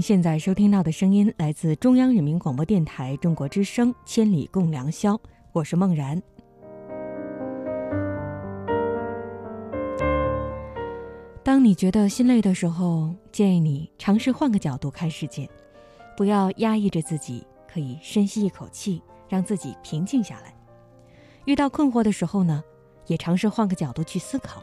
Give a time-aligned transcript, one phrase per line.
[0.00, 5.14] 现在收听到的声音来自中央人民广播电台中国之声《千里共良宵》，
[5.52, 6.20] 我是梦然。
[11.42, 15.48] 当你觉得心累的时候，建议你尝试换个角度看世界，
[16.16, 20.54] 不要压抑着自己，可以深吸一口气，让自己平静下来。
[21.46, 22.62] 遇到困惑的时候呢，
[23.06, 24.62] 也尝试换个角度去思考，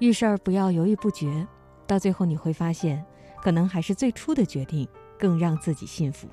[0.00, 1.46] 遇事儿不要犹豫不决，
[1.86, 3.04] 到最后你会发现。
[3.42, 4.86] 可能还是最初的决定
[5.18, 6.28] 更让自己幸福。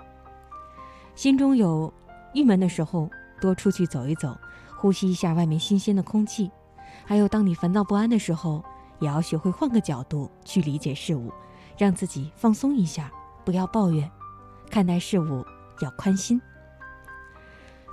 [1.13, 1.93] 心中有
[2.33, 4.37] 郁闷的时候，多出去走一走，
[4.77, 6.51] 呼吸一下外面新鲜的空气。
[7.05, 8.63] 还有，当你烦躁不安的时候，
[8.99, 11.31] 也要学会换个角度去理解事物，
[11.77, 13.11] 让自己放松一下，
[13.43, 14.09] 不要抱怨，
[14.69, 15.45] 看待事物
[15.81, 16.41] 要宽心。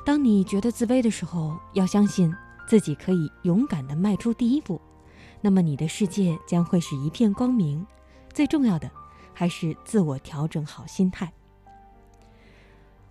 [0.05, 2.35] 当你觉得自卑的时候，要相信
[2.67, 4.81] 自己可以勇敢地迈出第一步，
[5.41, 7.87] 那么你的世界将会是一片光明。
[8.33, 8.91] 最重要的。
[9.33, 11.33] 还是自我调整好心态。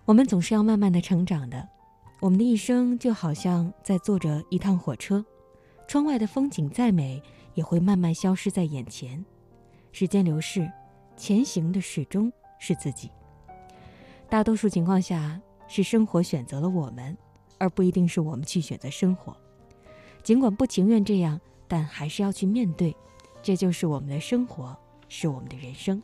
[0.04, 1.68] 我们总是要慢慢的成长的，
[2.20, 5.24] 我们的一生就好像在坐着一趟火车，
[5.86, 7.22] 窗外的风景再美，
[7.54, 9.24] 也会慢慢消失在眼前。
[9.92, 10.70] 时间流逝，
[11.16, 13.10] 前行的始终是自己。
[14.28, 17.16] 大多数情况下，是生活选择了我们，
[17.58, 19.36] 而不一定是我们去选择生活。
[20.22, 22.96] 尽管不情愿这样，但还是要去面对，
[23.42, 24.76] 这就是我们的生活，
[25.08, 26.02] 是我们的人生。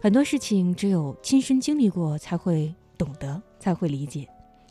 [0.00, 4.28] 很多事情只有亲身经历过才会懂得，才会理解。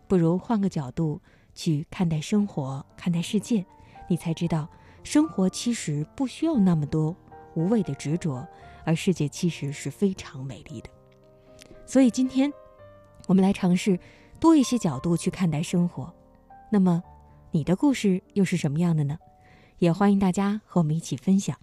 [0.08, 1.22] 不如换个角度
[1.54, 3.66] 去看待生活，看待世界，
[4.08, 4.70] 你才知道，
[5.04, 7.14] 生活其实不需要那么多
[7.56, 8.48] 无谓的执着，
[8.86, 10.90] 而世界其实是非常美丽的。
[11.86, 12.52] 所以今天，
[13.28, 14.00] 我们来尝试
[14.40, 16.14] 多一些角度去看待生活。
[16.72, 17.04] 那么，
[17.52, 19.18] 你的故事又是什么样的呢？
[19.80, 21.58] 也欢迎大家和我们一起分享。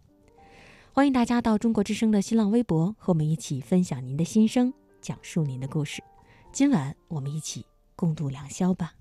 [0.97, 6.01] 欢迎大家到中国之声的新浪微博和我们一起分享您的心声，讲述您的故事。
[6.53, 7.67] 今晚我们一起
[7.97, 8.95] 共度良宵吧。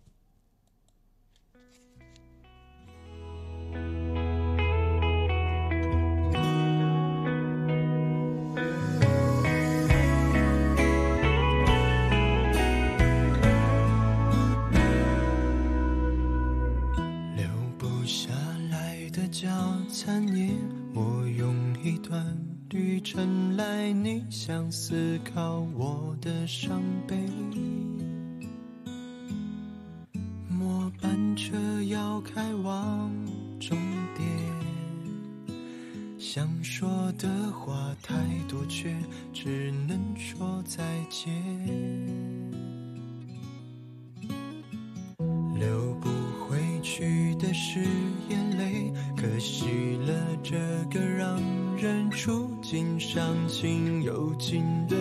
[17.36, 18.34] 留不下
[18.72, 19.48] 来的早
[19.92, 20.83] 餐也。
[20.96, 22.24] 我用一段
[22.70, 27.18] 旅程来逆向思考我的伤悲。
[30.48, 33.12] 末班车要开往
[33.60, 33.76] 终
[34.16, 34.28] 点，
[36.20, 38.16] 想说的话太
[38.48, 38.96] 多，却
[39.34, 42.33] 只能说再见。
[54.38, 54.96] 尽的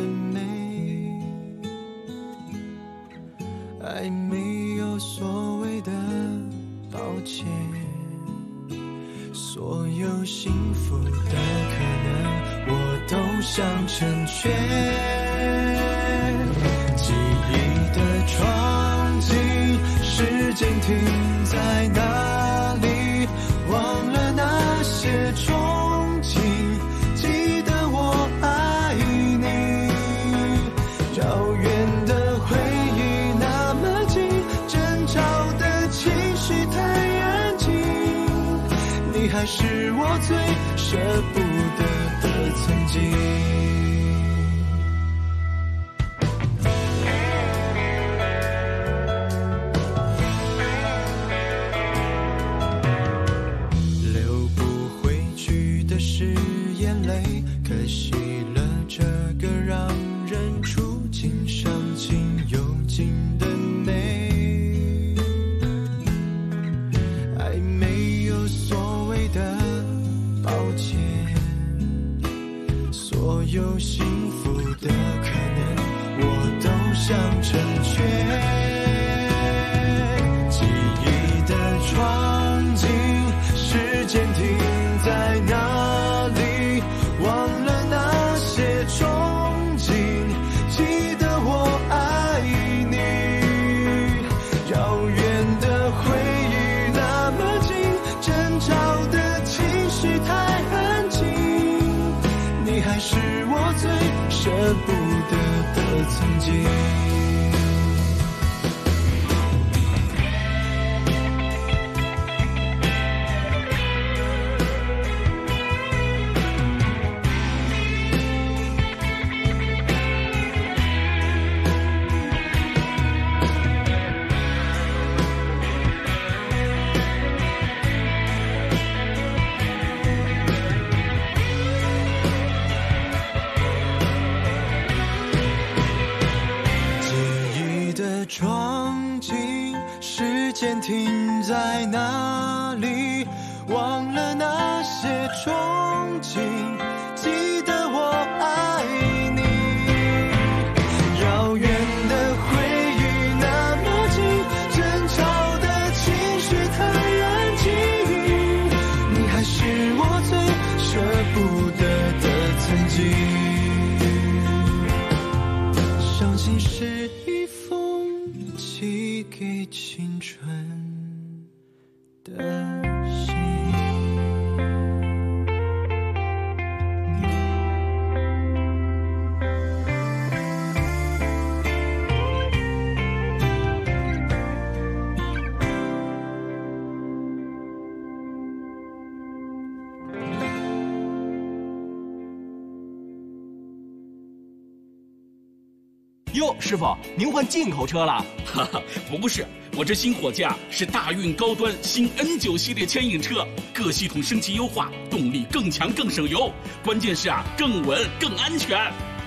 [197.22, 198.14] 您换进口车了？
[198.44, 198.82] 哈哈，
[199.20, 199.46] 不是，
[199.76, 206.52] 我这新货架是大运高端新 N 九系列牵引车，各系统升级优化，动力更强更省油，
[206.84, 208.76] 关键是啊，更稳更安全。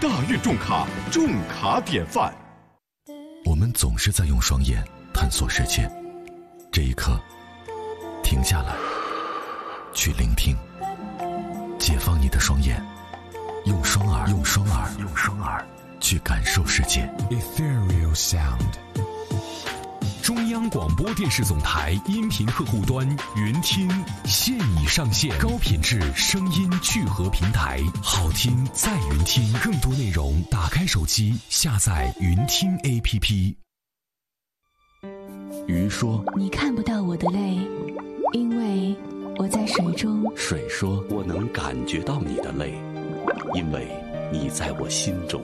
[0.01, 2.35] 大运重卡，重卡典范。
[3.45, 4.83] 我们总是在用双眼
[5.13, 5.89] 探索世界，
[6.73, 7.17] 这一刻，
[8.21, 8.75] 停下来，
[9.93, 10.53] 去聆听，
[11.79, 12.85] 解放你的双眼，
[13.63, 15.65] 用双耳，用双耳，用双耳
[16.05, 17.01] 去感受世界。
[17.31, 18.75] Ethereal Sound。
[20.21, 23.89] 中央广播电视总台音频客户端云听
[24.25, 29.51] 现已上线，高品质声音聚合平台，好听在云听。
[29.63, 33.55] 更多内容，打开手机下载云听 APP。
[35.65, 37.67] 鱼说你看不到我的泪，
[38.33, 38.95] 因为
[39.37, 40.23] 我在水中。
[40.37, 42.79] ：“水说，我能感觉到你的泪，
[43.55, 43.87] 因为
[44.31, 45.43] 你在我心中。”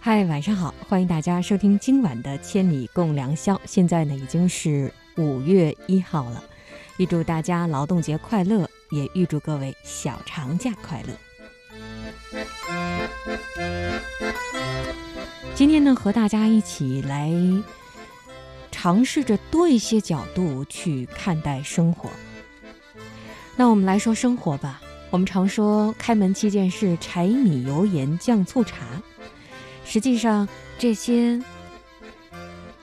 [0.00, 3.54] 嗨，晚上好，欢迎大家收听今晚的《千里共良宵》。
[3.64, 6.42] 现在呢，已经是五月一号了，
[6.98, 11.12] 预祝大家劳动节快乐，也预祝各位小长假快乐。
[15.54, 17.32] 今天呢，和大家一起来
[18.70, 22.08] 尝试着多一些角度去看待生活。
[23.56, 24.80] 那我们来说生活吧。
[25.10, 28.84] 我们常说开门七件事：柴米油盐酱醋茶。
[29.84, 30.46] 实际上，
[30.78, 31.40] 这些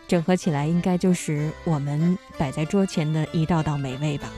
[0.08, 4.30] 整合起来，应该就是我们摆在桌前的一道道美味吧。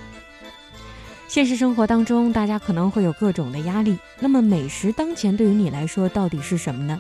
[1.27, 3.98] 现实生活当中，大家可能会有各种的压力。
[4.20, 7.00] 那么，美食当前对于你来说到底是什么呢？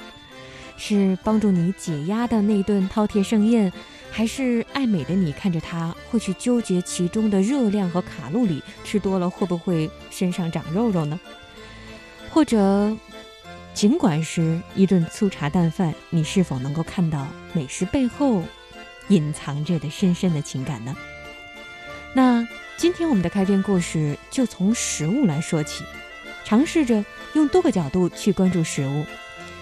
[0.77, 3.71] 是帮助你解压的那顿饕餮盛宴，
[4.15, 11.19] 还是爱美的你看着它会去纠结其中的热量和卡路里，吃多了会不会身上长肉肉呢？
[12.29, 12.95] 或者，
[13.73, 18.41] 尽管是一顿粗茶淡饭，你是否能够看到美食背后
[19.09, 20.95] 隐藏着的深深的情感呢？
[22.13, 25.83] 那今天我们的开篇故事就从食物来说起，
[26.45, 27.03] 尝试着
[27.33, 29.05] 用多个角度去关注食物，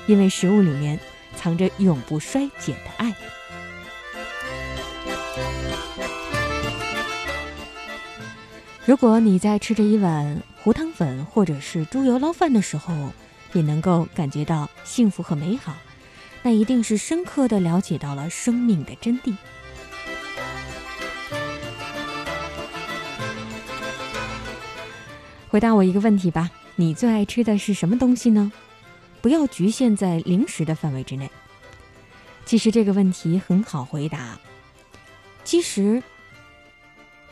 [0.05, 0.99] 因为食物里面
[1.35, 3.11] 藏着永不衰减的爱。
[8.85, 12.93] 如果你在吃着一碗糊汤粉或者是猪油捞饭的时候，
[13.53, 15.73] 也能够感觉到幸福和美好，
[16.41, 19.33] 那一定是深刻的了解到了生命的真谛。
[25.47, 28.51] 回答我一个问题吧，你最爱吃的是什么东西呢？
[29.21, 31.29] 不要局限在零食的范围之内。
[32.45, 34.37] 其实这个问题很好回答。
[35.45, 36.03] 其实。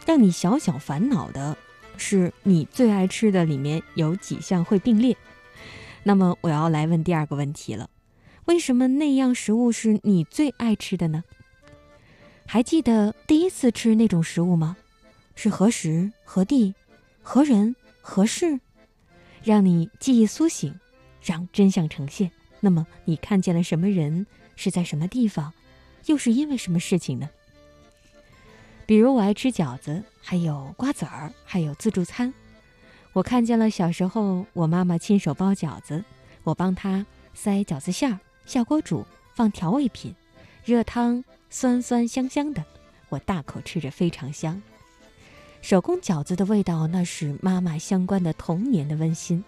[0.06, 1.58] 让你小小烦恼的
[1.98, 5.16] 是，你最爱吃的里面有几项会并列。
[6.04, 7.90] 那么，我要来问第二个问题了：
[8.46, 11.24] 为什么那样食物是你最爱吃的呢？
[12.48, 14.76] 还记得第一次吃那种食物吗？
[15.36, 16.74] 是何时、何地、
[17.22, 18.60] 何人、何事，
[19.44, 20.74] 让你记忆苏醒，
[21.24, 22.32] 让真相呈现？
[22.60, 24.26] 那么，你看见了什么人？
[24.56, 25.54] 是在什么地方？
[26.08, 27.30] 又是因为什么事情呢？
[28.86, 32.34] 比如我爱吃饺子，还有瓜子儿，还有自助餐。
[33.14, 36.04] 我看见了小时候我妈妈亲手包饺子，
[36.44, 40.16] 我帮她塞饺子馅儿，下锅煮，放调味品，
[40.66, 42.64] 热汤酸酸香香的，
[43.10, 44.62] 我大口吃着非常香。
[45.62, 49.44] 手工饺子的味道，那是妈妈相关的童年的温馨。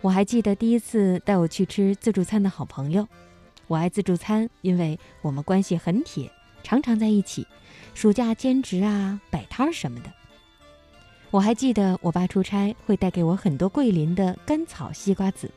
[0.00, 3.06] 我还记得第一次带我去吃自助餐的好朋友，
[3.66, 6.30] 我爱自助餐，因为我们关系很铁，
[6.66, 7.46] 常常在一起。
[7.94, 10.12] 暑假兼职啊，摆摊儿什么的。
[11.30, 15.48] 我还记得我爸出差会带给我很多桂林的甘草西瓜籽。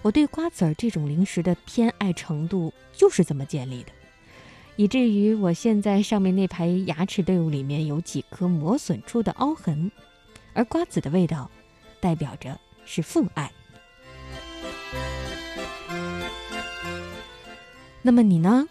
[0.00, 3.90] 我对瓜子儿这种零食的偏爱程度就是这么建立的，
[4.76, 9.90] 以至于我现在上面那排牙齿队伍里面有几颗磨损出的凹痕，
[10.54, 11.50] 而瓜子的味道，
[12.00, 13.50] 代表着是父爱。
[18.02, 18.68] 那么你呢？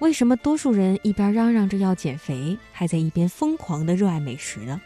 [0.00, 4.80] 为什么多数人一边嚷嚷着要减肥，还在一边疯狂的热爱美食呢？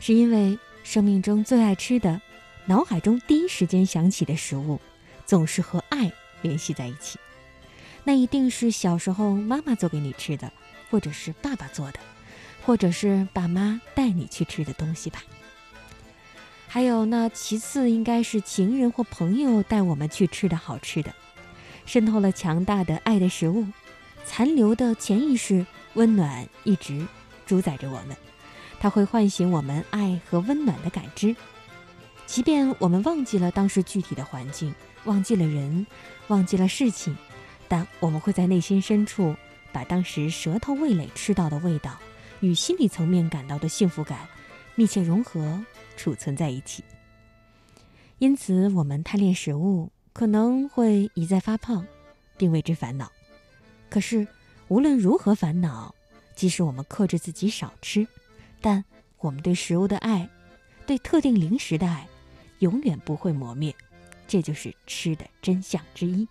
[0.00, 2.22] 是因为生命中最爱吃的，
[2.64, 4.80] 脑海中第一时间想起的食物，
[5.26, 7.18] 总是和爱联系在一起。
[8.02, 10.50] 那一定是小时候妈妈做给你吃的，
[10.90, 12.00] 或者是爸爸做的，
[12.64, 15.22] 或者是爸妈带你去吃的东西吧。
[16.66, 21.14] 还有，那其次应该是情人或朋友带我们去吃的好吃的，
[21.84, 23.66] 渗透了强大的爱的食物。
[24.32, 27.04] 残留的潜意识温暖一直
[27.44, 28.16] 主宰着我们，
[28.78, 31.34] 它会唤醒我们爱和温暖的感知。
[32.26, 34.72] 即便我们忘记了当时具体的环境，
[35.04, 35.84] 忘记了人，
[36.28, 37.16] 忘记了事情，
[37.66, 39.34] 但我们会在内心深处
[39.72, 41.98] 把当时舌头味蕾吃到的味道
[42.38, 44.28] 与心理层面感到的幸福感
[44.76, 45.60] 密切融合
[45.96, 46.84] 储存在一起。
[48.18, 51.84] 因此，我们贪恋食物，可能会一再发胖，
[52.36, 53.10] 并为之烦恼。
[53.90, 54.26] 可是，
[54.68, 55.92] 无论如何烦恼，
[56.36, 58.06] 即使我们克制自己少吃，
[58.60, 58.84] 但
[59.18, 60.30] 我们对食物的爱，
[60.86, 62.08] 对特定零食的爱，
[62.60, 63.74] 永远不会磨灭。
[64.28, 66.26] 这就是吃的真相之一。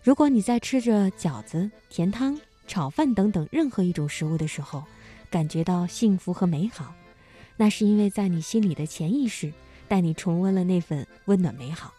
[0.00, 4.84] 如果你在吃着饺子、甜汤、炒饭等等任何一种食物的时候，
[5.28, 6.94] 感觉到幸福和美好，
[7.56, 9.52] 那是因为在你心里的潜意识
[9.88, 11.92] 带你重温了那份温暖美好。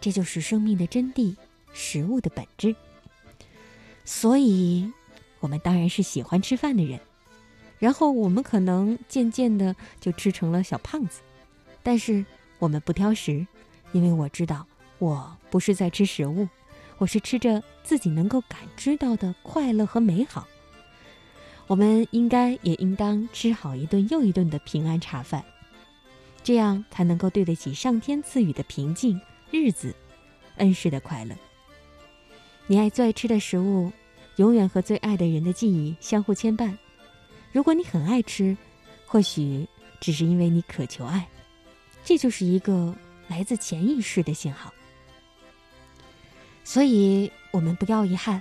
[0.00, 1.36] 这就是生命的真谛，
[1.74, 2.74] 食物的本质。
[4.04, 4.92] 所以，
[5.40, 7.00] 我们当然是喜欢吃饭的人。
[7.78, 11.20] 然后，我们可能渐渐的就吃成了小胖子。
[11.82, 12.24] 但是，
[12.58, 13.46] 我们不挑食，
[13.92, 14.66] 因为我知道，
[14.98, 16.48] 我不是在吃食物，
[16.98, 20.46] 我是吃着自己能够感知到的快乐和美好。
[21.66, 25.44] 我们应该也应当吃好一顿又一顿的平安茶饭，
[26.42, 29.20] 这样才能够对得起上天赐予的平静
[29.50, 29.94] 日子、
[30.56, 31.34] 恩师的快乐。
[32.66, 33.92] 你爱最爱吃的食物，
[34.36, 36.74] 永远和最爱的人的记忆相互牵绊。
[37.52, 38.56] 如果你很爱吃，
[39.04, 39.68] 或许
[40.00, 41.28] 只是因为你渴求爱，
[42.02, 42.96] 这就是一个
[43.28, 44.72] 来自潜意识的信号。
[46.64, 48.40] 所以，我们不要遗憾，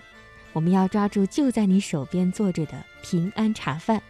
[0.53, 4.01] 我们要抓住就在你手边坐着的平安茶饭。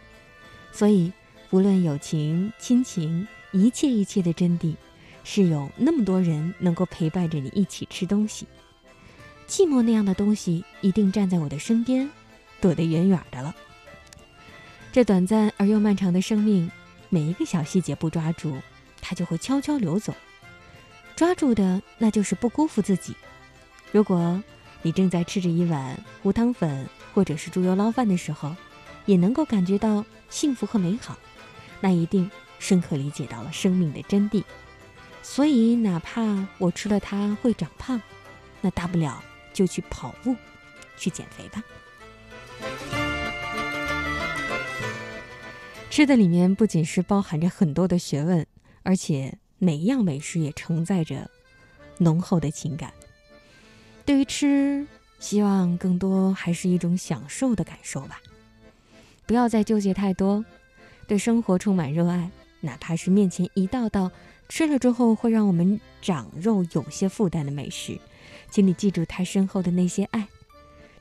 [0.70, 1.12] 所以，
[1.50, 4.76] 无论友情、亲情，一切一切的真谛，
[5.24, 8.46] 是有那么多人能够陪伴着你一起吃东西。
[9.46, 12.10] 寂寞那样的东西一定站在我的身边，
[12.60, 13.54] 躲得远远的了。
[14.92, 16.70] 这短暂而又漫长的生命，
[17.08, 18.56] 每一个小细节不抓住，
[19.00, 20.14] 它就会悄悄流走。
[21.16, 23.14] 抓住的，那就是不辜负自己。
[23.92, 24.42] 如果
[24.82, 28.54] 你正在吃着一碗糊汤粉或者是猪油捞饭的时候，
[29.06, 31.16] 也能够感觉到幸福和美好，
[31.80, 34.42] 那一定深刻理解到了生命的真谛。
[35.22, 38.00] 所以，哪怕我吃了它会长胖。
[38.60, 39.22] 那大不了
[39.54, 40.36] 就去跑步，
[40.98, 41.64] 去减肥吧。
[45.88, 48.46] 吃的里面不仅是包含着很多的学问，
[48.82, 51.30] 而且每一样美食也承载着
[51.98, 52.92] 浓厚的情感。
[54.04, 54.86] 对于吃，
[55.20, 58.20] 希望更多还是一种享受的感受吧。
[59.24, 60.44] 不要再纠结太多，
[61.06, 62.28] 对生活充满热爱，
[62.60, 64.10] 哪怕是面前一道道
[64.48, 67.98] 吃了之后会让我们长肉、有些负担的美食，
[68.54, 70.28] 请你记住他身后的那些爱，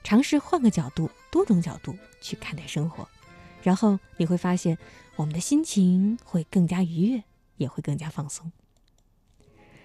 [0.03, 3.07] 尝试换个角度、多种角度去看待生活。
[3.61, 4.75] 然后你会发现，
[5.15, 7.23] 我们的心情会更加愉悦，
[7.57, 8.51] 也会更加放松。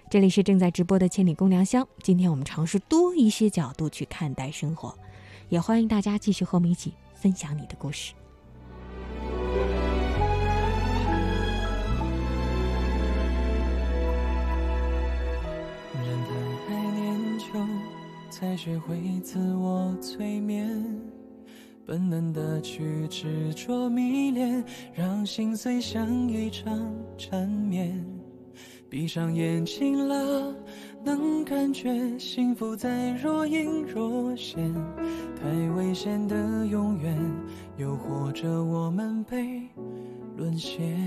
[0.09, 4.97] 这里是正在直播的千里共良宵，今天我们尝试多一些角度去看待生活，
[5.49, 8.15] 也欢迎大家继续和我们一起分享你的故事。
[18.39, 20.81] 才学会自我催眠。
[21.85, 28.01] 本能的去执着迷恋，让心碎像一场缠绵。
[28.89, 30.55] 闭上眼睛了，
[31.03, 34.73] 能感觉幸福在若隐若现。
[35.35, 37.17] 太危险的永远，
[37.75, 39.61] 诱惑着我们被
[40.37, 40.97] 沦陷。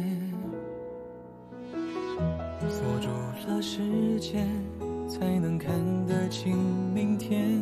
[2.68, 3.08] 锁住
[3.48, 4.46] 了时间，
[5.08, 5.70] 才能看
[6.06, 6.56] 得清
[6.92, 7.60] 明天。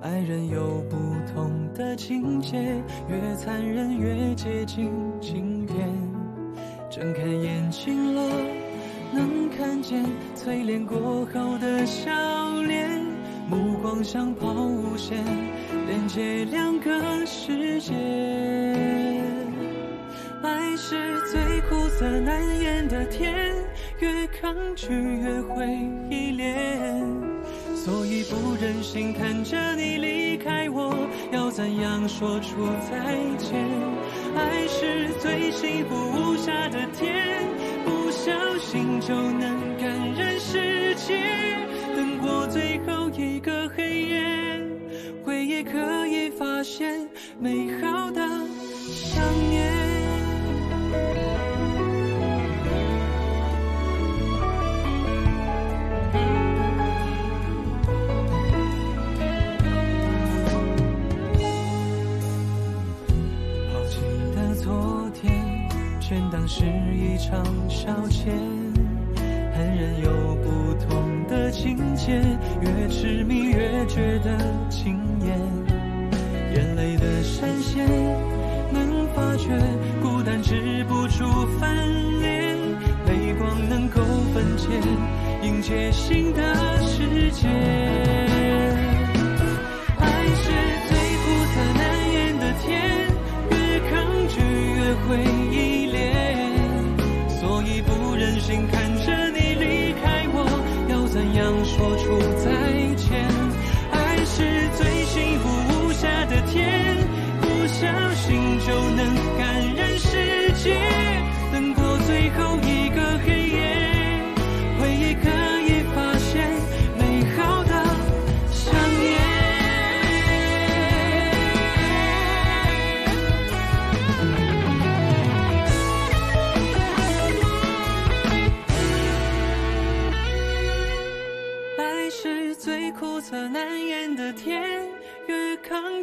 [0.00, 0.96] 爱人有不
[1.32, 2.56] 同的境界，
[3.08, 5.76] 越残忍越接近经典。
[6.90, 8.30] 睁开眼睛了，
[9.12, 10.04] 能看见
[10.36, 12.10] 淬炼过后的笑
[12.62, 12.88] 脸，
[13.48, 15.22] 目光像抛物线，
[15.86, 17.92] 连接两个世界。
[20.42, 20.96] 爱是
[21.32, 23.52] 最苦涩难言的甜，
[24.00, 25.66] 越抗拒越会
[26.10, 26.48] 依恋。
[27.74, 30.94] 所以不忍心看着你离开我，
[31.32, 33.66] 要怎样说出再见？
[34.36, 37.26] 爱是最幸福无瑕的甜，
[37.84, 41.18] 不小心就能感染世界。
[41.96, 44.60] 等过最后一个黑夜，
[45.24, 47.08] 回忆可以发现
[47.40, 48.20] 美好的
[66.48, 68.30] 是一场消遣，
[69.54, 72.14] 恨人有不同的境界，
[72.62, 74.38] 越痴迷越觉得
[74.70, 75.38] 惊艳。
[76.54, 77.86] 眼泪的闪现，
[78.72, 79.50] 能发觉
[80.00, 81.26] 孤单止不住
[81.60, 81.76] 翻
[82.22, 82.56] 脸，
[83.06, 84.00] 泪光能够
[84.32, 84.66] 分解，
[85.46, 86.42] 迎接新的
[86.80, 87.46] 世界。
[89.98, 90.50] 爱是
[90.88, 91.82] 最苦涩难
[92.14, 92.66] 言的甜，
[93.50, 93.56] 越
[93.90, 93.92] 抗
[94.28, 95.77] 拒越回忆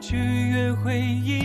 [0.08, 1.45] 去约会一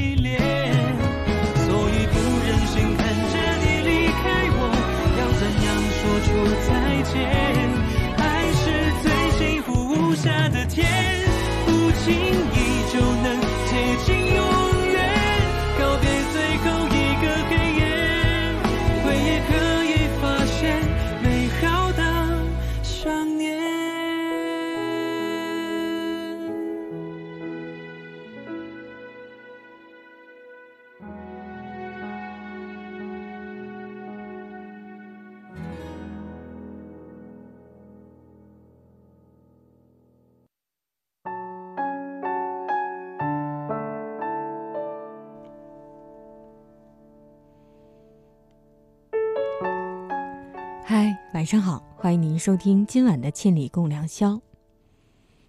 [52.40, 54.30] 收听今晚的《千里共良宵》。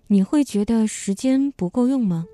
[0.08, 2.26] 你会觉得时间不够用吗？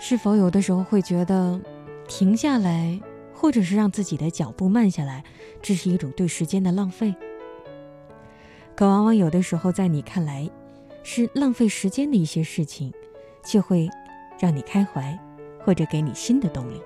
[0.00, 1.60] 是否有的时候会觉得
[2.08, 3.00] 停下来，
[3.32, 5.22] 或者是让自己的脚步慢下来，
[5.62, 7.14] 这是一种对时间的浪费？
[8.74, 10.50] 可往往有的时候，在你看来，
[11.04, 12.92] 是浪费时间的一些事情，
[13.44, 13.88] 却会
[14.36, 15.16] 让你开怀，
[15.64, 16.82] 或者给你新的动力。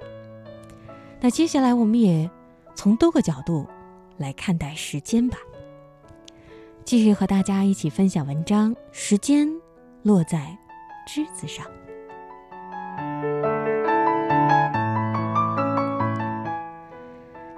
[1.19, 2.31] 那接下来，我们也
[2.75, 3.67] 从多个角度
[4.19, 5.39] 来看待时间吧。
[6.89, 9.47] 继续和大家一起分享文章：时间
[10.05, 10.57] 落在
[11.07, 11.67] 栀子上。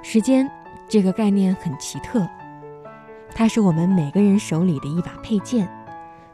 [0.02, 0.50] 时间
[0.88, 2.28] 这个概念很奇特，
[3.32, 5.70] 它是我们每个人手里的一把佩剑，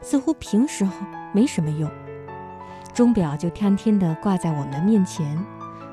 [0.01, 0.83] 似乎平时
[1.31, 1.87] 没什么用，
[2.95, 5.37] 钟表就天天的挂在我们面前，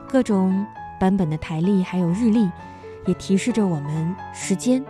[0.09, 0.67] 各种。
[0.99, 2.49] 版本的台历还有日历，
[3.05, 4.83] 也提示着我们时间。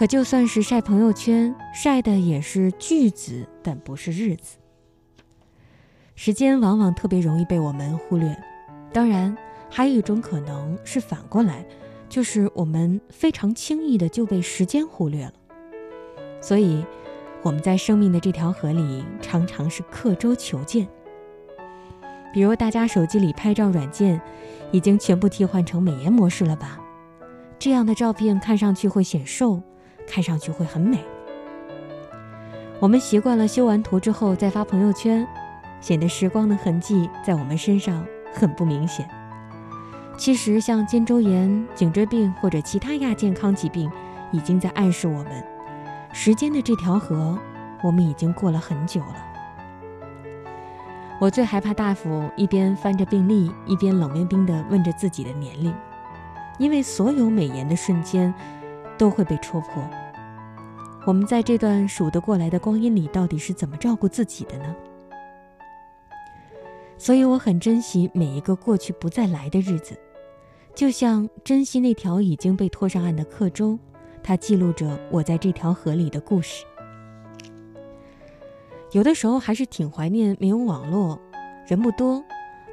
[0.00, 4.56] 可就算是晒朋友圈，晒的也是句子，但不是日子。
[6.14, 8.34] 时间往往特别容易被我们忽略。
[8.94, 9.36] 当然，
[9.68, 11.66] 还有一种可能是反过来，
[12.08, 15.34] 就是我们非常轻易的就被时间忽略了。
[16.40, 16.82] 所以，
[17.42, 20.88] 我们在生命的这条河里，常常是刻舟求剑。
[22.32, 24.18] 比如，大家手机里拍照软件
[24.72, 26.80] 已经全部替换成美颜模式了吧？
[27.58, 29.62] 这样的照片看上去会显瘦，
[30.10, 30.98] 看上去会很美。
[32.80, 35.26] 我们习惯了修完图之后再发朋友圈，
[35.80, 39.08] 显得时光的痕迹在我们身上很不明显。
[40.18, 43.90] 其实，像肩周炎、颈椎病或者其他亚健康疾病，
[44.32, 45.44] 已经在暗示我们，
[46.12, 47.38] 时间的这条河，
[47.82, 49.26] 我们已经过了很久了。
[51.18, 55.74] 我最害怕大夫一边翻着病历，一边冷冰冰地问着自己的年龄，
[56.58, 58.32] 因为所有美颜的瞬间
[58.96, 59.82] 都会被戳破。
[61.06, 64.76] 我们在这段数得过来的光阴里，到底是怎么照顾自己的呢？
[66.98, 69.98] 所以我很珍惜每一个过去不再来的日子，
[70.74, 73.78] 就像珍惜那条已经被拖上岸的客舟，
[74.22, 76.64] 它记录着我在这条河里的故事。
[78.92, 81.18] 有的时候还是挺怀念没有网络、
[81.66, 82.22] 人不多、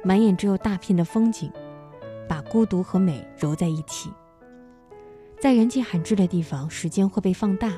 [0.04, 1.50] 满眼只有大片的风景，
[2.28, 4.10] 把孤独和美揉在一起。
[5.40, 7.72] 在人迹罕至的地方，时间会被放大。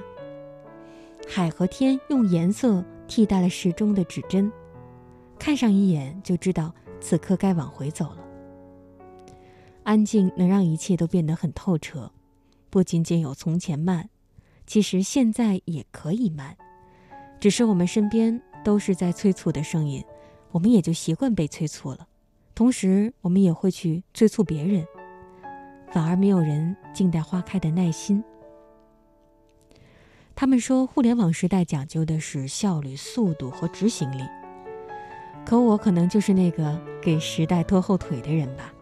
[1.28, 4.50] 海和天用颜色替代了时钟的指针，
[5.38, 8.18] 看上一眼就知道此刻该往回走了。
[9.84, 12.12] 安静能让一切都变得很透彻，
[12.68, 14.10] 不仅仅有从前慢，
[14.66, 16.56] 其实现在也可以慢。
[17.38, 20.04] 只是我们身边都是在催促的声音，
[20.50, 22.06] 我们也就习惯被催促了。
[22.54, 24.84] 同时，我们也会去催促别人，
[25.90, 28.22] 反而没有人静待花开的耐心。
[30.40, 34.22] 他们说，互联网时代讲究的是效率、速度和执行力，
[35.44, 38.72] 可我可能就是那个给时代拖后腿的人吧。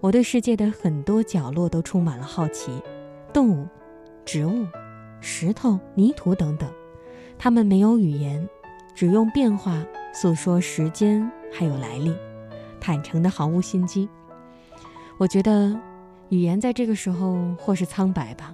[0.00, 2.70] 我对世界的很多角落都充满了好奇，
[3.32, 3.66] 动物、
[4.26, 4.66] 植物、
[5.22, 6.70] 石头、泥土等等。
[7.38, 8.46] 他们没有语言，
[8.94, 12.14] 只用变化诉说时间还有来历，
[12.78, 14.06] 坦诚的毫无心机。
[15.16, 15.74] 我觉得，
[16.28, 18.52] 语言在这个时候或是苍白吧。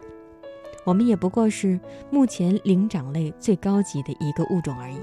[0.86, 5.00] 我们也不过是目前灵长类最高级的一个物种而已。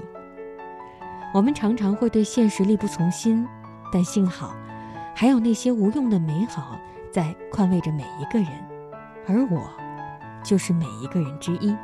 [1.34, 3.46] 我们常常会对现实力不从心，
[3.92, 4.54] 但幸好，
[5.14, 8.48] 还有那些无用的美好在宽慰着每一个人，
[9.28, 9.68] 而我，
[10.42, 11.76] 就是每一个人之一。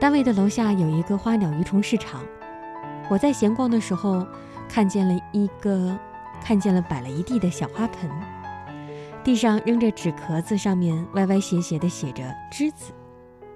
[0.00, 2.22] 单位的楼下有一个花鸟鱼虫市场，
[3.10, 4.26] 我在闲逛的时候，
[4.66, 5.94] 看见了一个，
[6.42, 8.10] 看见了摆了一地的小花盆，
[9.26, 12.92] 地上扔着纸壳子，上面歪歪斜斜的写着“栀子”，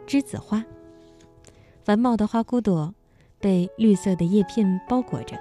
[0.04, 0.64] 栀子花，
[1.84, 2.92] 繁茂的花骨朵
[3.38, 5.38] 被绿色的叶片包裹着，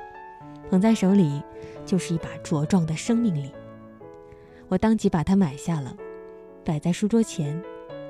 [0.69, 1.41] 捧在手里
[1.83, 3.51] 就是一把茁壮的生命力。
[4.67, 5.95] 我当即把它买下了，
[6.63, 7.59] 摆在书桌前，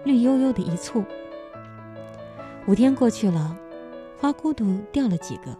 [0.03, 1.01] 绿油油的一簇。
[2.67, 3.55] 五天过去了，
[4.19, 5.57] 花骨朵掉了几个，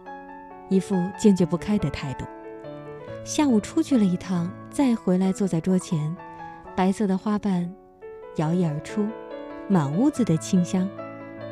[0.68, 2.26] 一副坚决不开的态度。
[3.24, 6.14] 下午出去了一趟，再回来坐在桌前，
[6.76, 7.70] 白色的花瓣
[8.36, 9.06] 摇曳而出，
[9.68, 10.88] 满屋子的清香。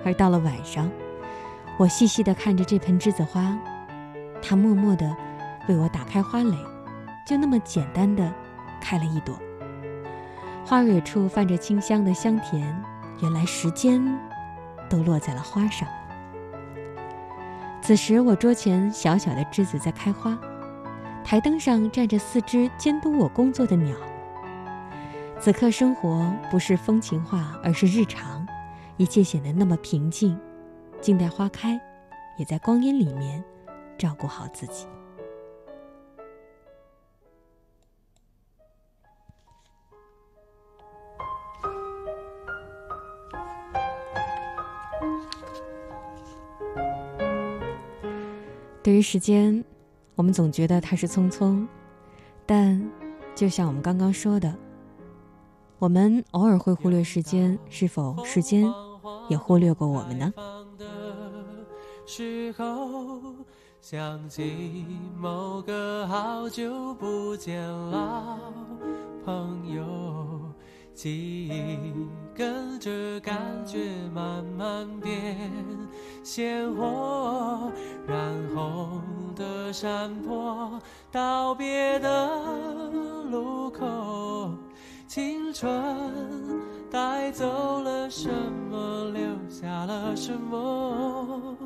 [0.04, 0.90] 而到了晚上，
[1.78, 3.59] 我细细地看着这盆栀子花，
[4.40, 5.16] 它默默地
[5.68, 6.57] 为我打开花蕾，
[7.26, 8.33] 就那么简单的
[8.81, 9.38] 开了一朵。
[10.64, 12.83] 花蕊处泛着清香的香甜，
[13.20, 14.02] 原来时间。
[14.90, 15.87] 都落在了花上。
[17.83, 20.38] 此时，我桌前小小的栀子在开花，
[21.22, 23.94] 台灯上站着四只监督我工作的鸟。
[25.40, 28.46] 此刻生活不是风情画，而是日常，
[28.98, 30.38] 一切显得那么平静，
[31.01, 31.81] 静待花开，
[32.37, 33.42] 也在光阴里面
[33.96, 34.87] 照顾好自己。
[48.83, 49.64] 对于时间，
[50.14, 51.66] 我们总觉得它是匆匆，
[52.44, 52.87] 但
[53.35, 54.55] 就像我们刚刚说的。
[55.79, 58.69] 我们偶尔会忽略时间，是否时间
[59.29, 60.33] 也忽略过我们呢？
[62.05, 63.21] 时候
[63.81, 64.85] 想起
[65.17, 68.38] 某个好久不见老
[69.25, 69.85] 朋友，
[70.95, 71.79] 记忆
[72.35, 73.79] 跟着感觉
[74.12, 75.51] 慢慢变
[76.25, 77.71] 鲜活，
[78.07, 78.19] 染
[78.55, 79.01] 红
[79.37, 80.81] 的山坡，
[81.12, 82.31] 道别的
[83.31, 84.51] 路口，
[85.09, 85.73] 青春
[86.90, 88.29] 带走了什
[88.71, 91.57] 么，留下了什么？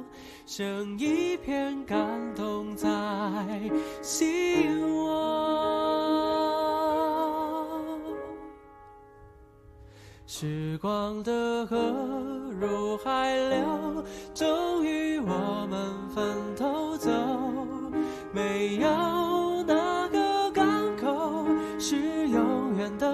[0.46, 1.98] 剩一片感
[2.37, 2.88] 动在
[4.00, 5.11] 心窝。
[10.24, 11.76] 时光的河
[12.61, 16.24] 入海流，终于我们分
[16.55, 17.11] 头走。
[18.33, 20.64] 没有哪个港
[20.96, 21.44] 口
[21.78, 23.12] 是永远的，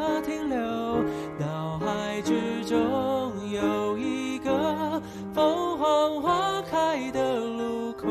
[2.23, 5.01] 之中有一个
[5.33, 8.09] 凤凰花开的路口，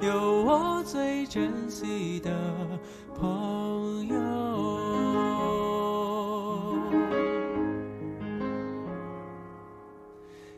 [0.00, 2.30] 有我最珍惜的
[3.18, 4.14] 朋友。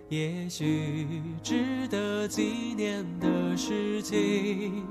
[0.08, 1.06] 也许
[1.42, 4.84] 值得纪念的事情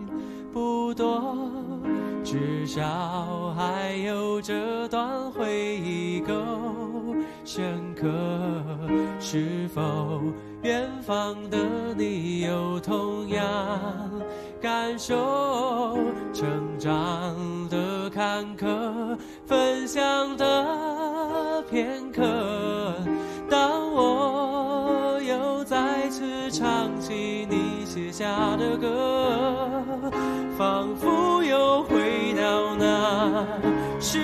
[0.51, 1.37] 不多，
[2.23, 6.33] 至少还有这段回忆够
[7.45, 8.09] 深刻。
[9.19, 10.21] 是否
[10.63, 11.57] 远方的
[11.95, 13.45] 你有同样
[14.61, 15.95] 感受？
[16.33, 16.45] 成
[16.77, 17.35] 长
[17.69, 22.21] 的坎坷，分享的片刻，
[23.49, 30.11] 当我又再次唱起你写下的歌，
[30.57, 33.45] 仿佛又回到那
[34.01, 34.19] 时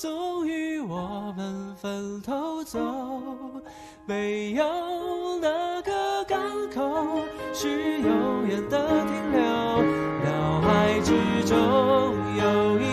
[0.00, 2.78] 终于我们分头走。
[4.06, 4.64] 没有
[5.40, 5.48] 哪
[5.82, 6.38] 个港
[6.72, 6.80] 口
[7.52, 9.42] 是永远的停留，
[10.24, 11.10] 脑海之
[11.44, 11.56] 中
[12.36, 12.87] 有一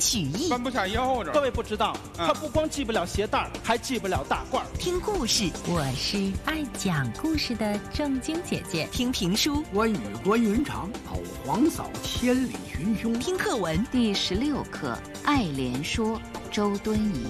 [0.00, 1.30] 曲艺，弯不下腰这。
[1.32, 8.88] 各位不知道，他不光系不了鞋带还系不了大褂听故事，我是爱讲故事的正经姐姐。
[8.90, 13.12] 听评书，关羽关云长讨黄嫂千里寻兄。
[13.18, 16.18] 听课文，第十六课《爱莲说》
[16.50, 17.26] 周敦颐。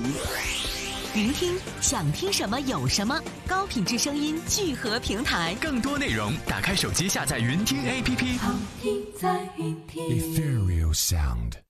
[1.16, 8.38] 云听，想听什么有什么，高品质声音聚合平台，更多内容，打开手机下载云听 APP。
[8.38, 10.04] 好听在云听。
[10.04, 11.69] Ethereal Sound。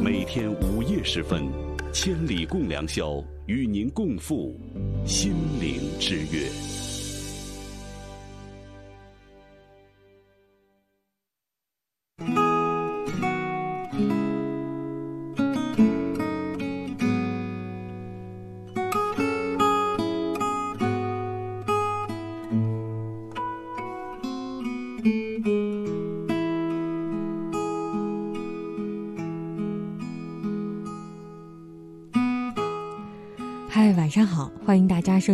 [0.00, 1.44] 每天午夜时分，
[1.92, 4.58] 千里共良宵，与您共赴
[5.06, 6.83] 心灵之约。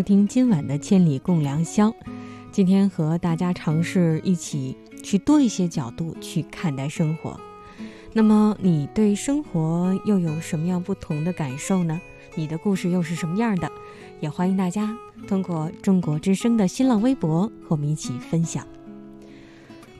[0.01, 1.89] 收听今晚的《千里共良宵》。
[2.51, 7.39] 今天和大家尝试一起去多一些角度去看待生活。
[8.15, 12.01] 那么，你对生活又有什么样不同的感受呢？
[12.35, 13.71] 你的故事又是什么样的？
[14.21, 14.97] 也欢迎大家
[15.29, 18.67] 通过中国之声的新浪微博和我们一起分享。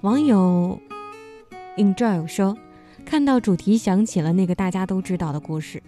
[0.01, 0.81] 网友
[1.77, 2.57] enjoy 说，
[3.05, 5.83] 看到主题想起了那个大家都知道的故事，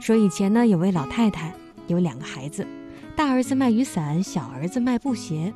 [0.00, 1.54] 说以前呢有位老太太
[1.86, 2.66] 有两个孩子，
[3.16, 5.54] 大儿子卖雨伞，小儿子卖布鞋。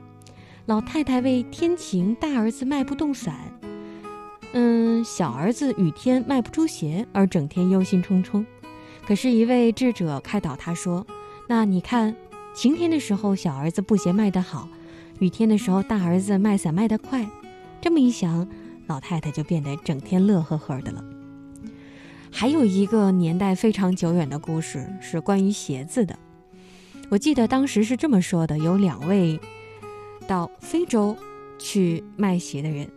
[0.65, 3.35] 老太太为天晴，大儿子卖不动伞，
[4.55, 8.47] 嗯，小儿子雨天卖不出鞋，而整天忧心忡忡。
[9.07, 11.07] 可是，一位智者开导他说
[11.49, 12.17] ：“那你看，
[12.55, 14.67] 晴天的时候，小儿子布鞋卖得好；
[15.19, 17.29] 雨天的时候，大儿子卖伞卖得快。
[17.83, 18.49] 这么一想，
[18.87, 21.05] 老太太就变得整天乐呵呵的了。”
[22.33, 26.19] 还有一个年代非常久远的故事，是关于鞋子的。
[27.11, 29.39] 我记得当时是这么说的：有两位。
[30.29, 31.17] 到非洲
[31.59, 32.89] 去卖鞋的人，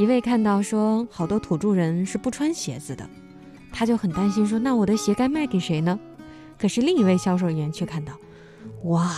[0.00, 3.08] 一位看到说好多土著人是不穿鞋子的，
[3.72, 5.96] 他就很担心说：“那我的鞋该卖给谁呢？”
[6.58, 8.14] 可是另一位销售员却看到，
[8.82, 9.14] 哇，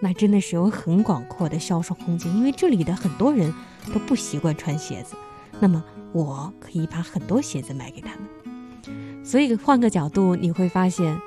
[0.00, 3.52] 那真的是有很广阔的销售空间，因为这里的很多人
[3.92, 5.14] 都不习惯穿鞋子，
[5.60, 5.84] 那么
[6.14, 9.22] 我可以把很多鞋子卖给他们。
[9.22, 11.20] 所以换个角度，你会发现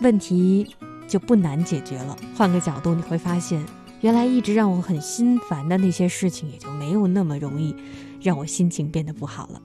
[0.00, 0.74] 问题。
[1.08, 2.16] 就不难解决了。
[2.36, 3.64] 换个角度，你会发现，
[4.00, 7.76] 原来一直让我很心烦的那些事情，也就没有那么容易
[8.20, 9.62] 让我心情变得不好了。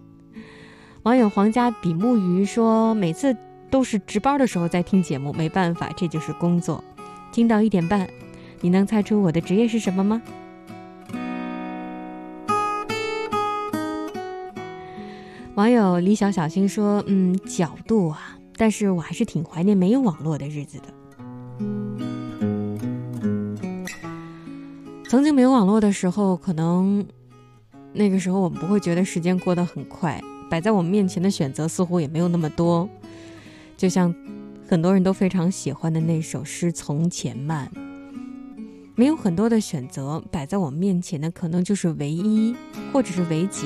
[1.01, 3.35] 网友皇家比目鱼说：“每次
[3.71, 6.83] 都是值班的时候在听节目，没办法，这就是工作。
[7.31, 8.07] 听到一点半，
[8.59, 10.21] 你能猜出我的职业是什么吗？”
[15.55, 20.93] 网友李小小星说：“嗯，角度啊，但是我还是挺怀念没有网络的日子的。”
[25.09, 27.03] 曾经没有网络的时候，可能
[27.91, 32.87] 那个时候我们不会觉得时间过得很快，摆在我们面前的选择似乎也没有那么多。
[33.75, 34.13] 就像
[34.67, 37.67] 很多人都非常喜欢的那首诗《从前慢》，
[38.93, 42.55] 没有很多的选择摆在我们面前的，可能就是唯一
[42.93, 43.65] 或者是唯几，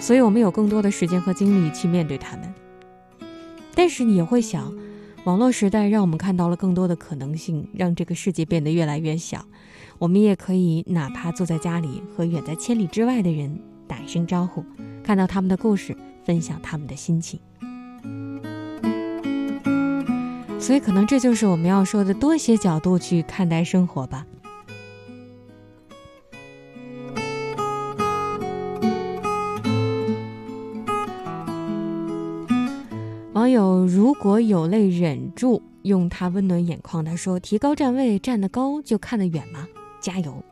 [0.00, 2.52] 所以我们有更多的时间和精力去面对他们。
[3.80, 4.76] 但是你也会想，
[5.24, 9.42] 网络时代让我们看到了更多的可能性，让这个世界变得越来越小。
[9.98, 14.62] 我们也可以哪怕坐在家里，和远在千里之外的人打一声招呼，
[15.02, 17.40] 看到他们的故事，分享他们的心情。
[20.58, 24.26] 所以，可能这就是我们要说的多些角度去看待生活吧。
[33.40, 39.66] 网友如果有泪忍住，用他温暖眼眶，他说：“提高站位，站得高就看得远吗？”
[39.98, 40.44] 加油！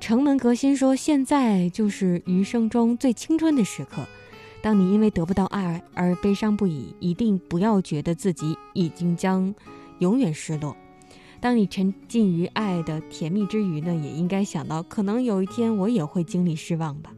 [0.00, 4.04] 城门革新说：“现在就是余生中最青春的时刻。
[4.60, 9.54] 当你因为得不到爱而悲伤不已，一定不要觉得自己已经将
[10.00, 10.76] 永远失落。
[11.38, 17.12] 当你沉浸于爱的甜蜜之余呢，也应该想到，可能有一天我也会经历失望吧。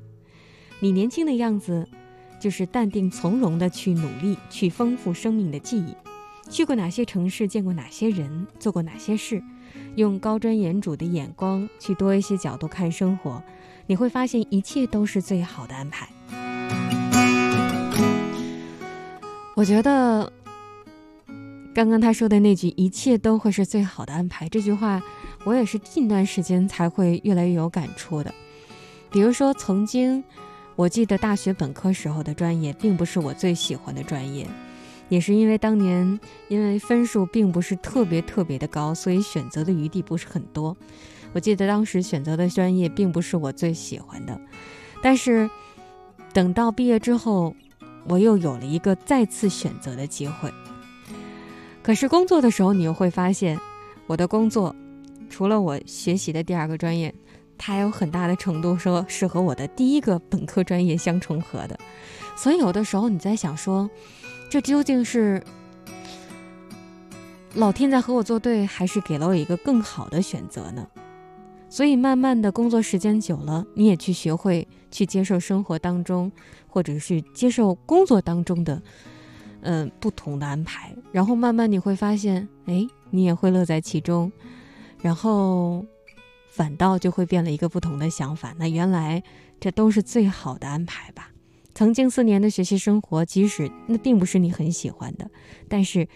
[0.80, 1.88] 你年轻的样子，
[2.40, 5.94] 就是淡定从容的去努力，去丰富生命的记忆。
[6.50, 9.42] 去过哪些城市，见过哪些人，做过哪些事。”
[9.96, 13.42] 用高瞻远瞩的眼光去多一些角度看生活，
[13.86, 16.08] 你会发现一切都是最好的安排。
[19.54, 20.32] 我觉得
[21.74, 25.02] 刚刚他说的那句“一切都会是最好的安排”这句话，
[25.44, 28.32] 我也是近段时间才会越来越有感触的。
[29.10, 30.22] 比如说，曾经
[30.78, 34.46] 我记得大学本科时候的专业并不是我最喜欢的专业。
[35.08, 40.76] 也是因为当年因为分数并不是特别特别的高，所以选择的余地不是很多。
[41.32, 44.40] 我记得当时选择的专业并不是我最喜欢的，
[45.02, 45.50] 但是
[46.32, 47.56] 等到毕业之后，
[48.06, 50.48] 我又有了一个再次选择的机会。
[51.82, 53.58] 可是工作的时候，你又会发现，
[54.06, 54.76] 我的工作
[55.28, 57.12] 除了我学习的第二个专业，
[57.58, 61.78] 它有很大的程度说是和我的第一个本科专业相重合的。
[62.36, 63.90] 所以有的时候你在想说。
[64.50, 65.44] 这究竟是
[67.52, 70.88] 老天在和我作对，还是给了我一个更好的选择呢？
[71.68, 76.32] 所以，慢慢的工作时间久了，你也去学会去接受生活当中，
[76.66, 78.80] 或者是接受工作当中的，
[79.60, 80.96] 嗯，不同的安排。
[81.12, 84.32] 然后，慢慢你会发现，哎，你也会乐在其中，
[85.02, 85.84] 然后
[86.58, 88.52] 反倒就会变了一个不同的想法。
[88.58, 89.22] 那原来
[89.60, 91.30] 这都是最好的安排吧？
[91.72, 95.30] 曾经四年的学习生活，即使那并不是你很喜欢的，
[95.68, 96.08] 但是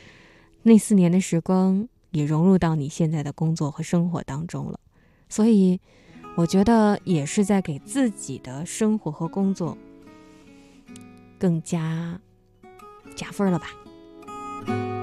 [0.65, 4.81] 那四年的时光也融入到你现在的工作和生活当中了，
[5.29, 5.81] 所以
[6.35, 9.79] 我觉得也是在给自己的生活和工作
[11.39, 12.21] 更加
[13.15, 15.02] 加分了吧。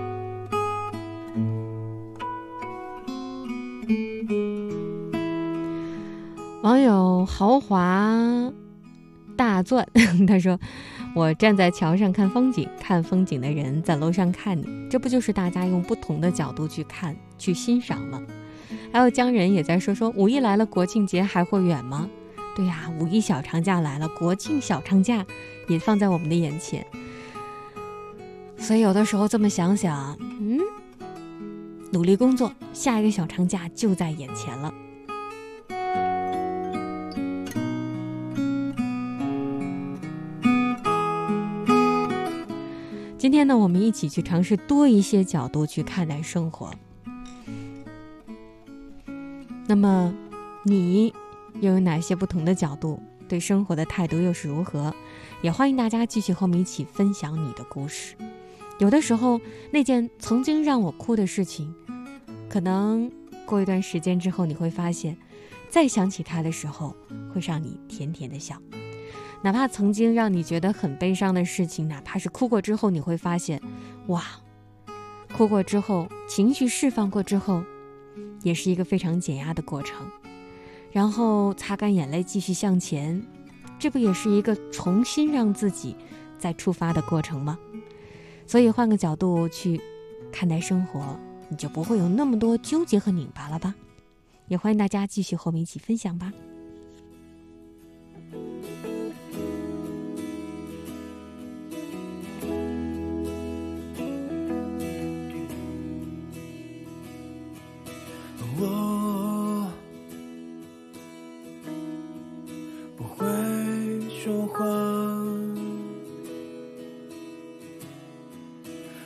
[6.62, 8.52] 网友豪华
[9.38, 9.88] 大钻
[10.28, 10.60] 他说
[11.16, 18.22] ：“我站在桥上看风景，看风景的人在楼上看你，这不就是大家用不同的角度去看、去欣赏吗？”
[18.92, 22.10] 还有江人也在说：“说五一来了，国庆节还会远吗？”
[22.58, 25.26] 对呀，五一小长假来了，国庆小长假
[25.70, 26.86] 也放在我们的眼前。
[28.58, 30.60] 所以有的时候这么想想，嗯，
[31.94, 34.74] 努力工作，下一个小长假就在眼前了。
[43.20, 46.72] 今天呢，我们一起去尝试多一些角度去看待生活。
[49.68, 50.16] 那么，
[50.64, 51.14] 你
[51.60, 52.98] 又有哪些不同的角度？
[53.28, 54.96] 对生活的态度又是如何？
[55.42, 58.16] 也欢迎大家继续和我们一起分享你的故事。
[58.80, 61.76] 有的时候，那件曾经让我哭的事情，
[62.48, 63.12] 可能
[63.46, 65.18] 过一段时间之后，你会发现，
[65.68, 66.96] 再想起它的时候，
[67.34, 68.56] 会让你甜甜的笑。
[69.42, 73.62] 哪怕曾经让你觉得很悲伤的事情，哪怕是哭过之后，你会发现，
[74.08, 74.24] 哇，
[75.34, 77.64] 哭过之后，情绪释放过之后，
[78.44, 80.06] 也是一个非常减压的过程。
[80.92, 83.22] 然后擦干眼泪，继续向前，
[83.78, 85.96] 这不也是一个重新让自己
[86.38, 87.58] 再出发的过程吗？
[88.46, 89.80] 所以换个角度去
[90.32, 91.18] 看待生活，
[91.48, 93.74] 你就不会有那么多纠结和拧巴了吧？
[94.48, 96.34] 也欢迎大家继续和我们一起分享吧。
[108.62, 109.66] 我
[112.98, 113.26] 不会
[114.10, 114.58] 说谎，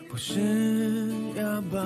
[0.10, 0.40] 不是
[1.36, 1.78] 哑巴，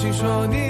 [0.00, 0.69] 听说你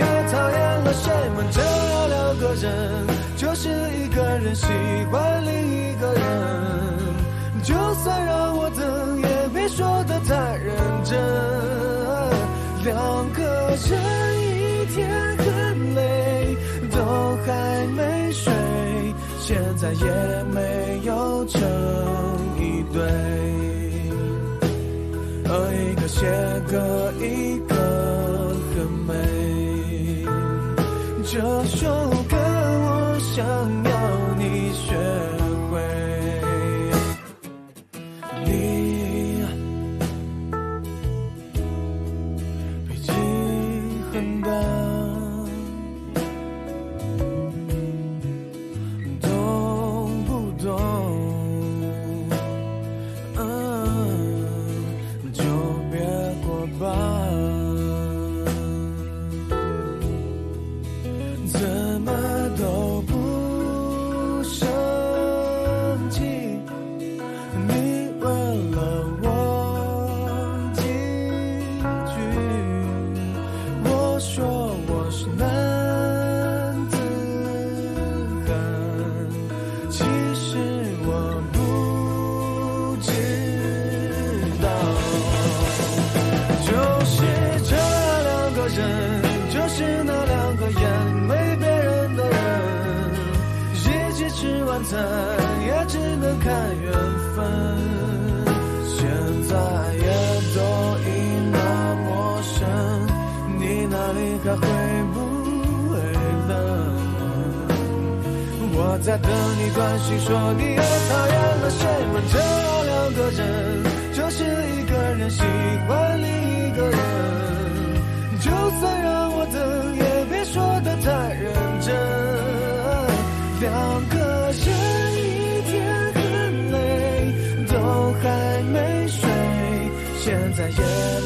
[130.23, 130.77] 现在也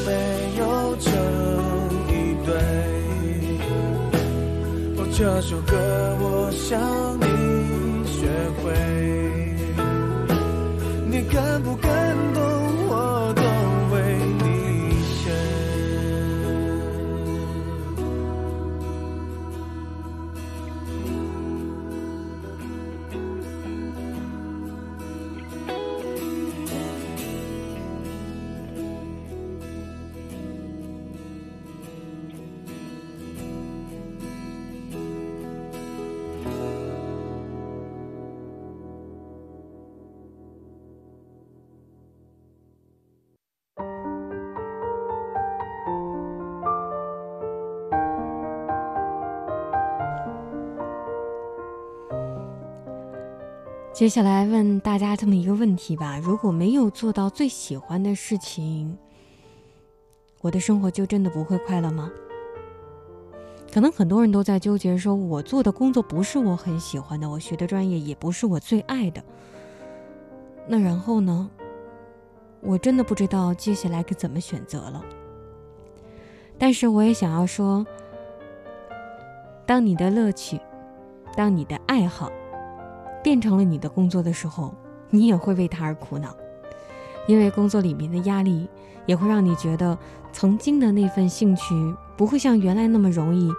[0.05, 0.09] 没
[0.57, 1.11] 有成
[2.07, 2.11] 一
[2.45, 2.49] 对。
[5.17, 5.75] 这首歌
[6.19, 6.79] 我想
[7.19, 7.25] 你
[8.05, 8.27] 学
[8.61, 8.63] 会，
[11.09, 11.91] 你敢不敢
[53.95, 58.97] 接下来问大家这么一个问题吧：如果没有做到最喜欢的事情，
[60.41, 62.11] 我的生活就真的不会快乐吗？
[63.71, 69.23] 可能很多人都在纠结，说我做的工作不是我很喜欢的，我学的专业也不是我最爱的。
[70.67, 71.49] 那然后呢？
[72.59, 75.01] 我真的不知道接下来该怎么选择了。
[76.57, 77.87] 但是我也想要说，
[79.65, 80.59] 当你的乐趣，
[81.33, 82.29] 当你的爱好。
[83.25, 84.71] 变成了你的工作的时候，
[85.09, 86.29] 你也会为他而苦恼，
[87.25, 88.69] 因为工作里面的压力
[89.07, 89.97] 也会让你觉得
[90.31, 91.73] 曾经的那份兴趣
[92.15, 93.51] 不会像原来那么容易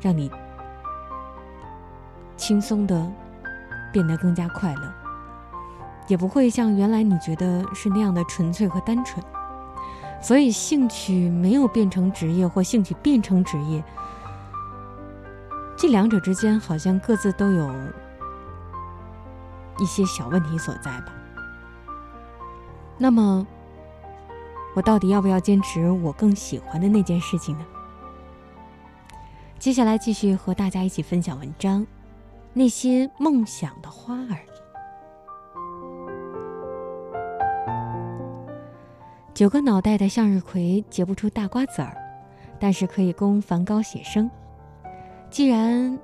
[0.00, 0.30] 让你
[2.36, 3.10] 轻松的
[3.92, 4.94] 变得更加快乐，
[6.06, 9.20] 也不会像原来你觉得是那样的纯粹和单纯。
[10.20, 13.82] 所以，兴趣没有变成职业，或兴趣变成职业，
[15.76, 17.74] 这两者之间好像各自都有。
[19.78, 21.12] 一些小问题所在吧。
[22.98, 23.46] 那么，
[24.74, 27.66] 我到底要不要坚持我更喜欢的那件事情呢？
[29.58, 31.80] 接下来继续和大家一起分享文章
[32.52, 34.18] 《那些梦想的花儿》。
[39.34, 41.96] 九个脑袋的向日葵结不出大瓜子儿，
[42.60, 44.30] 但是可以供梵高写生。
[45.30, 45.98] 既然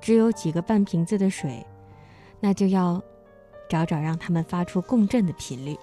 [0.00, 1.66] 只有几个半瓶子的水。
[2.40, 3.02] 那就要
[3.68, 5.76] 找找让他们发出共振的频率。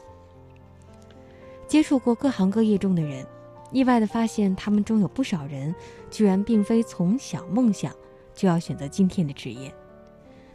[1.67, 3.25] 接触过各行各业中的人，
[3.71, 5.73] 意外的发现，他们中有不少人
[6.09, 7.91] 居然并非从小梦想
[8.33, 9.73] 就要选择今天的职业。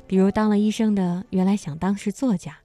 [0.06, 2.56] 比如，当了医生的原来想当是作家，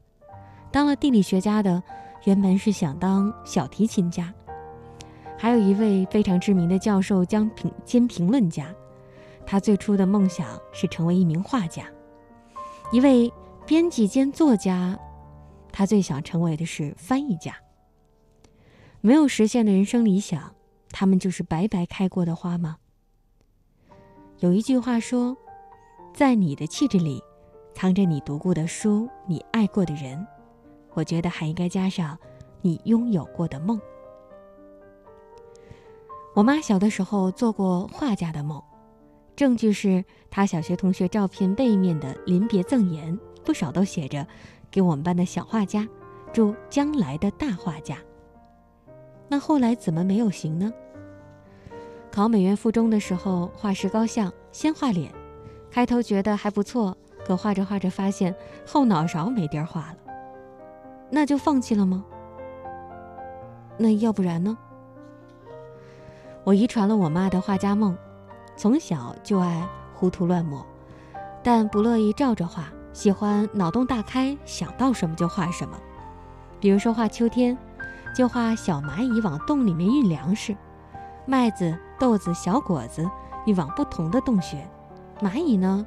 [0.71, 1.81] 当了地理学家的
[2.23, 4.33] 原本是想当小提琴家，
[5.37, 8.73] 还有一位非常知名的教授兼评兼评论家，
[9.45, 11.85] 他最初的梦想是成为一名画家。
[12.95, 13.29] 一位
[13.65, 14.97] 编辑兼作家，
[15.69, 17.53] 他最想成为的是翻译家。
[19.01, 20.55] 没有实现的人生理想，
[20.91, 22.77] 他们就是白白开过的花吗？
[24.39, 25.35] 有一句话说
[26.15, 27.21] ：“在你的气质里，
[27.73, 30.25] 藏着你读过的书，你爱过的人。”
[30.95, 32.17] 我觉得还应该加上
[32.61, 33.77] 你拥有过的梦。
[36.33, 38.63] 我妈小的时候做过画家的梦。
[39.35, 44.25] 证据是他小学同学照片背面的临别赠言，不少都写着
[44.71, 45.87] “给我们班的小画家，
[46.31, 47.97] 祝将来的大画家”。
[49.27, 50.71] 那后来怎么没有行呢？
[52.11, 55.11] 考美院附中的时候，画石膏像，先画脸，
[55.69, 58.33] 开头觉得还不错，可画着画着发现
[58.65, 59.97] 后脑勺没地儿画了，
[61.09, 62.05] 那就放弃了吗？
[63.77, 64.57] 那要不然呢？
[66.45, 67.97] 我遗传了我妈的画家梦。
[68.57, 70.65] 从小就爱胡涂乱抹，
[71.43, 75.77] 但不乐意照着画，喜欢脑洞大开，想到什么就画什么。
[76.59, 77.57] 比如说画秋天，
[78.15, 80.55] 就画小蚂蚁往洞里面运粮食，
[81.25, 83.07] 麦子、豆子、小果子
[83.45, 84.65] 运往不同的洞穴。
[85.19, 85.85] 蚂蚁呢，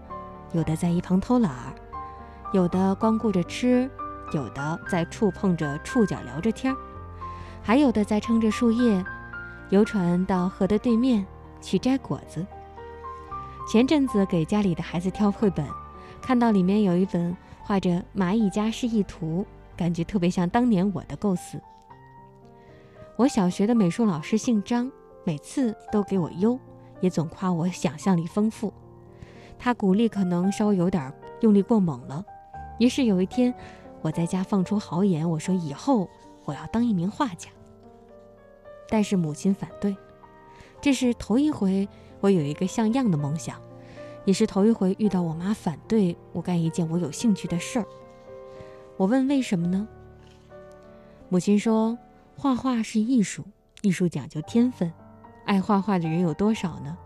[0.53, 1.73] 有的在一旁偷懒儿，
[2.53, 3.91] 有的光顾着吃，
[4.33, 6.77] 有的在触碰着触角聊着天儿，
[7.63, 9.03] 还有的在撑着树叶，
[9.71, 11.27] 游船到河的对面
[11.63, 12.47] 去摘果子。
[13.69, 15.63] 前阵子给家里的孩子挑绘本，
[16.23, 19.45] 看到里面有一本画着蚂蚁家示意图，
[19.77, 21.61] 感觉特别像当年我的构思。
[23.17, 24.91] 我小学的美术老师姓张，
[25.23, 26.59] 每次都给我优，
[27.03, 28.73] 也总夸我想象力丰富。
[29.59, 31.13] 他鼓励可能稍微有点
[31.43, 32.25] 用力过猛了，
[32.79, 33.55] 于是有一天
[34.01, 36.09] 我在家放出豪言，我说以后
[36.47, 37.51] 我要当一名画家。
[38.89, 39.95] 但是母亲反对，
[40.81, 41.87] 这是头一回
[42.21, 43.61] 我有一个像样的梦想，
[44.25, 47.87] 也是头一回遇到我妈反对我干一件我有兴趣的事儿。
[48.97, 49.87] 我问为什么呢？
[51.29, 51.99] 母亲说。
[52.41, 53.43] 画画是艺术，
[53.83, 54.93] 艺术讲究天分。
[55.45, 56.97] 爱画画的人有多少呢？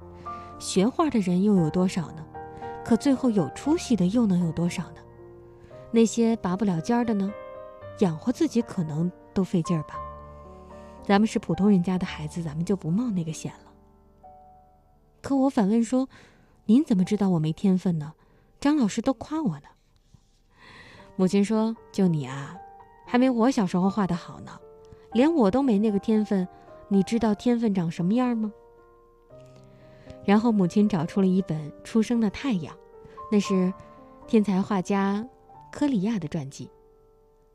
[0.58, 2.22] 学画的人又有多少呢？
[2.84, 5.00] 可最后有出息的又能有多少呢？
[5.90, 7.32] 那些拔不了尖儿的呢？
[8.00, 9.94] 养活自己可能都费劲儿吧。
[11.02, 13.71] 咱们是普通人家的孩子，咱们就不冒那个险了。
[15.22, 16.10] 可我反问说
[16.66, 18.12] ：“您怎么知道我没天分呢？
[18.60, 19.68] 张老师都夸我呢。”
[21.16, 22.56] 母亲说：“就你啊，
[23.06, 24.58] 还没我小时候画的好呢。”
[25.14, 26.48] 连我都没那个天分，
[26.88, 28.50] 你知道天分长什么样吗？
[30.24, 32.74] 然后母亲找出了一本《出生的太阳》，
[33.30, 33.72] 那是
[34.26, 35.26] 天才画家
[35.70, 36.70] 科里亚的传记。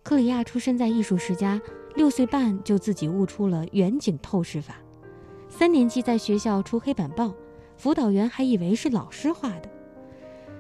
[0.04, 1.60] 科里亚出生在艺术世家，
[1.96, 4.76] 六岁半就自己悟出了远景透视法。
[5.50, 7.34] 三年级在学校出黑板报，
[7.78, 9.70] 辅导员还以为是老师画的。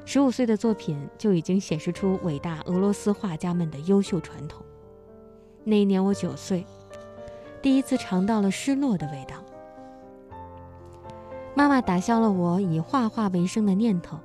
[0.05, 4.63] 十五岁的作品就已经显示出伟大俄罗斯画家们的优秀传统。
[5.65, 6.65] 那一年我九岁。
[7.59, 9.35] 第一次尝到了失落的味道。
[11.55, 14.17] 妈妈打消了我以画画为生的念头，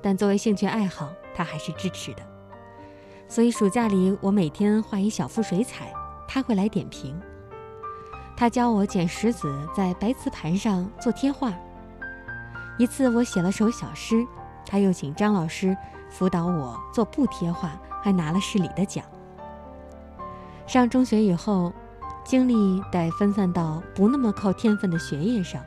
[0.00, 2.22] 但作为兴趣爱好，她还是支持的。
[3.28, 5.92] 所以暑假里，我每天画一小幅水彩，
[6.28, 7.20] 她会来点评。
[8.36, 11.52] 她教我剪石子，在白瓷盘上做贴画。
[12.78, 14.26] 一次我写了首小诗，
[14.64, 15.76] 他又请张老师
[16.10, 17.72] 辅导我做布贴画，
[18.02, 19.04] 还拿了市里的奖。
[20.66, 21.72] 上中学以后。
[22.26, 25.62] 精力得分散到不那么靠天分的学业上，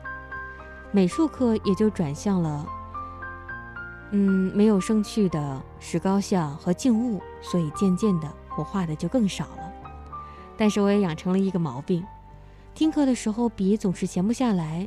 [0.92, 2.66] 美术课也就转向了，
[4.10, 9.72] 嗯，没有生趣的石膏像和静物，所以渐渐的我画的就更少了。
[10.58, 12.04] 但是我也养成了一个毛病，
[12.74, 14.86] 听课的时候笔总是闲不下来，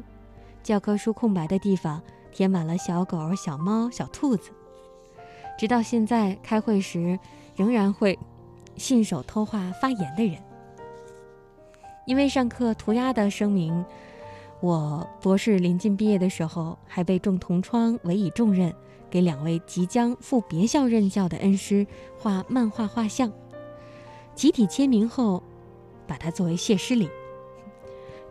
[0.63, 2.01] 教科书空白的地方
[2.31, 4.49] 填满了小狗、小猫、小兔子，
[5.59, 7.19] 直到现在开会时
[7.55, 8.17] 仍然会
[8.77, 10.41] 信手偷画发言的人。
[12.05, 13.85] 因为上课涂鸦的声明，
[14.61, 18.73] 我博士临近毕业的时候，还被众同窗委以重任，
[19.09, 21.85] 给两位即将赴别校任教的恩师
[22.17, 23.31] 画漫画画像，
[24.33, 25.43] 集体签名后，
[26.07, 27.09] 把它作为谢师礼。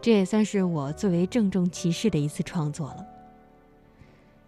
[0.02, 3.06] 这也算是我最为郑重其事的一次创作了。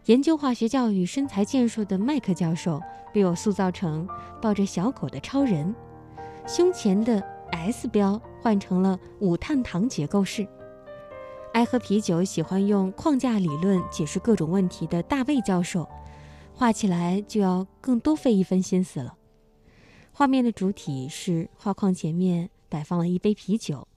[0.05, 2.79] 研究化学教育、身材健硕的麦克教授
[3.15, 4.07] 被我塑造成
[4.43, 5.75] 抱着小狗的超人，
[6.47, 8.21] 胸前的 S 标。
[8.45, 10.47] 换成了五碳糖结构式。
[11.55, 15.89] 爱喝啤酒、喜欢用框架理论解释各种问题的大卫教授，
[16.53, 19.15] 画起来就要更多费一分心思了。
[20.13, 23.89] 画面的主体是画框前面摆放了一杯啤酒，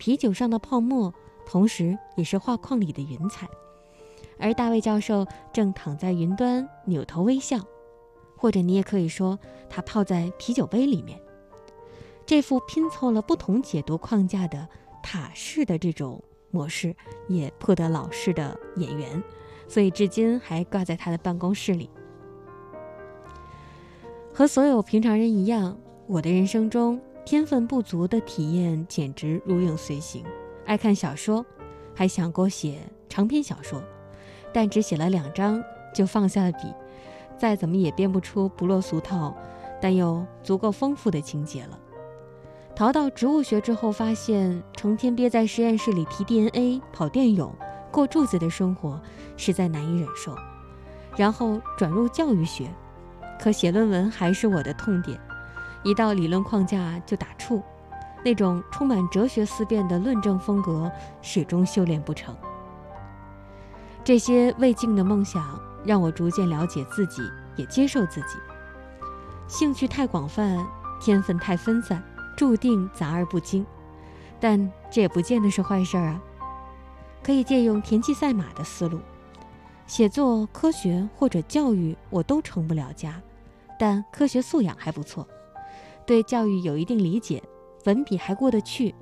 [0.00, 1.12] 啤酒上的泡沫，
[1.44, 3.46] 同时也是画框里的云彩。
[4.38, 7.58] 而大卫教授正躺在云端，扭头微笑，
[8.34, 9.38] 或者你也可以说
[9.68, 11.20] 他泡在啤酒杯里面。
[12.24, 14.66] 这幅拼凑了不同解读框架的
[15.02, 16.96] 塔式的这种模式，
[17.28, 19.22] 也颇得老师的眼缘，
[19.68, 21.90] 所以至今还挂在他的办公室里。
[24.32, 25.76] 和所有平常人一样，
[26.06, 30.24] 我的人生中天分不足的体验简直如影随形。
[30.66, 31.44] 爱看小说，
[31.94, 33.82] 还想过写长篇小说，
[34.52, 35.62] 但只写了两章
[35.94, 36.72] 就放下了笔，
[37.38, 39.36] 再怎么也编不出不落俗套，
[39.80, 41.78] 但又足够丰富的情节了。
[42.74, 47.52] 逃到植物学之后，发现成天憋在实验室里提 DNA、跑电泳、
[47.90, 49.00] 过柱子的生活
[49.36, 50.34] 实在难以忍受，
[51.16, 52.72] 然后转入教育学，
[53.40, 55.20] 可写论文还是我的痛点，
[55.82, 57.62] 一到理论框架就打怵，
[58.24, 60.90] 那种充满哲学思辨的论证风格
[61.22, 62.36] 始终修炼不成。
[64.02, 67.22] 这些未尽的梦想让我逐渐了解自己，
[67.56, 68.36] 也接受自己。
[69.48, 70.66] 兴趣太广泛，
[71.00, 72.02] 天分太分散。
[72.36, 73.66] 注定杂而不精，
[74.40, 76.22] 但这也不见得是坏事儿啊。
[77.22, 78.98] 可以借用田忌赛马的思路，
[79.86, 83.20] 写作、科学或者教育我都成不了家，
[83.78, 85.28] 但科学素养还不错，
[86.10, 87.40] 对教育有一定理解，
[87.84, 88.92] 文笔还过得去。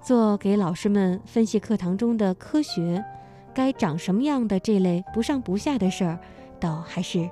[0.00, 3.04] 做给老师们分析课堂中的科学
[3.52, 6.20] 该长什么样的这类不上不下的事儿，
[6.60, 7.28] 倒还是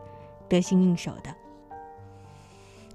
[0.48, 1.32] 得心应手的。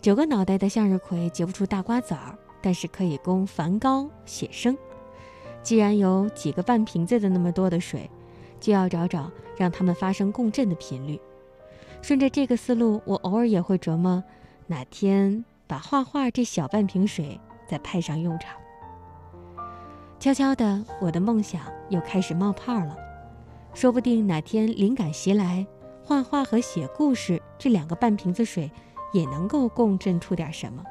[0.01, 4.77] 九个脑袋的向日葵结不出大瓜子儿，但是可以供梵高写生。
[5.61, 8.09] 既然有几个半瓶子的那么多的水，
[8.59, 11.17] 就要找找让它们发生共振的频率。
[12.01, 14.21] 顺着这个思路，我偶尔也会琢磨，
[14.67, 18.55] 哪天把画画这小半瓶水再派上用场。
[20.19, 22.95] 悄悄的，我的梦想又开始冒泡了。
[23.73, 25.65] 说不定哪天灵感袭来，
[26.03, 28.69] 画画和写故事这两个半瓶子水
[29.13, 30.83] 也能够共振出点什么。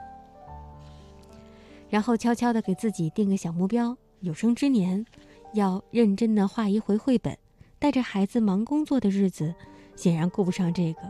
[1.89, 5.07] 然后悄悄的给自己定个小目标：有生之年
[5.53, 7.39] 要认真的画一回绘本。
[7.79, 9.55] 带着孩子忙工作的日子，
[9.95, 11.03] 显然顾不上这个，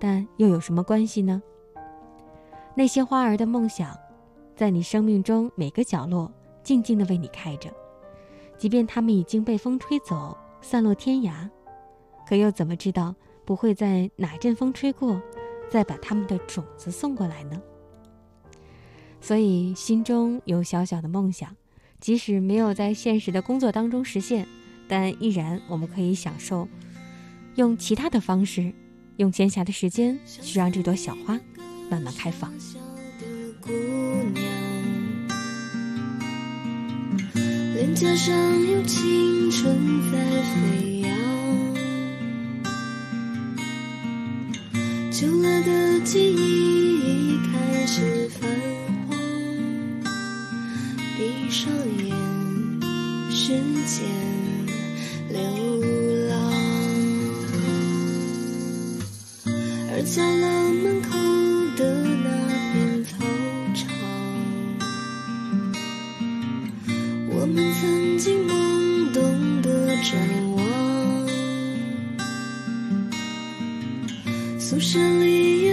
[0.00, 1.42] 但又有什么关系呢？
[2.76, 3.96] 那些花儿的梦想，
[4.56, 7.70] 在你生命中每个角落静静的为你开着，
[8.58, 11.48] 即便它们已经被风吹走，散落天涯，
[12.26, 13.14] 可又怎么知道
[13.44, 15.20] 不会在哪阵风吹过，
[15.70, 17.62] 再把它们的种子送过来呢？
[19.20, 21.56] 所以心中有小小的梦想，
[22.00, 24.46] 即使没有在现实的工作当中实现。
[24.86, 26.68] 但依然，我们可以享受
[27.54, 28.70] 用其他的方式，
[29.16, 31.40] 用闲暇的时间去让这朵小花
[31.90, 32.52] 慢慢开放。
[37.74, 38.34] 脸颊上
[38.66, 39.76] 有青春
[40.10, 41.10] 在飞扬，
[45.10, 48.48] 旧了的记忆已开始泛
[49.08, 49.16] 黄，
[51.16, 52.14] 闭上眼，
[53.30, 53.42] 时
[53.86, 54.04] 间。
[55.30, 55.40] 流
[56.28, 56.32] 浪，
[59.90, 61.08] 而家了门口
[67.56, 70.18] 我们曾经懵懂的展
[70.56, 71.28] 望，
[74.58, 75.72] 宿舍里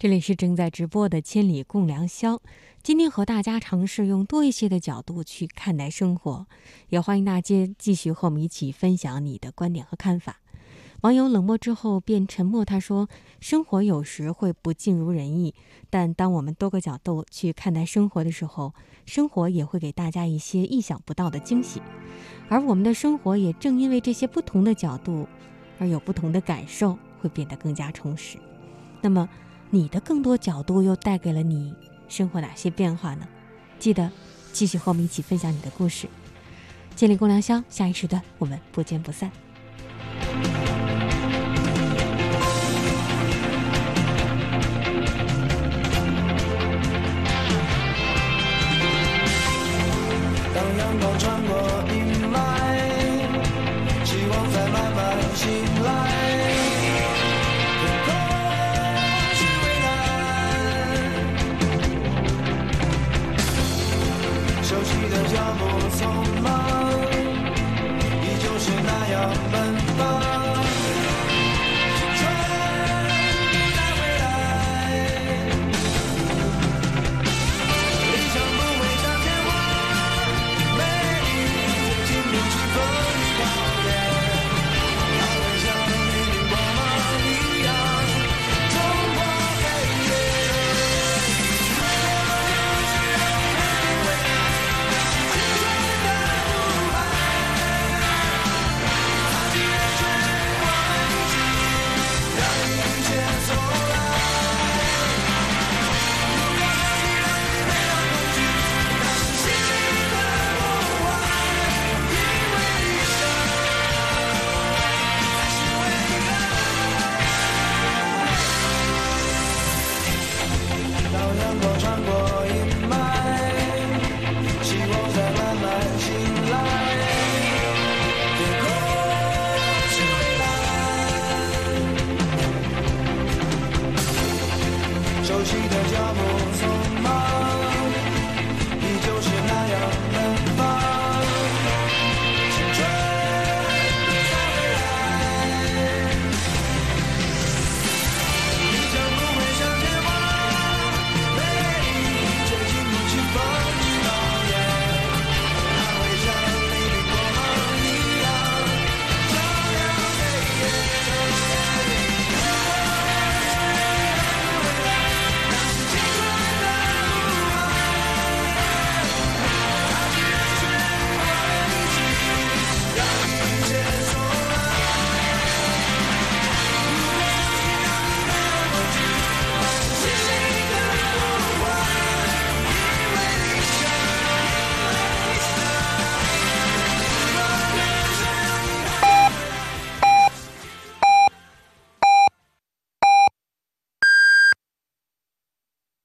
[0.00, 2.34] 这里是正在直播的《千里共良宵》，
[2.84, 6.46] 今天和大家尝试用多一些的角度去看待生活，
[6.90, 10.38] 也欢迎大家继续和我们一起分享你的观点和看法。
[11.00, 13.08] 网友冷漠之后便沉默，他说
[13.42, 15.52] ：“生活有时会不尽如人意，
[15.90, 18.72] 但当我们多个角度去看待生活的时候，
[19.04, 21.82] 生活也会给大家一些意想不到的惊喜。
[22.48, 25.26] 而我们的生活也正因为这些不同的角度，
[25.80, 28.38] 而有不同的感受，会变得更加充实。
[29.02, 29.28] 那么。”
[29.70, 31.74] 你的更多角度又带给了你
[32.08, 33.28] 生活哪些变化呢？
[33.78, 34.10] 记得
[34.52, 36.08] 继续和我们一起分享你的故事。
[36.96, 39.30] 建立公良宵，下一时段我们不见不散。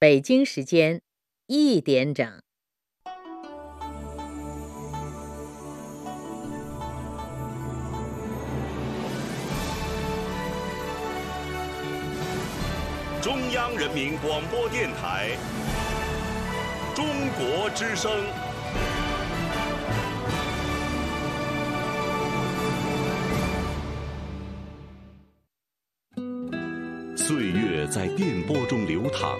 [0.04, 1.00] 北京时间
[1.48, 2.28] 一点整。
[13.22, 15.38] 中央人民广播电台
[16.94, 17.06] 《中
[17.38, 18.12] 国之声》。
[27.16, 29.40] 岁月在电波中流淌，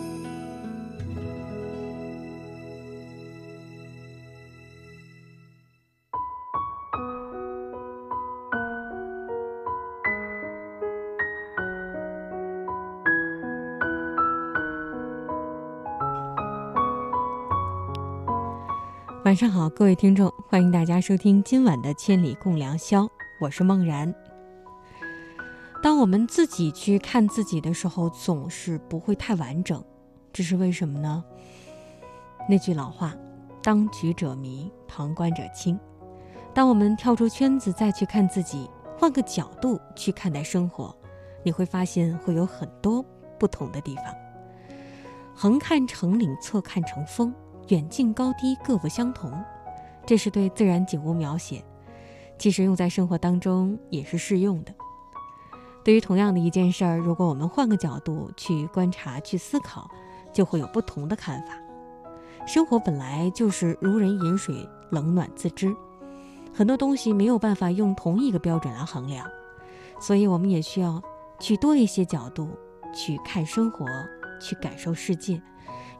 [19.31, 23.03] 晚上好，各位听众，欢迎大家收听今晚的《千里共良宵》，
[23.39, 24.13] 我是梦然。
[25.81, 29.81] 当我们自己去看自己的时候，总是不会太完整，
[30.33, 31.23] 这是为什么呢？
[32.49, 33.15] 那句老话，
[33.63, 35.79] 当局者迷，旁观者清。
[36.53, 40.93] 当我们跳出圈子再去看自己，换个角度去看待生活，
[41.41, 43.01] 你会发现会有很多
[43.39, 44.03] 不同的地方。
[45.33, 47.33] 横看成岭，侧看成峰，
[47.67, 49.31] 远近高低各不相同。
[50.05, 51.63] 这是对自然景物描写，
[52.37, 54.73] 其实用在生活当中也是适用的。
[55.83, 59.89] 对于同样的一件事儿，如果我们换个角度去观察、去思考，
[60.33, 61.53] 就会有不同的看法。
[62.47, 65.73] 生活本来就是如人饮水，冷暖自知，
[66.53, 69.25] 很多东西没有办法用同一个标准来衡量，
[69.99, 71.01] 所以我们也需要
[71.39, 72.49] 去多一些角度
[72.93, 73.85] 去看生活，
[74.39, 75.39] 去感受世界，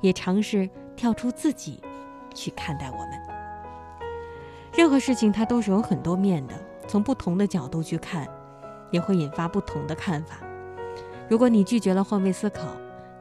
[0.02, 0.68] 也尝试
[1.02, 1.82] 跳出自己
[2.32, 3.20] 去看待我们。
[4.72, 6.54] 任何事情它都是有很多面的，
[6.88, 8.28] 从不同的角度去看，
[8.92, 10.36] 也会引发不同的看法。
[11.28, 12.68] 如果你拒绝了换位思考，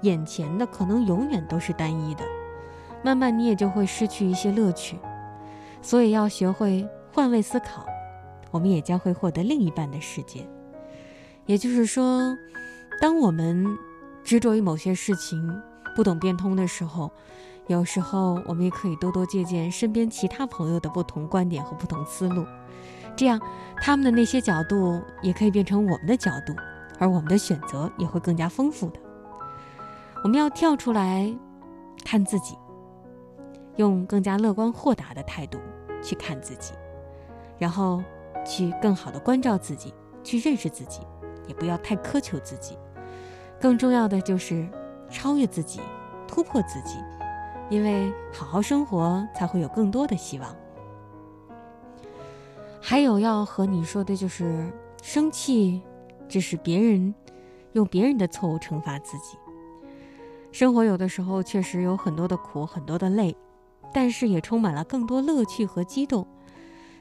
[0.02, 2.24] 眼前的可能永远都是单一的。
[3.02, 4.98] 慢慢你也就会失去一些乐趣，
[5.80, 7.86] 所以要学会换位思考，
[8.50, 10.46] 我们也将会获得另一半的世界。
[11.46, 12.36] 也就是说，
[13.00, 13.66] 当我们
[14.22, 15.62] 执着于某些事情
[15.96, 17.10] 不懂变通的时候，
[17.66, 22.44] 有时候我们也可以多多借鉴身边其他朋友的不同观点和不同思路，
[23.16, 23.40] 这样
[23.80, 26.54] 他们的那些角度也可以变成我们的角度，
[26.98, 29.00] 而我们的选择也会更加丰富的。
[30.24, 31.32] 我们要跳出来
[32.04, 32.56] 看自己。
[33.76, 35.58] 用更加乐观豁达的态度
[36.02, 36.74] 去看自己，
[37.56, 38.02] 然后
[38.44, 41.00] 去更好的关照自己，去认识自己，
[41.46, 42.76] 也不要太苛求自己。
[43.58, 44.68] 更重要的就是
[45.08, 45.80] 超越自己，
[46.28, 46.98] 突破自己，
[47.70, 50.54] 因为好好生活才会有更多的希望。
[52.80, 54.70] 还有要和你说的就是，
[55.02, 55.80] 生气
[56.28, 57.14] 只是别人
[57.72, 59.38] 用别人的错误惩罚自己。
[60.52, 63.34] 生活有的时候确实有很多的苦，很多的累。
[63.92, 66.24] 但是也充满了更多乐趣和激动，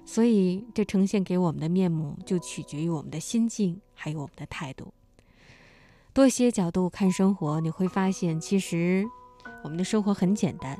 [0.05, 4.91] 所以这呈现给我们的面目就取决于我们的心境，还有我们的态度。
[6.13, 9.05] 多些角度看生活，你会发现，其实
[9.63, 10.77] 我们的生活很简单，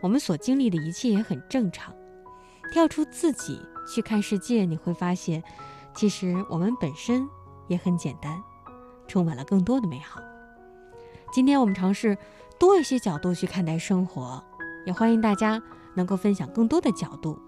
[0.00, 1.94] 我们所经历的一切也很正常。
[2.72, 5.42] 跳出自己去看世界，你会发现，
[5.94, 7.28] 其实我们本身
[7.68, 8.42] 也很简单，
[9.06, 10.20] 充满了更多的美好。
[11.32, 12.16] 今天我们尝试
[12.58, 14.42] 多一些角度去看待生活。
[14.86, 15.62] 也欢迎大家
[15.94, 17.38] 能够分享更多的角度，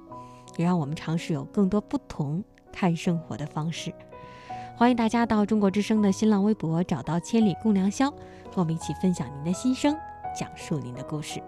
[0.57, 3.93] 也让我们尝试有更多不同看生活的方式。
[4.75, 8.11] 欢迎大家到中国之声的新浪微博找到“千里共良宵”，
[8.51, 9.95] 和我们一起分享您的心声，
[10.37, 11.43] 讲述您的故事。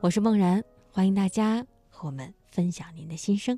[0.00, 0.60] 我是梦然，
[0.90, 3.56] 欢迎大家和我们分享您的心声。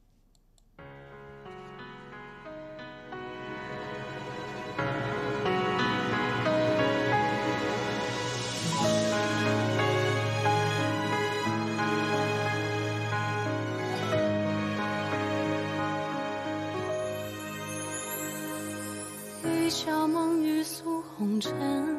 [19.43, 21.90] 一宵梦雨诉红尘，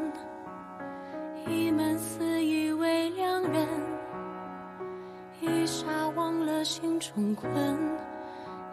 [7.14, 7.52] 中困，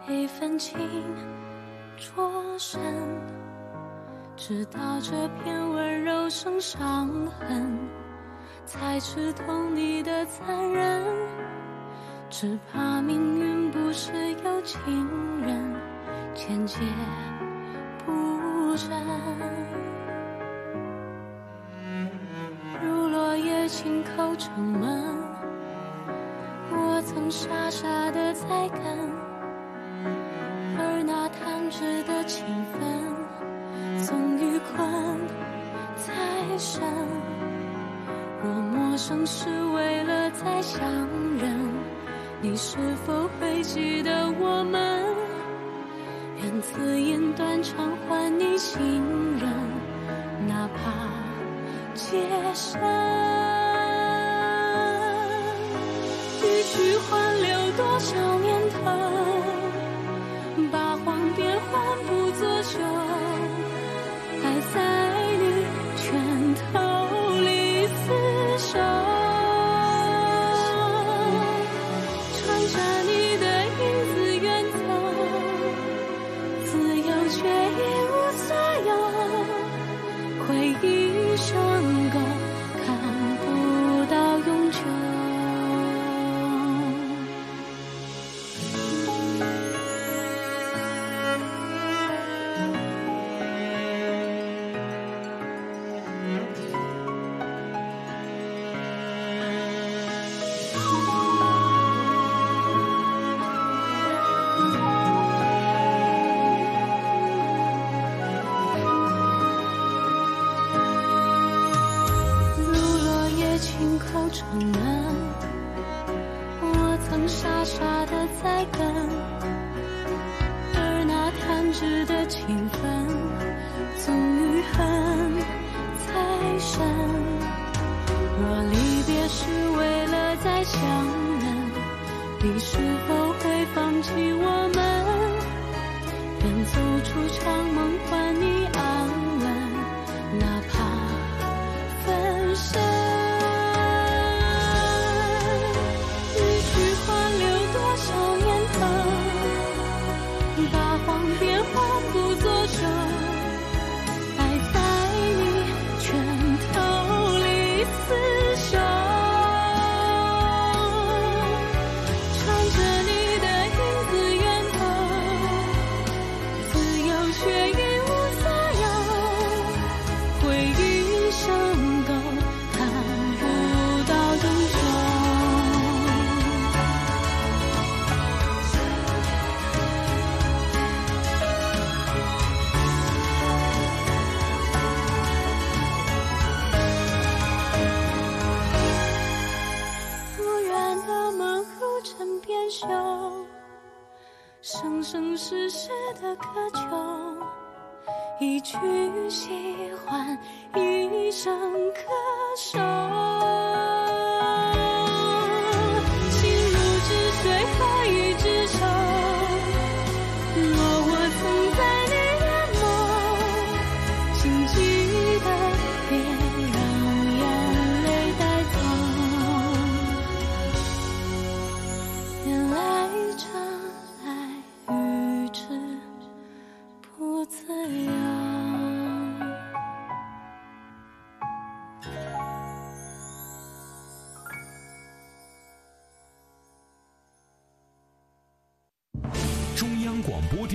[0.07, 0.79] 一份情
[1.97, 2.79] 灼身，
[4.37, 5.11] 直到这
[5.43, 7.77] 片温柔生伤痕，
[8.65, 11.03] 才知痛你的残忍，
[12.29, 14.13] 只怕命运不是
[14.43, 14.81] 有情
[15.41, 15.75] 人，
[16.33, 16.79] 千劫
[18.05, 18.11] 不
[18.89, 19.08] 忍。
[39.09, 40.87] 生是为了再相
[41.39, 41.73] 认，
[42.41, 45.03] 你是否会记得我们？
[46.37, 48.79] 愿此言断肠换你情
[49.39, 49.51] 人，
[50.47, 50.91] 哪怕
[51.95, 52.21] 劫
[52.53, 52.79] 深。
[56.71, 58.77] 去换留多少年头，
[60.71, 62.77] 八荒变幻不作旧，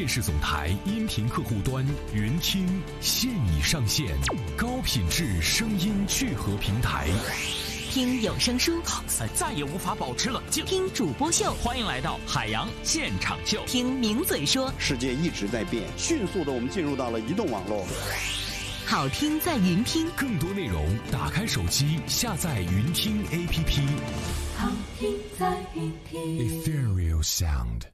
[0.04, 1.82] 电视总台音频客户端
[2.12, 2.68] 云听
[3.00, 4.14] 现已上线，
[4.54, 7.08] 高品质声音聚合平台。
[7.90, 8.82] 听有声书，
[9.32, 10.62] 再也无法保持冷静。
[10.66, 13.64] 听主播秀，欢迎来到海洋现场秀。
[13.66, 17.86] 听名嘴说，世界一直在变，迅速的我们进入到了移动网络。
[18.84, 23.88] 好听在云听，更多内容打开手机下载云听 APP。
[24.58, 27.93] 好听在云听，Ethereal Sound。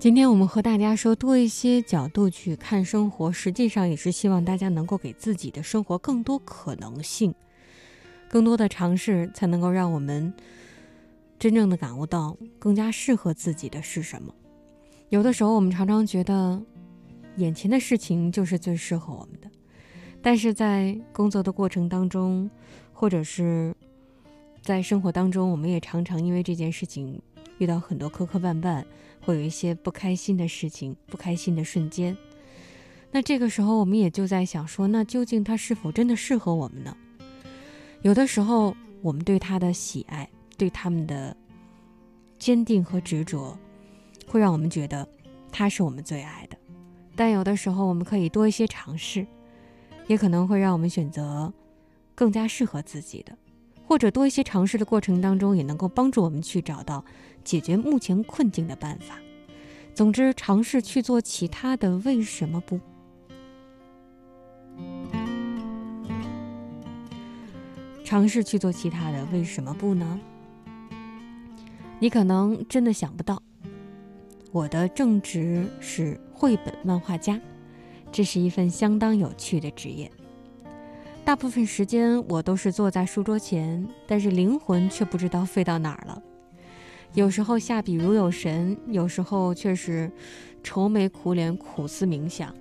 [0.00, 7.34] 今天我们和大家说多一些角度去看生活，实际上也是希望大家能够给自己的生活更多可能性，
[8.26, 10.32] 更多的尝试，才能够让我们
[11.38, 14.34] 真正的感悟到更加适合自己的是什么。
[15.10, 16.62] 有的时候我们常常觉得
[17.36, 19.50] 眼前的事情就是最适合我们的，
[20.22, 22.50] 但是在工作的过程当中，
[22.94, 23.76] 或者是
[24.62, 27.20] 在生活当中，我们也常常因为这件事情
[27.58, 28.82] 遇到很多磕磕绊绊。
[29.30, 32.16] 会有一些不开心的事情，不开心的瞬间。
[33.12, 36.96] 那这个时候，我们也就在想说，那究竟它是否真的适合我们呢？
[38.02, 40.28] 有的时候，我们对他的喜爱，
[40.58, 41.36] 对他们的
[42.40, 43.56] 坚定和执着，
[44.26, 45.08] 会让我们觉得
[45.52, 46.58] 他是我们最爱的。
[47.14, 49.24] 但有的时候，我们可以多一些尝试，
[50.08, 51.52] 也可能会让我们选择
[52.16, 53.38] 更加适合自己的。
[53.86, 57.04] 或者多一些尝试的过程当中，也能够帮助我们去找到
[57.44, 59.16] 解决目前困境的办法。
[59.94, 62.80] 总之，尝试去做其他的，为什么不？
[68.04, 70.20] 尝试去做其他的，为什么不呢？
[71.98, 73.42] 你可能真的想不到，
[74.52, 77.38] 我的正职是绘本漫画家，
[78.10, 80.10] 这是一份相当有趣的职业。
[81.24, 86.22] 大部分时间我都是坐在书桌前，但是灵魂却不知道飞到哪儿了。
[87.14, 90.10] 有时候下笔如有神，有时候却是
[90.62, 92.54] 愁眉苦脸、苦思冥想，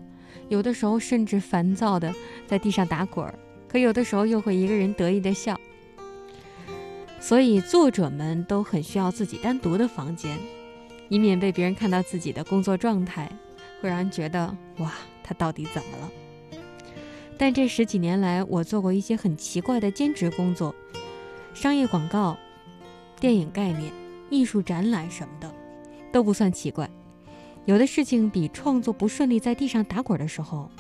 [0.48, 2.14] 有的时候甚至烦躁的
[2.48, 3.34] 在地上打滚儿，
[3.68, 5.60] 可有的时候又会一个人得意的笑。
[7.20, 10.38] 所以作者们都很需要自己单独的房间，
[11.10, 13.30] 以免被别人看到自己的工作状态，
[13.82, 16.12] 会让人觉得哇，他到底怎么了？
[17.38, 20.74] 但这十几年来，我做过一些很奇怪的兼职工作，
[21.54, 22.38] 商业广告、
[23.20, 23.92] 电影概念、
[24.30, 25.54] 艺术展览什么的，
[26.12, 26.90] 都不算奇怪。
[27.66, 30.72] 有的事情比创作不顺利，在地上打滚的时候，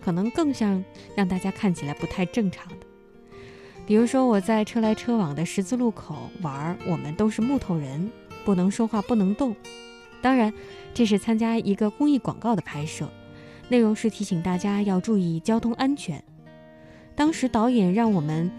[0.00, 0.82] 可能更像
[1.14, 2.86] 让大家看起来不太正常的。
[3.86, 8.10] 比如说，我在车来车往的十字路口玩，我们都是木头人，
[8.44, 9.54] 不能说话，不能动。
[10.20, 10.52] 当然，
[10.92, 13.08] 这是参加一个公益广告的拍摄，
[13.68, 16.22] 内容是提醒大家要注意交通安全。
[17.14, 18.50] 当时导演让我们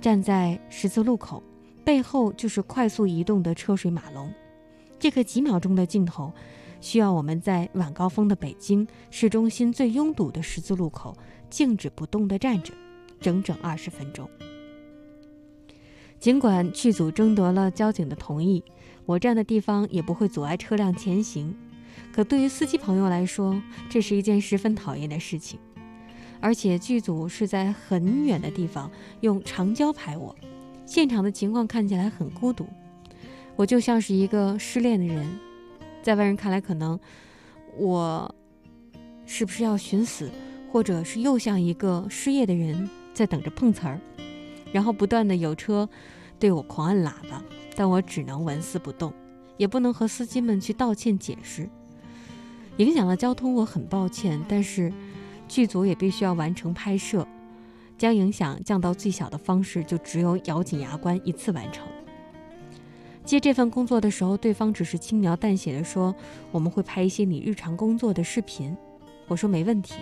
[0.00, 1.42] 站在十字路口，
[1.88, 4.30] 背后就是快速移动的车水马龙。
[4.98, 6.30] 这个几秒钟的镜头，
[6.82, 11.16] 需要我们在晚高峰的北京市中心最拥堵的十字路口
[11.48, 12.74] 静止不动地站着，
[13.22, 14.28] 整整二十分钟。
[16.20, 18.62] 尽管剧组征得了交警的同意。
[19.06, 21.56] 我站的地方也不会阻碍车辆前行，
[22.12, 23.58] 可对于司机朋友来说，
[23.88, 25.58] 这是一件十分讨厌的事情。
[26.38, 28.90] 而且剧组是在很远的地方
[29.22, 30.36] 用长焦拍我，
[30.88, 32.66] 现场的情况看起来很孤独，
[33.56, 35.38] 我就像是一个失恋的人，
[36.02, 36.98] 在外人看来，可能
[37.76, 38.34] 我
[39.26, 40.30] 是不是要寻死，
[40.72, 44.00] 或者是又像一个失业的人在等着碰瓷儿，
[44.72, 45.86] 然后不断的有车
[46.38, 47.44] 对我狂按喇叭。
[47.76, 49.12] 但我只能纹丝不动，
[49.58, 51.68] 也不能和司机们去道歉解释，
[52.78, 54.42] 影响了交通，我很抱歉。
[54.48, 54.90] 但是，
[55.46, 57.28] 剧组也必须要完成拍摄，
[57.98, 61.86] 将影响降到最小的方式，就只有咬紧牙关一次完成。
[63.24, 66.14] 接这份工作的时候，对方只是轻描淡写的说
[66.50, 68.74] ：“我们会拍一些你日常工作的视频。”
[69.28, 69.94] 我说没问题。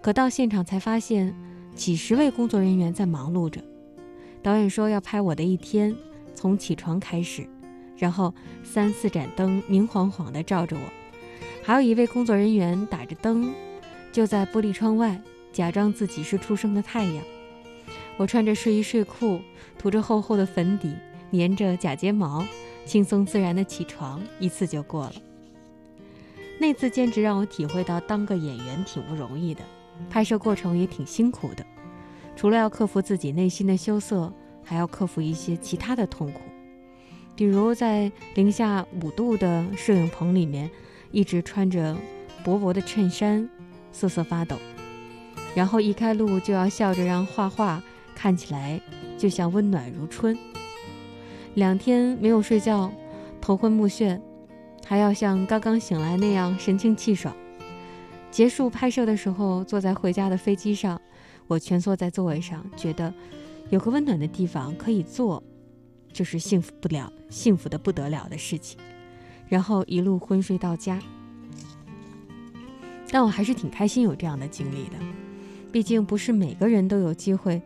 [0.00, 1.34] 可到现场才发现，
[1.74, 3.60] 几十位工作人员在忙碌着。
[4.42, 5.94] 导演说要拍我的一天。
[6.36, 7.46] 从起床开始，
[7.96, 8.34] 然后
[8.64, 10.82] 三四盏灯明晃晃地照着我，
[11.62, 13.54] 还有一位工作人员打着灯，
[14.10, 15.22] 就在玻璃窗外
[15.54, 17.24] 假装自己是初升的太阳。
[18.18, 19.40] 我穿着睡衣睡裤，
[19.78, 20.94] 涂着厚厚的粉底，
[21.32, 22.44] 粘着假睫毛，
[22.84, 25.14] 轻松自然地起床，一次就过了。
[26.58, 29.62] 那次兼职让我体会到当个演员挺不容易的，
[30.10, 31.64] 拍摄过程也挺辛苦的，
[32.36, 34.30] 除了要克服自己内心的羞涩。
[34.66, 36.40] 还要克服一些其他的痛苦，
[37.36, 40.70] 比如在零下五度的摄影棚里面，
[41.12, 41.94] 一直穿着
[42.42, 43.46] 薄薄的衬衫，
[43.92, 44.56] 瑟瑟发抖，
[45.54, 47.82] 然后一开录就要笑着让画画
[48.14, 48.80] 看起来
[49.16, 50.36] 就像温暖如春。
[51.54, 52.92] 两天没有睡觉，
[53.40, 54.20] 头昏目眩，
[54.84, 57.34] 还要像刚刚醒来那样神清气爽。
[58.30, 61.00] 结束拍摄的时候，坐在回家的飞机上，
[61.46, 63.12] 我蜷缩在座位上，觉得。
[63.70, 65.42] 有个温暖的地方可以坐，
[66.12, 68.78] 就是幸福不了、幸福的不得了的事情。
[69.48, 71.00] 然后一路昏睡到家，
[73.10, 75.23] 但我还是挺开心有这样的经历的。
[75.74, 77.60] 毕竟不是每个人都有机会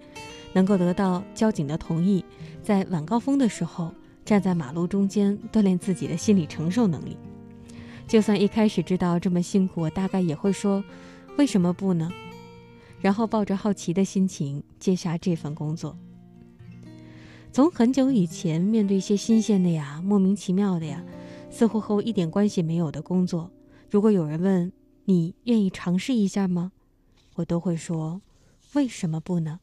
[0.55, 2.24] 能够得到交警的同意，
[2.62, 3.93] 在晚高峰的时候
[4.24, 7.18] 站在马路中间锻炼自己的心理承受能力。
[8.06, 10.82] 就算一开始知道这么辛苦，我大概也会说：
[11.36, 12.10] 为什么不呢？
[13.02, 15.94] 然后抱着好奇的心情接下这份工作。
[17.52, 21.05] 从很久以前，面对一些新鲜的呀、莫名其妙的呀，
[21.51, 23.51] 似乎和我一点关系没有的工作，
[23.90, 24.72] 如果有人问
[25.05, 26.72] 你愿意尝试一下吗，
[27.39, 28.20] 我都会说：
[28.73, 29.60] 为什么不呢？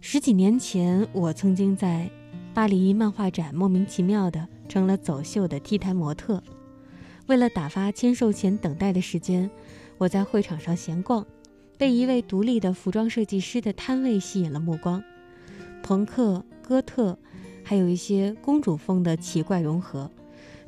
[0.00, 2.10] 十几年前，我曾经在
[2.54, 6.42] 巴黎漫画展莫名其妙的成了走秀的 T 台模特，
[7.26, 9.50] 为了打发签售前等待的时间。
[9.98, 11.26] 我在会场上闲逛，
[11.76, 15.02] 被一位独立的服装设计师的摊位吸引了目光。
[15.82, 17.18] 朋克、哥特，
[17.62, 20.10] 还有一些公主风的奇怪融合。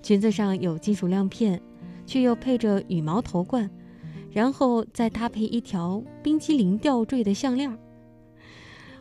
[0.03, 1.63] 裙子上有金属亮片，
[2.07, 3.71] 却又配着羽毛头冠，
[4.31, 7.77] 然后再搭配一条冰激凌吊坠的项链。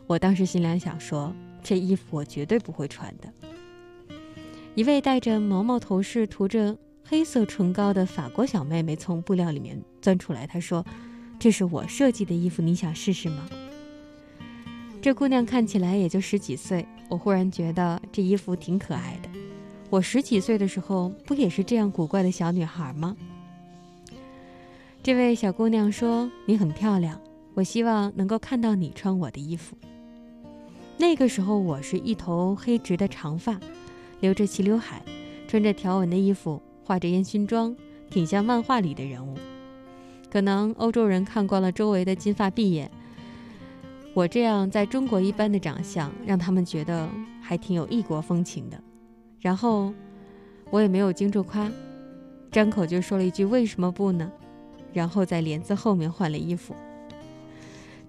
[0.06, 3.32] 我当时心里想说：这衣服我绝对不会穿的。
[4.74, 6.76] 一位戴着毛毛头饰、涂着。
[7.10, 10.84] 黑色唇膏的法国小妹妹从布料里面钻出来，她说
[11.40, 13.48] ：“这是我设计的衣服，你想试试吗？”
[15.00, 19.30] 这姑娘看起来也就十几岁，我忽然觉得这衣服挺可爱的。
[19.88, 23.16] 我十几岁的时候不也是这样古怪的小女孩吗？
[25.08, 27.18] 这位小姑娘说：“你很漂亮，
[27.54, 29.74] 我希望能够看到你穿我的衣服。”
[30.98, 33.58] 那个时候我是一头黑直的长发，
[34.20, 35.02] 留着齐刘海，
[35.46, 36.60] 穿着条纹的衣服。
[36.84, 37.74] 画着烟熏妆，
[38.10, 39.34] 挺像漫画里的人物。
[40.30, 42.90] 可能欧洲人看惯了周围的金发碧眼，
[44.12, 47.08] 我这样在中国一般的长相，让他们觉得
[47.40, 48.78] 还挺有异国风情的。
[49.40, 49.90] 然后
[50.68, 51.66] 我也没有经住夸，
[52.52, 54.30] 张口就说了一句“为什么不呢？”
[54.98, 56.74] 然后在帘子后面换了衣服。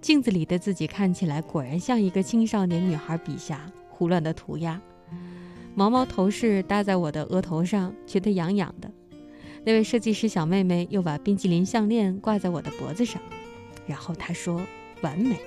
[0.02, 4.82] 镜子里的自己看起来果然像一个青少年女孩笔下胡乱的涂鸦。
[5.76, 8.92] 毛毛头饰搭在我的额头上，觉得痒痒的。
[9.64, 13.22] 那位设计师小妹妹又把冰淇淋项链挂在我的脖子上，
[13.86, 14.60] 然后她说
[15.02, 15.38] ：“完美。”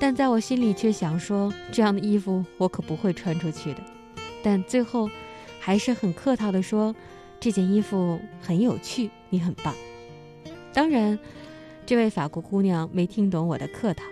[0.00, 3.80] 但在我心里却想说：“这样的衣服我可不会穿出去的。”
[4.42, 5.10] 但最后，
[5.60, 6.96] 还是很客套地说
[7.38, 9.74] ：“这件衣服很有趣，你很棒。”
[10.74, 11.16] 当然，
[11.86, 14.02] 这位法国姑娘没听懂我的客套，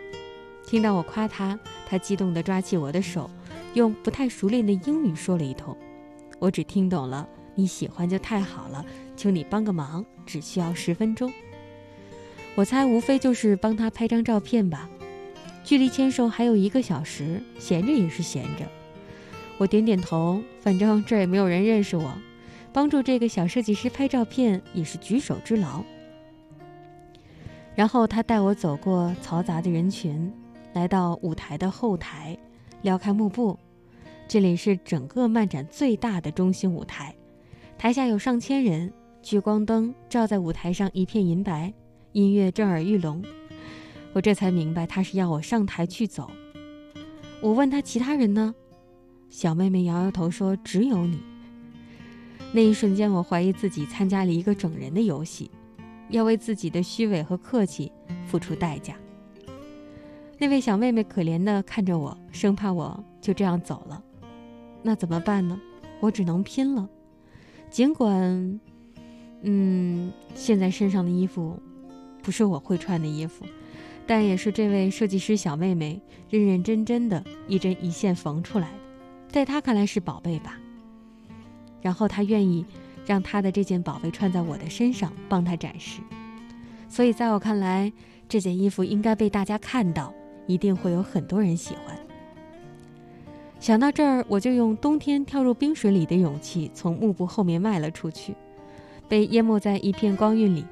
[0.64, 1.58] 听到我夸她，
[1.88, 3.28] 她激动地抓起我的手，
[3.74, 5.76] 用不太熟练的英语说了一通。
[6.38, 8.86] 我只听懂了：“你喜欢就太好了，
[9.16, 11.32] 求你帮个忙，只需要十分钟。”
[12.54, 14.88] 我猜无非就是帮她拍张照片吧。
[15.64, 18.64] 距离签售还有一个小时，闲着也是闲着。
[19.58, 22.12] 我点点头，反正这也没有人认识我，
[22.72, 25.82] 帮助这个小设计师拍照片也是举手之劳。
[27.74, 30.32] 然后他带我走过嘈杂的人群，
[30.74, 32.36] 来到舞台的后台，
[32.82, 33.58] 撩开幕布。
[34.28, 37.14] 这里是整个漫展最大的中心舞台，
[37.78, 38.92] 台下有上千人，
[39.22, 41.72] 聚光灯照在舞台上一片银白，
[42.12, 43.22] 音乐震耳欲聋。
[44.12, 46.30] 我这才明白他是要我上台去走。
[47.40, 48.54] 我问他其他人呢？
[49.30, 51.18] 小妹妹摇摇头说：“只有你。”
[52.52, 55.50] 那一瞬间，我怀疑自己参加了一个整人的游戏。
[56.12, 57.90] 要为自己的虚伪和客气
[58.26, 58.94] 付出代价。
[60.38, 64.02] 那位小妹妹可怜地看着我，生怕我就这样走了。
[64.82, 65.60] 那怎么办呢？
[66.00, 66.88] 我只能拼了。
[67.70, 68.60] 尽管，
[69.42, 71.58] 嗯，现在身上的衣服
[72.22, 73.46] 不是我会穿的衣服，
[74.06, 78.78] 但也是这位设计师小妹妹认认真真的一针一线缝出来的，
[79.28, 80.58] 在她看来是宝贝吧。
[81.80, 82.66] 然后她愿意。
[83.06, 86.00] 让他的这件宝贝穿在我的身上，帮他展示。
[86.88, 87.92] 所以，在我看来，
[88.28, 90.12] 这件衣服应该被大家看到，
[90.46, 91.98] 一定会有很多人喜欢。
[93.58, 98.34] 想到这儿，我就用冬天跳入冰水里的勇气，从幕布后面迈了出去，
[99.08, 100.64] 被淹没在一片光晕里，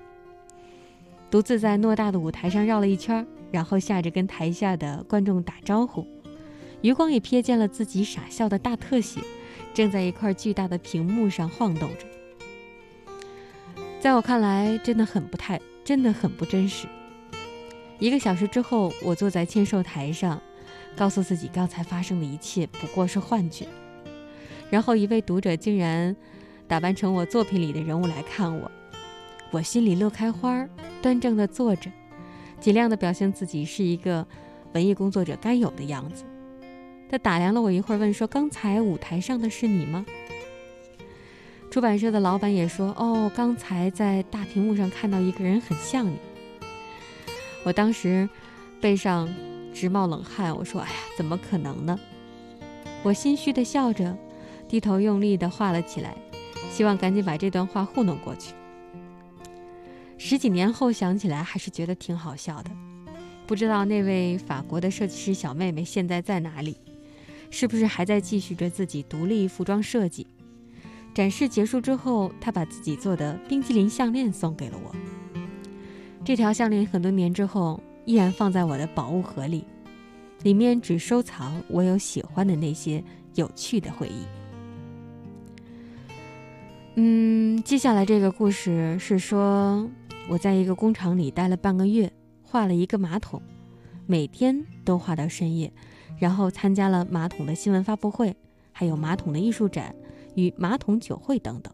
[1.31, 6.05] 独自在偌大的舞台上绕了一圈，然后下着跟台下的观众打招呼，
[6.83, 9.21] 余光也瞥见了自己傻笑的大特写，
[9.73, 12.10] 正在一块巨大的屏幕上晃动着。
[14.01, 16.89] 在我看来，真的很不太，真的很不真实。
[17.99, 20.41] 一个小时之后，我坐在签售台上，
[20.97, 23.69] 告诉自己刚才发生的一切不过是幻觉。
[24.71, 26.17] 然后，一位读者竟然
[26.67, 28.71] 打扮成我作品里的人物来看我，
[29.51, 30.67] 我心里乐开花，
[31.03, 31.91] 端正地坐着，
[32.59, 34.27] 尽量地表现自己是一个
[34.73, 36.25] 文艺工作者该有的样子。
[37.11, 40.07] 他打量了我一会儿，问说：“刚才舞台上的是你吗？”
[41.71, 46.19] 出版社的老板也说：“哦，刚才在大屏幕上看到一个人很像你。”
[47.63, 48.29] 我当时
[48.81, 49.33] 背上
[49.73, 51.97] 直冒冷汗，我说：“哎呀，怎么可能呢？”
[53.05, 54.17] 我心虚的笑着，
[54.69, 56.17] 低头用力的画了起来，
[56.73, 58.53] 希望赶紧把这段话糊弄过去。
[60.19, 62.71] 十几年后想起来，还是觉得挺好笑的。
[63.47, 66.77] 不知道那位法国的设计师小妹妹现在在哪里？
[67.49, 70.27] 是不是还在继续着自己独立服装设计？
[71.13, 74.95] 展示结束之后，他把自己做的冰淇淋项链送给了我。
[76.25, 79.65] 这条项链很多年之后依然放在我的宝物盒里，
[80.43, 83.03] 里面只收藏我有喜欢的那些
[83.35, 84.25] 有趣的回忆。
[86.95, 89.89] 嗯，接下来这个故事是说
[90.29, 92.11] 我在一个工厂里待了半个月，
[92.43, 93.41] 画了一个马桶，
[94.07, 95.73] 每天都画到深夜，
[96.19, 98.37] 然后参加了马桶的新闻发布会，
[98.73, 99.95] 还有马桶的艺术展。
[100.35, 101.73] 与马桶酒会等等，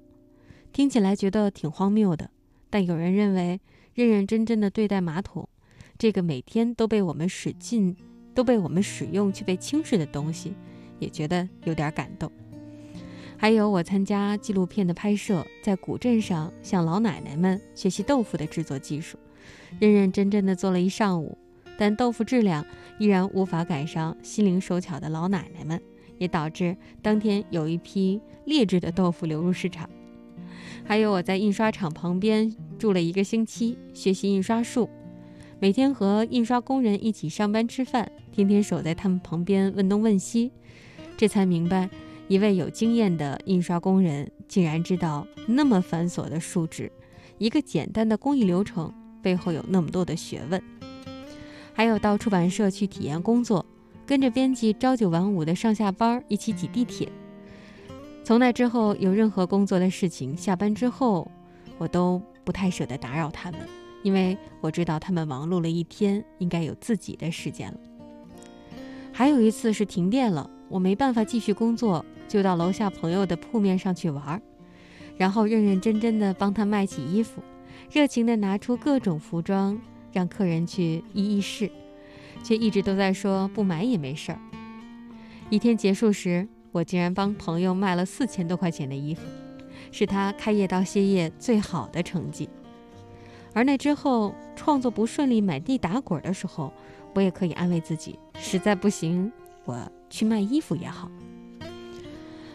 [0.72, 2.30] 听起来觉得挺荒谬的，
[2.70, 3.60] 但有人认为
[3.94, 5.48] 认认真真的对待马桶，
[5.98, 7.96] 这个每天都被我们使劲、
[8.34, 10.54] 都被我们使用却被轻视的东西，
[10.98, 12.30] 也觉得有点感动。
[13.38, 19.18] 还有我参加纪录片的拍摄，在古镇上向老奶奶们学习豆腐的制作技术，
[19.78, 21.36] 认认真真的做了一上午，
[21.76, 22.64] 但豆腐质量
[22.98, 25.80] 依然无法赶上心灵手巧的老奶奶们。
[26.18, 29.88] 也导致当天有一批劣质的豆腐流入市场。
[30.84, 34.88] 还有我在印刷厂旁边住了一个星期，学习印刷术，
[35.58, 40.52] 每天和印刷工人一起上班吃饭，天天守在他们旁边问东问西，
[41.16, 41.90] 这才明白，
[42.28, 46.90] 一位有经验的印刷工人竟然知道那么繁琐的数值，
[47.38, 50.62] 一个简单的工艺流程背后有那么多的学问。
[51.72, 53.66] 还有到出版社去体验工作。
[54.06, 57.10] 跟着编辑朝九晚五的上下班，一起挤地铁。
[58.22, 61.28] 从那之后，有任何工作的事情，下班之后，
[61.76, 63.60] 我都不太舍得打扰他们，
[64.04, 67.78] 因为我知道他们忙碌了一天，应该有自己的时间了。
[69.12, 74.40] 还有一次是停电了，我没办法继续工作，就到楼下朋友的铺面上去玩，
[75.16, 77.42] 然后认认真真的帮他卖起衣服，
[77.90, 79.76] 热情的拿出各种服装
[80.12, 81.68] 让客人去一一试，
[82.46, 84.38] 却一直都在说不买也没事儿。
[85.50, 89.22] 一天结束时，我竟然帮朋友卖了四千多块钱的衣服，
[89.90, 92.48] 是他开业到歇业最好的成绩。
[93.52, 96.72] 而那之后创作不顺利、满地打滚的时候，
[97.14, 99.32] 我也可以安慰自己：实在不行，
[99.64, 101.10] 我去卖衣服也好。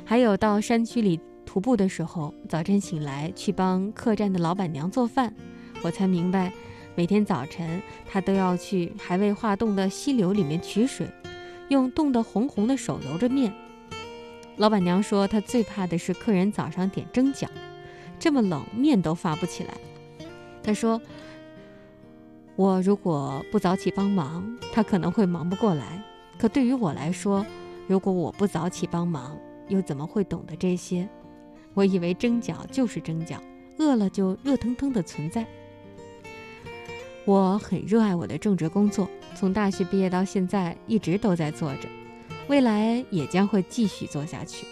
[0.05, 5.35] 还有到山区里徒步的时候，早晨醒来去帮客栈的老板娘做饭，
[5.83, 6.53] 我才明白，
[6.95, 11.07] 每天早晨她都要去还未化冻的溪流里面取水，
[11.69, 13.53] 用冻得红红的手揉着面。
[14.57, 17.47] 老板娘说，她最怕的是客人早上点蒸饺，
[18.19, 19.73] 这么冷，面都发不起来。
[20.61, 21.01] 她说
[22.55, 26.03] ：“我如果不早起帮忙，他可能会忙不过来。
[26.37, 27.45] 可对于我来说，
[27.87, 29.39] 如果我不早起帮忙，
[29.69, 31.07] 又怎么会懂得这些？
[31.73, 33.37] 我以为蒸饺就是蒸饺，
[33.79, 35.47] 饿了就热腾腾的存在。
[37.25, 41.87] 我很热爱我的种植工作，从大学毕业到现在一直都在做着，
[42.47, 44.65] 未来也将会继续做下去。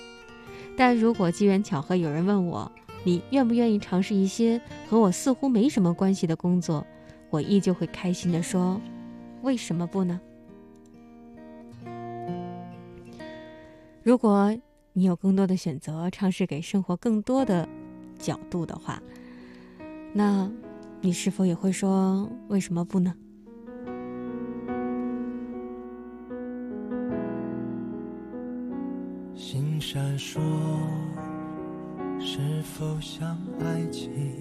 [0.76, 2.72] 但如果机缘巧合有人问我，
[3.04, 4.60] 你愿不愿意尝试一些
[4.90, 6.86] 和我似乎没什么关系的工作？
[7.30, 8.82] 我依旧会开心地说
[9.44, 10.20] ：“为什么不呢？”
[14.02, 14.58] 如果
[14.94, 17.70] 你有更多的选择，尝试给生活更多的
[18.18, 19.02] 角度的话，
[20.12, 20.52] 那
[21.02, 23.14] 你是否也会说：“为什么不呢？”
[29.36, 30.40] 星闪烁。
[32.22, 34.39] 是否像爱情，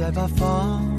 [0.00, 0.89] 再把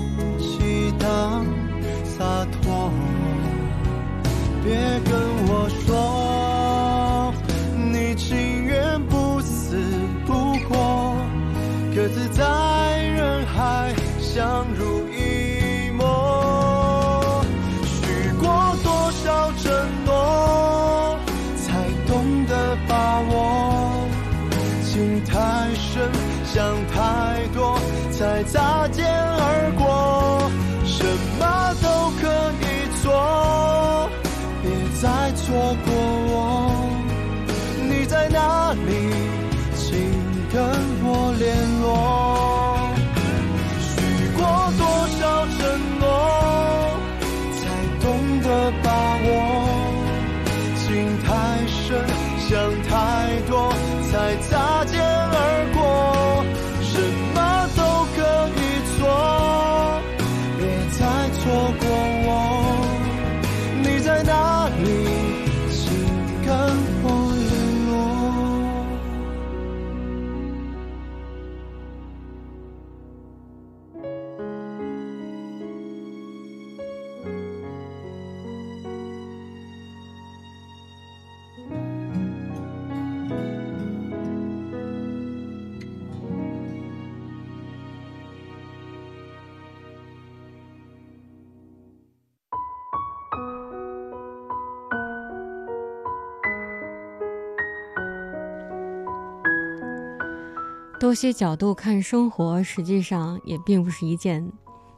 [101.02, 104.48] 多些角度看生活，实际上也并不是一件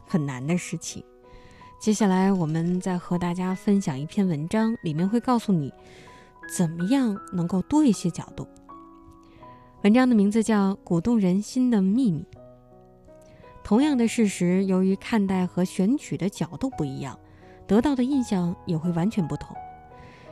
[0.05, 1.01] 很难的事情。
[1.79, 5.71] 接下来，我们再和大家分享一篇文章，里面会告诉你
[6.53, 8.45] 怎么样能够多一些角度。
[9.83, 12.19] 文章的名字叫《鼓动人心的秘密》。
[13.63, 17.17] 同样的事实，由于看待和选取的角度不一样，
[17.65, 19.55] 得到的印象也会完全不同。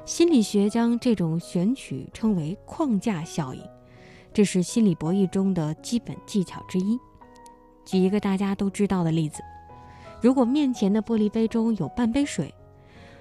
[0.03, 3.63] 心理学将这种选取称为框架效应。
[4.33, 6.99] 这是心理博弈中的基本技巧之一。
[7.83, 9.43] 举一个大家都知道的例子：
[10.21, 12.53] 如果面前的玻璃杯中有半杯水，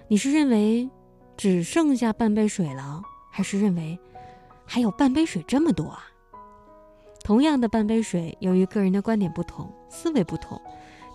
[0.07, 0.89] 你是认为
[1.37, 3.99] 只剩下半杯水了，还是认为
[4.65, 6.05] 还有半杯水这么多啊？
[7.25, 10.61] 同样的半杯水，由于个人的观点不同、思维不同，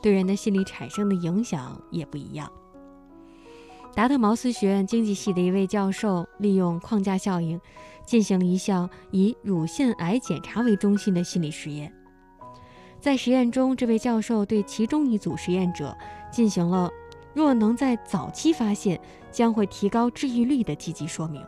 [0.01, 2.51] 对人的心理产生的影响也不一样。
[3.93, 7.59] 达特茅斯学院经济系的一位教授利用框架效应。
[8.05, 11.91] 进行了一项以乳腺癌检查为中心的心理实验。
[12.99, 15.95] 在实验中，这位教授对其中一组实验者
[16.31, 16.89] 进行了
[17.33, 18.99] “若能在早期发现，
[19.31, 21.43] 将会提高治愈率”的积极说明；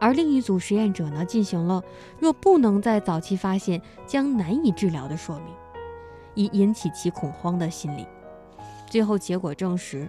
[0.00, 1.82] 而另一组实验者呢，进行了
[2.18, 5.54] “若不能在早期发现，将难以治疗”的说明，
[6.34, 8.06] 以引起其恐慌的心理。
[8.88, 10.08] 最后结果证实，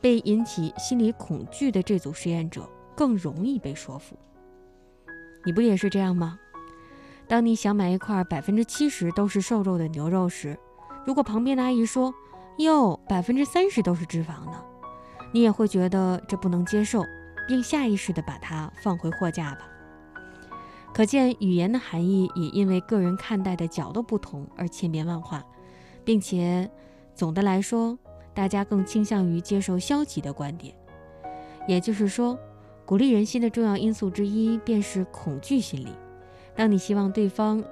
[0.00, 4.16] 被引起心理恐惧的这组实验者更容易被说服。
[5.44, 6.38] 你不也是这样吗？
[7.26, 10.58] 当你想买一块百分之七十都是瘦肉的牛肉时，
[11.06, 12.12] 如果旁边的阿姨说
[12.58, 14.62] “哟，百分之三十都是脂肪呢”，
[15.32, 17.04] 你也会觉得这不能接受，
[17.46, 19.60] 并下意识地把它放回货架吧。
[20.92, 25.42] 可见，语言的含义也因为个人看待的角度不同而千变万化，
[26.04, 26.68] 并且
[27.14, 27.96] 总的来说，
[28.34, 30.74] 大家更倾向于接受消极的观点，
[31.68, 32.38] 也就是说。
[32.90, 35.90] 鼓励人心的重要因素之一便是恐惧心理。
[36.56, 37.62] 当你希望对方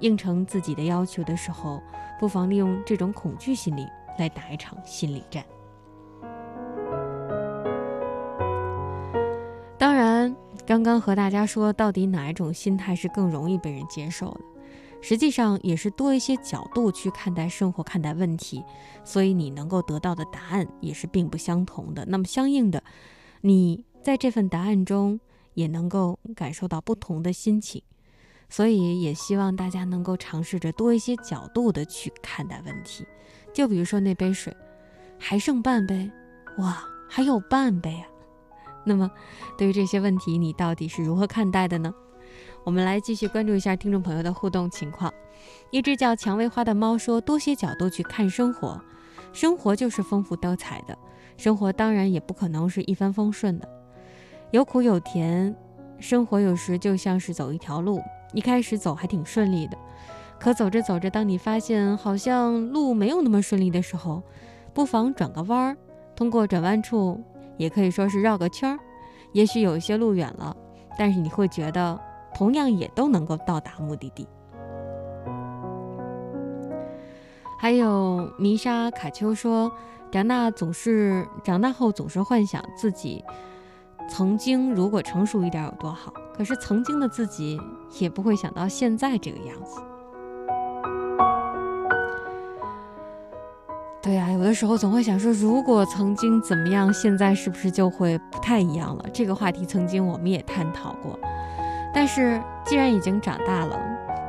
[0.00, 1.80] 应承自己的要求的时候，
[2.18, 3.86] 不妨利用这种恐惧心理
[4.18, 5.44] 来打一场心理战。
[9.78, 10.34] 当然，
[10.66, 14.40] 刚刚和大家说，到底哪一种心态是更容易被人接受的，
[15.00, 18.60] 实际上也是多一些角度去看待生活、看待问题，
[19.04, 22.04] 所以你能够得到的答案也是并不相同的。
[22.06, 22.82] 那么，相应的，
[23.40, 23.84] 你。
[24.04, 25.18] 在这份答案中，
[25.54, 27.82] 也能够感受到不同的心情，
[28.50, 33.06] 所以也希望大家能够尝试着多一些角度的去看待问题。
[33.54, 34.54] 就比如说那杯水，
[35.18, 36.10] 还剩半杯，
[36.58, 38.06] 哇，还有半杯啊！
[38.84, 39.10] 那么，
[39.56, 41.90] 对于这些问题，你到底是如何看待的呢？
[42.62, 45.10] 我们来继续关注一下听众朋友的互动情况。
[45.70, 48.78] 一只叫蔷薇花的猫说：“多些角度去看生活，
[49.32, 50.98] 生活就是丰富多彩的，
[51.38, 53.66] 生活当然也不可能是一帆风顺的。”
[54.54, 55.52] 有苦有甜，
[55.98, 58.00] 生活有时就像是走一条路，
[58.32, 59.76] 一开始走还挺顺利的，
[60.38, 64.22] 可走着走着，当你发现好像路没有那么顺利的时候，
[64.72, 65.76] 不妨转个弯儿，
[66.14, 67.20] 通过转弯处，
[67.56, 68.78] 也可以说是绕个圈儿，
[69.32, 70.56] 也许有一些路远了，
[70.96, 72.00] 但是你会觉得
[72.32, 74.24] 同样也都能够到达目的地。
[77.58, 79.72] 还有弥沙卡丘说，
[80.12, 83.24] 长大总是长大后总是幻想自己。
[84.08, 87.60] 曾经如果成熟一点有多好，可是曾经的自己
[87.98, 89.80] 也不会想到现在这个样子。
[94.02, 99.06] 对呀，有的时候总会想说，如果曾经怎么样，现在是不是就会不太一样了？
[99.14, 101.18] 这个话题曾经我们也探讨过，
[101.94, 103.80] 但是既然已经长大了，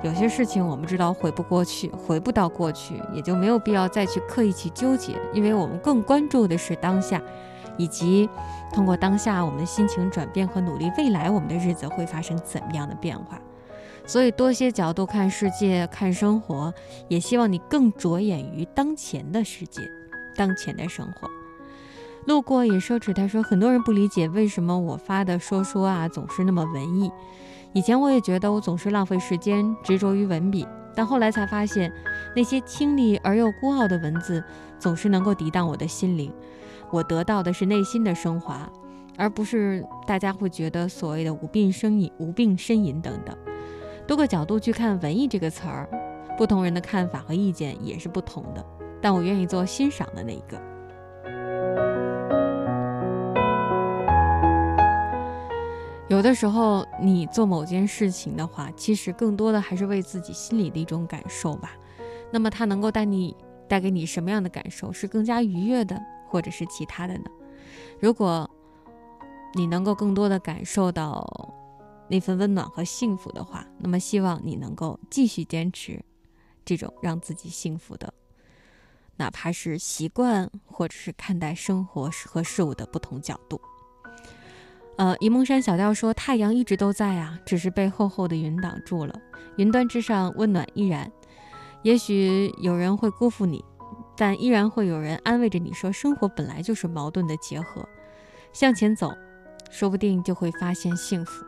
[0.02, 7.22] 有些事情我们知道回不过去，回不到过去，也就没有必要再去刻意去纠结，因为我们更关注的是当下，
[7.78, 8.30] 以及。
[8.74, 13.40] 通过当下我们的心情转变和努力，未来我们的日子会发生怎么样的变化？
[14.06, 16.74] 所以多些角度看世界、看生活，
[17.08, 19.82] 也希望你更着眼于当前的世界、
[20.36, 21.30] 当前的生活。
[22.26, 27.12] 路过也奢侈，他说很多人不理解为什么我发的说说啊总是那么文艺。
[27.74, 31.92] 以前我也觉得我总是浪费时间，执着于文笔，但后来才发现，
[32.36, 34.44] 那些清丽而又孤傲的文字
[34.80, 36.32] 总是能够抵挡我的心灵。
[36.92, 38.70] 我得到的是内心的升华，
[39.18, 43.36] 而不是大家会觉得所谓的无病呻吟、无病呻吟等等。
[44.08, 45.90] 多个角度去看“文艺”这个词儿，
[46.38, 48.64] 不同人的看法和意见也是不同的。
[49.02, 50.62] 但我愿意做欣赏的那一个。
[56.08, 61.72] 有的时候，你做某件事情的话，其实更多的还是为自己心里的一种感受吧。
[62.32, 63.36] 那么，它能够带你
[63.68, 64.94] 带给你什么样的感受？
[64.94, 66.00] 是更加愉悦的，
[66.36, 67.24] 或者是其他的呢？
[67.98, 68.50] 如果
[69.54, 71.26] 你能够更多的感受到
[72.10, 76.04] 那份温暖和幸福的话，那么希望你能够继续坚持
[76.66, 78.14] 这种让自己幸福的，
[79.16, 83.62] 哪怕是习惯，或者是看待生活和事物的不同角度。
[84.98, 89.18] 呃，沂蒙山小调说：“太阳一直都在啊，只是被厚厚的云挡住了。
[89.56, 91.10] 云端之上，温暖依然。
[91.84, 93.64] 也许有人会辜负你，
[94.16, 97.88] 但依然会有人安慰着你说：生活本来就是矛盾的结合，
[98.54, 99.12] 向前走，
[99.70, 101.46] 说不定就会发现幸福。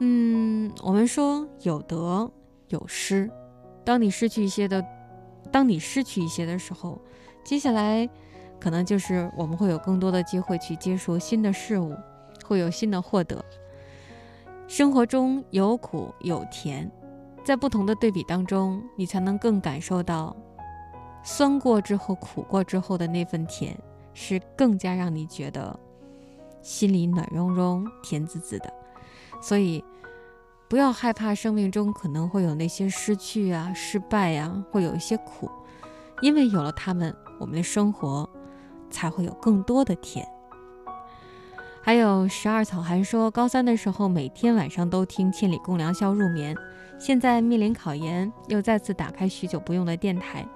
[0.00, 2.30] 嗯，我们说有得
[2.68, 3.30] 有失，
[3.84, 4.84] 当你失去一些的，
[5.50, 7.00] 当你失去一些的时候，
[7.44, 8.08] 接下来。”
[8.58, 11.94] 可能就是我们会有更多的机会去接触新的事物，
[12.42, 13.44] 会有新的获得。
[14.66, 16.90] 生活中有苦有甜，
[17.44, 20.34] 在不同的对比当中，你才能更感受到
[21.26, 23.76] 酸过之后、苦过之后的那份甜，
[24.14, 25.78] 是更加让你觉得
[26.62, 28.72] 心里暖融融、甜滋滋的。
[29.42, 29.84] 所以，
[30.68, 35.50] 不要害怕生命中可能会有那些失去啊、失败呀，会有一些苦，
[36.22, 38.26] 因为有了他们，我们的生活。
[38.88, 40.26] 才会有更多的甜。
[41.82, 46.56] 还有十二草寒说，高三的时候每天晚上都听《千里共良宵》入眠，
[46.96, 50.46] 现在面临考研，又再次打开许久不用的电台，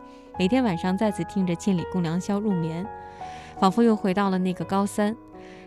[0.41, 2.87] 每天晚上再次听着《千里共良宵》入眠，
[3.59, 5.15] 仿佛又回到了那个高三。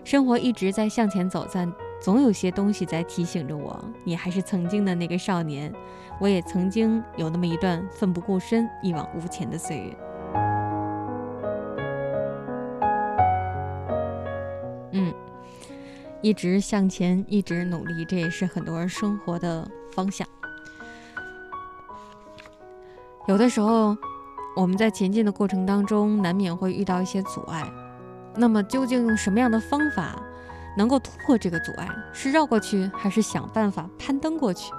[0.03, 1.71] 生活一直在向前走，但
[2.01, 5.71] 总有些东西在提醒着我，你还是曾经的那个少年，
[6.19, 9.95] 我也曾经有那么一段奋不顾身、一往无前的岁月。
[14.93, 15.13] 嗯
[16.23, 20.27] 一直向前，一直努力，这也是很多人生活的方向。
[23.27, 23.95] 有的时候，
[24.55, 27.63] 我们在前进的过程当中，难免会遇到一些阻碍。
[28.35, 30.21] 那么，究竟用什么样的方法
[30.77, 31.89] 能够突破这个阻碍？
[32.13, 34.71] 是绕过去，还是想办法攀登过去？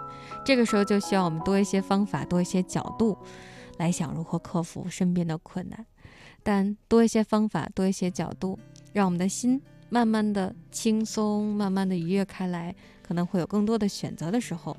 [0.45, 3.17] 这个时候，就需要我们多一些方法，多一些角度，
[3.79, 5.87] 来想如何克服身边的困难。
[6.43, 8.59] 但多一些方法，多一些角度，
[8.93, 9.61] 让我们的心。
[9.91, 12.75] 慢慢的轻松，慢慢的愉悦开来，
[13.07, 14.77] 可能会有更多的选择的时候，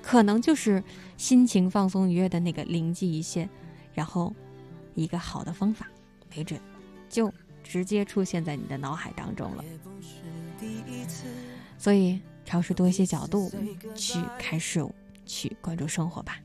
[0.00, 0.80] 可能就是
[1.16, 3.50] 心情放松愉悦的那个灵机一现，
[3.94, 4.34] 然后
[4.94, 5.86] 一个好的方法，
[6.34, 6.60] 没准
[7.08, 9.64] 就直接出现在你的脑海当中了。
[11.78, 13.50] 所以，尝试多一些角度
[13.94, 14.94] 去看事物，
[15.24, 16.38] 去关注生活吧。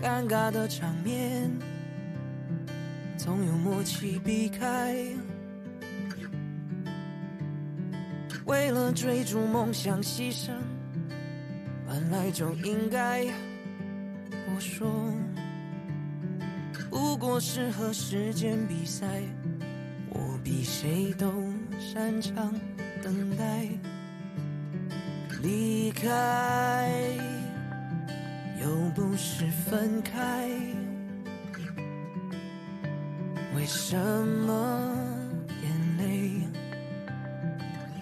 [0.00, 1.50] 尴尬的场面，
[3.16, 4.96] 总有默契避开。
[8.46, 10.52] 为了追逐梦想牺牲，
[11.86, 13.26] 本来就应该。
[14.30, 14.90] 我说，
[16.98, 19.06] 不过是和时间比赛，
[20.10, 21.32] 我比谁都
[21.78, 22.52] 擅长
[23.00, 23.68] 等待。
[25.40, 26.90] 离开
[28.60, 28.66] 又
[28.96, 30.48] 不是分开，
[33.54, 34.92] 为什么
[35.62, 36.32] 眼泪？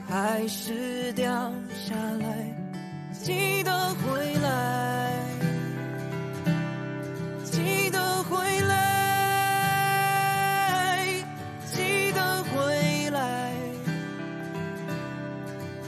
[0.09, 1.53] 还是掉
[1.87, 2.35] 下来，
[3.13, 5.13] 记得回来，
[7.45, 8.76] 记得回来，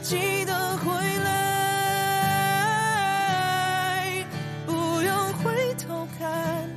[0.09, 0.91] 记得回
[1.23, 1.45] 来，
[4.65, 6.67] 不用回头看，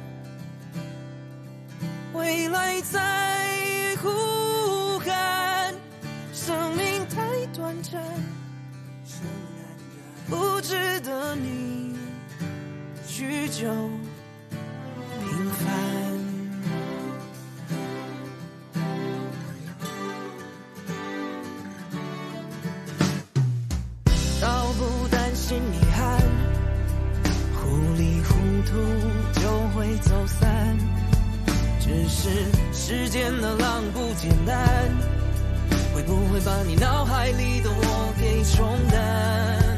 [2.13, 5.75] 未来在呼喊。
[6.35, 8.03] 生命太短暂。
[10.29, 11.97] 不值得你
[13.09, 13.67] 去救
[32.23, 32.29] 是
[32.73, 34.57] 时间的浪不简单，
[35.93, 39.77] 会不会把你脑海里的我给冲淡？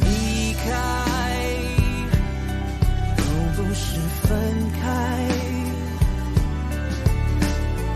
[0.00, 0.66] 离开
[3.16, 3.22] 都
[3.54, 4.32] 不是分
[4.80, 5.28] 开，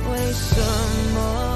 [0.09, 0.61] 为什
[1.12, 1.55] 么？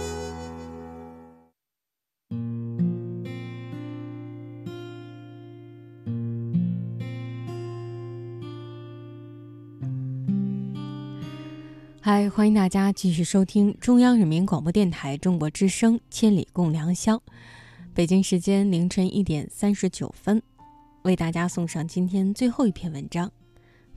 [12.13, 17.15] 嗨，欢迎大家继续收听中央人民广播电台中国之声《千里共良宵》。
[17.93, 20.43] 北京时间凌晨一点三十九分，
[21.03, 23.31] 为大家送上今天最后一篇文章：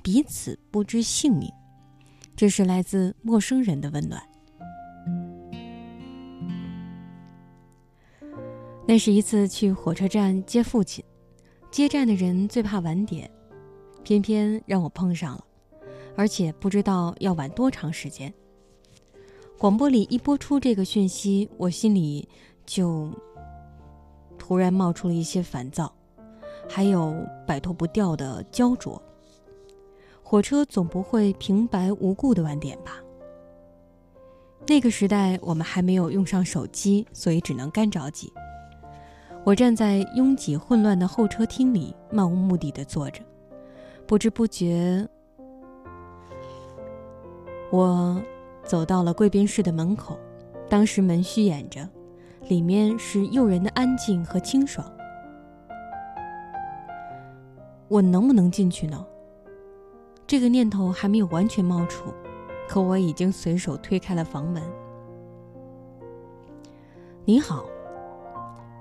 [0.00, 1.50] 彼此不知姓名。
[2.36, 4.22] 这是来自陌生人的温暖。
[8.86, 11.04] 那是一次去火车站接父亲，
[11.68, 13.28] 接站的人最怕晚点，
[14.04, 15.44] 偏偏让我碰上了。
[16.16, 18.32] 而且不知道要晚多长时间。
[19.58, 22.28] 广播里一播出这个讯息，我心里
[22.66, 23.10] 就
[24.36, 25.92] 突然冒出了一些烦躁，
[26.68, 27.14] 还有
[27.46, 29.00] 摆脱不掉的焦灼。
[30.22, 33.00] 火车总不会平白无故的晚点吧？
[34.66, 38.32] 那个时代我们还没有用上手机，所以只能干着急。
[39.44, 43.22] 我站在拥挤混乱的候车厅里，漫无目的的坐着，
[44.06, 45.06] 不知不觉。
[47.74, 48.22] 我
[48.62, 50.16] 走到了贵宾室的门口，
[50.68, 51.88] 当时门虚掩着，
[52.46, 54.88] 里面是诱人的安静和清爽。
[57.88, 59.04] 我能不能进去呢？
[60.24, 62.14] 这个念头还没有完全冒出，
[62.68, 64.62] 可我已经随手推开了房门。
[67.24, 67.64] 你好，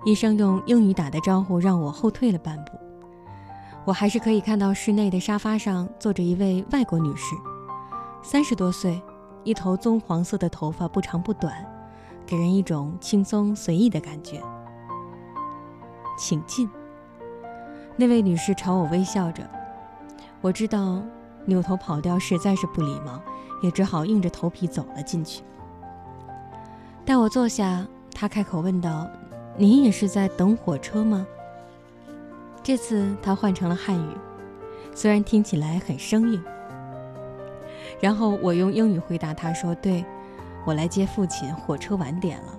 [0.06, 2.74] 医生用英语打的招呼让我后退了半步。
[3.86, 7.34] 我还是可以看到室内的沙发上坐着一位外国女士。
[8.26, 9.02] 三十多岁，
[9.44, 11.54] 一头棕黄色的头发不长不短，
[12.26, 14.42] 给人一种轻松随意的感觉。
[16.18, 16.70] 请进。
[17.98, 19.48] 那位女士朝我微笑着，
[20.40, 21.02] 我知道
[21.44, 23.22] 扭头跑掉实在是不礼貌，
[23.62, 25.44] 也只好硬着头皮走了进去。
[27.04, 29.06] 待我坐下，她开口问道
[29.60, 31.28] ：“您也是在等火车吗？”
[32.64, 34.18] 这次她换成了汉语
[34.96, 36.42] ：“虽然听起来很生硬。
[38.04, 40.04] 然后我用英语回答他说：“对，
[40.66, 42.54] 我来接父亲，火车晚点了。”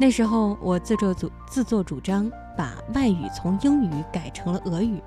[0.00, 5.02] 那时候我自作主自作主张把外语从英语改成了俄语，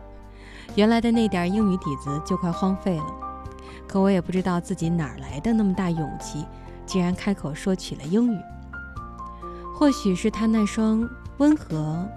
[0.76, 3.06] 原来的那点英语底子就快荒废了。
[3.88, 6.46] 可我也不知道自己哪儿来的那么大勇气，
[6.86, 8.38] 竟然开口说起了英语。
[9.74, 12.08] 或许是他那双温和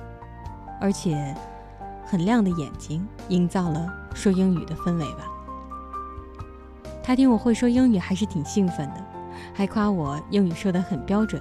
[0.82, 1.34] 而且
[2.04, 5.30] 很亮的眼睛，营造了说英语的氛围吧。
[7.06, 9.04] 他听我会说英语，还是挺兴奋的，
[9.52, 11.40] 还夸我英语说得很标准。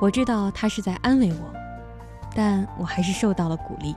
[0.00, 1.54] 我知道他是在安慰我，
[2.34, 3.94] 但我还是受到了鼓励。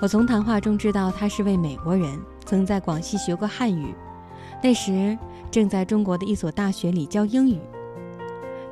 [0.00, 3.94] 我从谈话中知道他是位美国人，曾在广西学过汉语，
[4.62, 5.16] 那时
[5.50, 7.60] 正在中国的一所大学里教英语。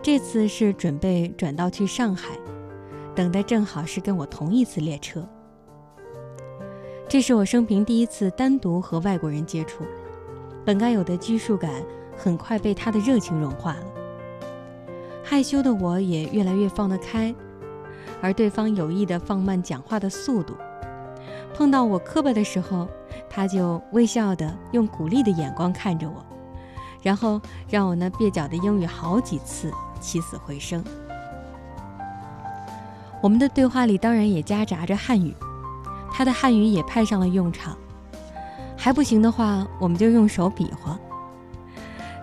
[0.03, 2.31] 这次是准备转到去上海，
[3.15, 5.29] 等的正好是跟我同一次列车。
[7.09, 9.85] 这是我生平第一次单独和外国人接触，
[10.65, 11.71] 本该有的拘束感
[12.17, 13.85] 很快被他的热情融化了。
[15.23, 17.33] 害羞的我也越来越放得开，
[18.21, 20.55] 而对方有意的放慢讲话的速度。
[21.55, 22.89] 碰到我磕巴的时候，
[23.31, 26.25] 他就微笑的用鼓励的眼光看着我，
[27.03, 29.73] 然后让我那蹩脚的英语好几次。
[29.99, 30.85] 起死回生。
[33.23, 35.35] 我们的对话里当然也夹杂着汉语，
[36.17, 37.77] 他的汉语也派上了用场。
[38.75, 40.99] 还不行的话，我们就用手比划。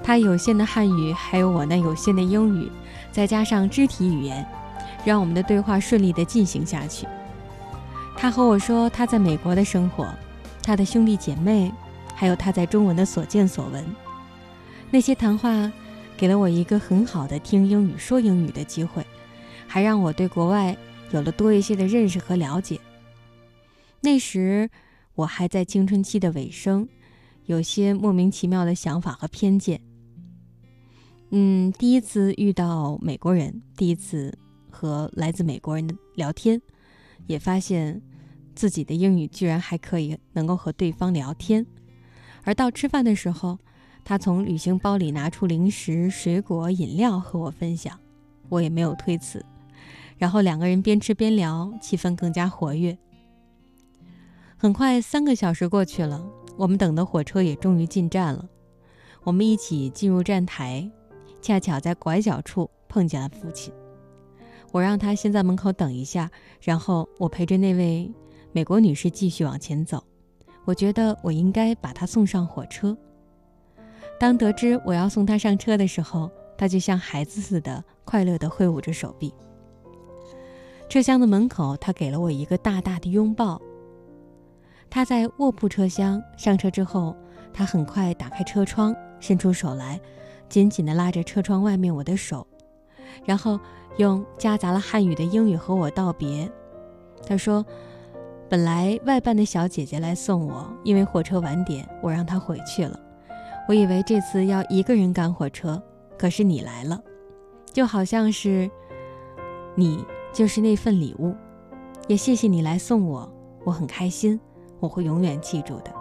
[0.04, 2.72] 他有限的汉语，还有我那有限的英语，
[3.12, 4.44] 再加上肢体语言，
[5.06, 7.06] 让我们的对话顺利地进行下去。
[8.18, 10.12] 他和我说他在美国的生活，
[10.64, 11.72] 他的兄弟姐妹，
[12.16, 13.86] 还有他在中文的所见所闻。
[14.90, 15.72] 那些谈话。
[16.16, 19.04] 给了我一个很好的听英语、说英语的机会，
[19.68, 20.78] 还让我对国外
[21.10, 22.80] 有了多一些的认识和了解。
[24.04, 24.70] 那时
[25.16, 26.88] 我还在青春期的尾声，
[27.46, 29.80] 有些莫名其妙的想法和偏见。
[31.32, 34.38] 嗯，第一次遇到美国人，第一次
[34.70, 36.62] 和来自美国人的聊天，
[37.28, 38.02] 也发现
[38.54, 41.66] 自己的英语居然还可以能够和对方聊天。
[42.44, 43.58] 而到吃饭的时候。
[44.06, 47.98] 他从旅行包里拿出零食、水果、饮料和我分享，
[48.50, 49.46] 我也没有推辞。
[50.18, 52.98] 然后两个人边吃边聊，气氛更加活跃。
[54.64, 56.26] 很快，三个小时过去了，
[56.56, 58.48] 我们等的火车也终于进站了。
[59.26, 60.90] 我们一起进入站台，
[61.42, 63.74] 恰巧在拐角处碰见了父亲。
[64.72, 66.32] 我让他先在门口等一下，
[66.62, 68.10] 然后我陪着那位
[68.54, 70.02] 美国女士继续往前走。
[70.64, 72.98] 我觉得我应该把她送上火车。
[74.18, 79.34] 当得知我要送她上车的时候，她就像孩子似的快乐地挥舞着手臂。
[80.88, 83.62] 车厢的门口，他给了我一个大大的拥抱。
[84.94, 87.16] 他在卧铺车厢上车之后，
[87.52, 90.00] 他很快打开车窗，伸出手来，
[90.48, 92.46] 紧紧地拉着车窗外面我的手，
[93.26, 93.60] 然后
[93.98, 96.48] 用夹杂了汉语的英语和我道别。
[97.26, 97.66] 他说
[98.48, 103.00] ：“本来外办的小姐姐来送我，因为火车晚点，我让她回去了。”
[103.68, 105.82] 我以为这次要一个人赶火车，
[106.20, 107.02] 可是你来了，
[107.72, 108.70] 就好像是
[109.74, 111.36] 你就是那份礼物，
[112.08, 113.28] 也谢谢你来送我，
[113.64, 114.40] 我很开心，
[114.84, 115.94] 我会永远记住的。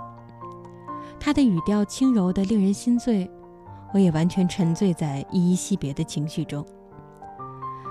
[1.21, 3.31] 他的语调轻柔的令人心醉，
[3.95, 6.67] 我也完全沉醉在依依惜别的情绪中。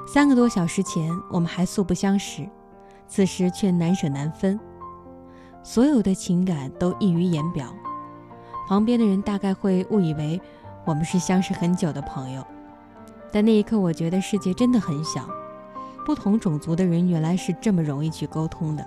[0.05, 2.45] 三个多小时前我们还素不相识，
[3.07, 4.59] 此时却难舍难分，
[5.63, 7.73] 所有的情感都溢于言表。
[8.67, 10.41] 旁边的人大概会误以为
[10.83, 12.45] 我们是相识很久的朋友，
[13.31, 15.25] 但那一刻我觉得世界真的很小，
[16.05, 18.85] 不同种族的人原来是这么容易去沟通的。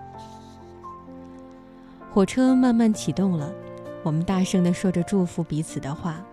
[2.14, 3.52] 火车慢慢启动了，
[4.04, 6.24] 我们大声地说着祝福彼此的话，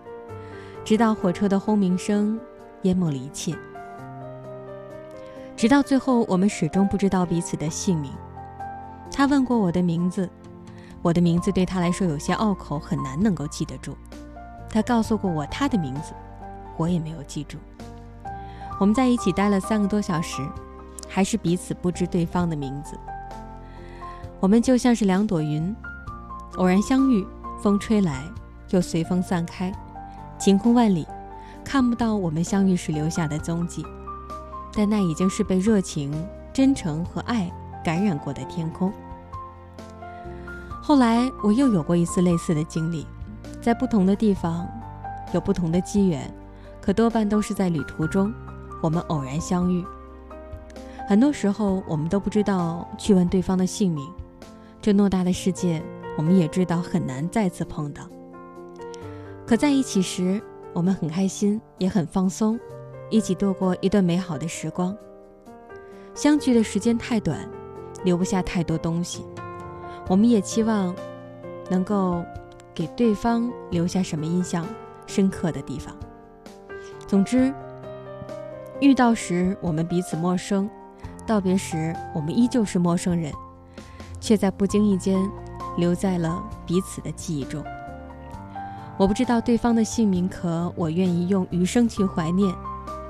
[0.85, 2.39] 直到火车的轰鸣声
[2.83, 3.57] 淹没了一切。
[5.57, 8.11] 直到最后，我们始终不知道彼此的姓名。
[9.11, 10.29] 他问过我的名字。
[11.01, 13.97] 我的名字对他来说有些拗口，很难能够记得住。
[14.69, 16.13] 他告诉过我他的名字，
[16.77, 17.57] 我也没有记住。
[18.79, 20.47] 我们在一起待了三个多小时，
[21.09, 22.95] 还是彼此不知对方的名字。
[24.41, 25.73] 我们就像是两朵云，
[26.55, 27.23] 偶然相遇，
[27.61, 28.23] 风吹来，
[28.71, 29.71] 又随风散开，
[30.39, 31.05] 晴空万里，
[31.63, 33.85] 看不到我们相遇时留下的踪迹。
[34.73, 36.11] 但那已经是被热情、
[36.51, 37.51] 真诚和爱
[37.83, 38.91] 感染过的天空。
[40.81, 43.05] 后来我又有过一次类似的经历，
[43.61, 44.67] 在不同的地方，
[45.33, 46.33] 有不同的机缘，
[46.81, 48.33] 可多半都是在旅途中，
[48.81, 49.85] 我们偶然相遇。
[51.07, 54.09] 很多时候我们都不知道去问对方的姓名，
[54.81, 55.79] 这偌大的世界，
[56.17, 58.09] 我们也知道很难再次碰到。
[59.45, 60.41] 可在一起时，
[60.73, 62.59] 我们很开心，也很放松，
[63.11, 64.97] 一起度过一段美好的时光。
[66.15, 67.47] 相聚的时间太短，
[68.03, 69.23] 留不下太多东西。
[70.07, 70.95] 我们也期望
[71.69, 72.25] 能够
[72.73, 74.65] 给对方留下什么印象
[75.05, 75.95] 深刻的地方。
[77.05, 77.53] 总之，
[78.79, 80.67] 遇到时我们彼此陌生，
[81.27, 83.31] 道别时我们依旧是陌生人，
[84.21, 85.29] 却在不经意间
[85.77, 87.61] 留在了彼此的记忆中。
[88.97, 92.53] 我不知道对方的姓名，可我愿意用余生去怀念，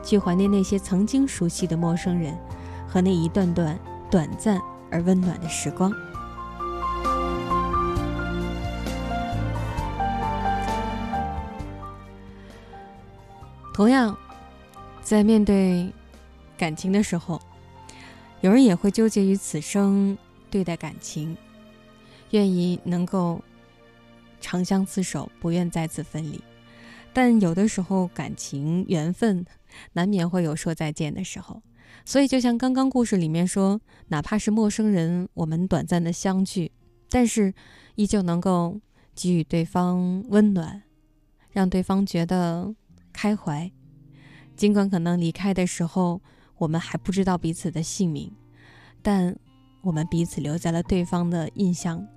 [0.02, 2.36] 去怀念那些曾经熟悉的陌生人，
[2.88, 3.78] 和那一段段
[4.10, 4.60] 短暂
[4.90, 5.94] 而温暖的时光。
[13.74, 14.16] 同样，
[15.02, 15.92] 在面对
[16.58, 17.42] 感情的时候，
[18.42, 20.18] 有人也会纠结于此生
[20.52, 21.36] 对待感情，
[22.30, 23.42] 愿意能够
[24.40, 26.40] 长相厮守，不愿再次分离。
[27.12, 29.44] 但有的时候，感情缘分
[29.94, 31.64] 难免会有说再见的时候。
[32.06, 36.72] 所以，就像刚刚故事里面说，哪怕是陌生人，我们短暂的相聚，
[37.10, 37.54] 但是
[37.96, 38.80] 依旧能够
[39.16, 40.84] 给予对方温暖，
[41.52, 42.76] 让对方觉得。
[43.14, 43.70] 开怀，
[44.56, 46.22] 尽管可能离开的时候，
[46.58, 48.32] 我们还不知道彼此的姓名，
[49.02, 49.38] 但
[49.82, 52.08] 我们彼此留在了对方的印象、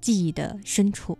[0.00, 1.16] 记忆的深处。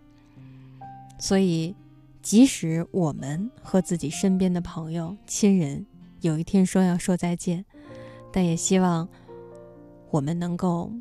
[1.19, 1.75] 所以，
[2.21, 5.85] 即使我们和自己身边的朋友、亲人
[6.21, 7.63] 有一天说要说再见，
[8.31, 9.07] 但也希望
[10.11, 10.91] 我们能够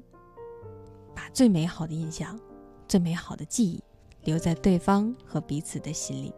[1.15, 2.39] 把最美好的印象、
[2.87, 3.83] 最美好的记忆
[4.25, 6.33] 留在对方和彼此的心里，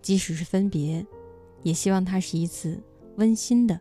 [0.00, 1.06] 即使是分别。
[1.62, 2.82] 也希望它是一次
[3.18, 3.80] 温馨的，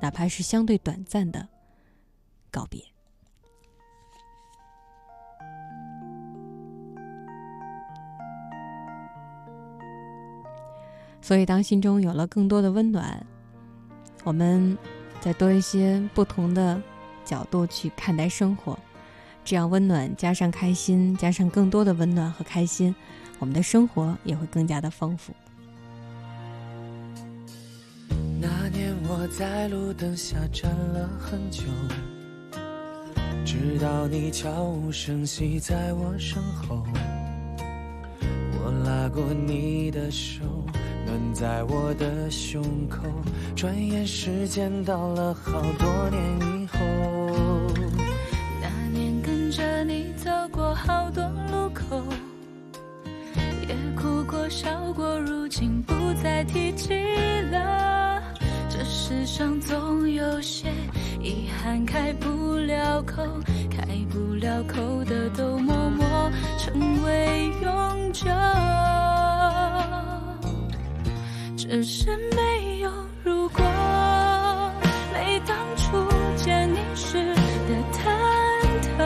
[0.00, 1.46] 哪怕是相对短暂的
[2.50, 2.82] 告别。
[11.24, 13.26] 所以，当心中有了更多的温暖，
[14.24, 14.76] 我们
[15.22, 16.78] 再多一些不同的
[17.24, 18.78] 角度去看待生活，
[19.42, 22.94] 这样温暖加上开心，加上更多的温暖和开心，
[23.38, 25.32] 我们的生活也会更加的丰富。
[28.38, 31.62] 那年我在路灯下站了很久，
[33.46, 36.84] 直到你悄无声息在我身后。
[38.62, 40.63] 我拉过你的手，
[41.06, 43.02] 暖在我的胸口。
[43.54, 46.78] 转眼时间到了好多年以后。
[48.60, 52.02] 那年跟着你走过好多路口，
[53.68, 56.94] 也哭过笑过，如今不再提起
[57.50, 58.22] 了。
[58.68, 60.68] 这世上总有些
[61.20, 63.22] 遗憾开不了口，
[63.70, 66.04] 开不了口的都默默
[66.58, 68.28] 成为永久。
[71.74, 72.06] 只是
[72.36, 72.90] 没有
[73.24, 73.60] 如果，
[75.12, 76.06] 没当初
[76.36, 77.98] 见你时的忐
[78.80, 78.98] 忑。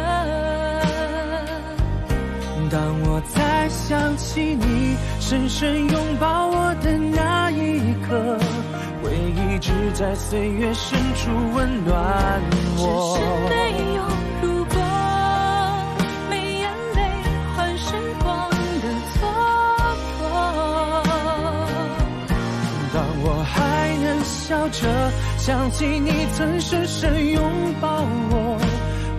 [2.70, 8.38] 当我再想起你深深拥抱我的那一刻。
[9.02, 12.42] 回忆只在岁月深处温暖
[12.76, 13.16] 我。
[13.16, 13.56] 只是没
[13.96, 13.97] 有
[24.70, 27.42] 着想起你曾深深拥
[27.80, 28.58] 抱我，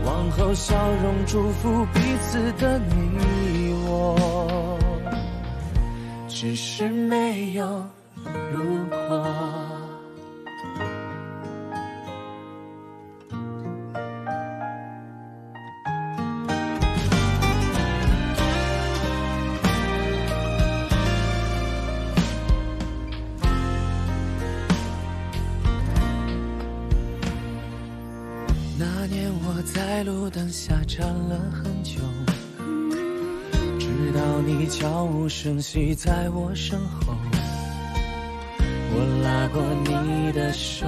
[0.06, 4.78] 往后笑容祝福彼此的你我。
[6.28, 7.86] 只是没有
[8.54, 8.79] 如
[35.50, 37.16] 悄无声息在我身后。
[38.92, 40.86] 我拉过你的手，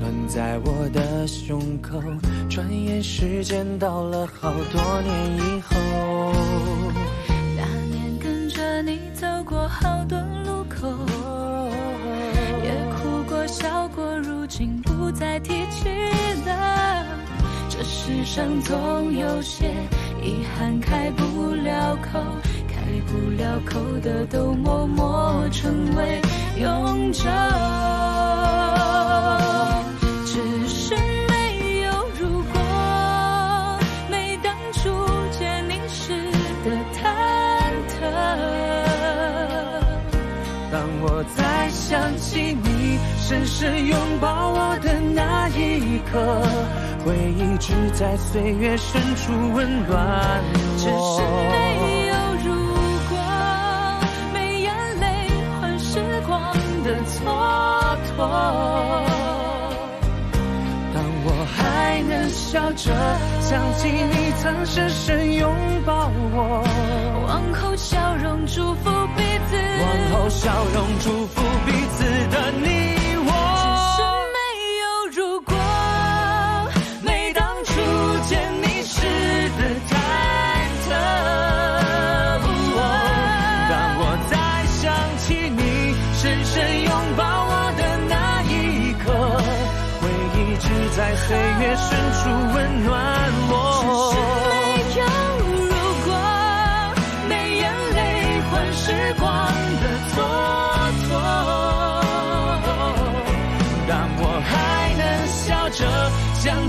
[0.00, 2.00] 暖在我的胸口。
[2.48, 5.76] 转眼时间到了好多年以后。
[7.56, 10.88] 那年跟着你走过好多路口，
[12.64, 15.88] 也哭过笑过，如今不再提起
[16.46, 17.06] 了。
[17.68, 19.66] 这世上总有些
[20.22, 22.18] 遗憾开不了口，
[23.10, 26.20] 不了口的都默默成为
[26.60, 27.24] 永久，
[30.26, 31.90] 只是没有
[32.20, 32.60] 如果，
[34.10, 34.90] 每当初
[35.38, 36.12] 见你时
[36.64, 37.00] 的忐
[37.88, 37.96] 忑。
[40.70, 46.42] 当我再想起你深深拥抱我的那一刻，
[47.06, 50.44] 回忆只在岁月深处温暖
[50.84, 51.17] 我。
[58.18, 58.24] 蹉跎。
[60.92, 62.92] 当我还能笑着
[63.40, 65.54] 想起你曾深深拥
[65.86, 66.64] 抱我，
[67.28, 72.87] 往后笑容祝福彼此，往后笑容祝福彼此的你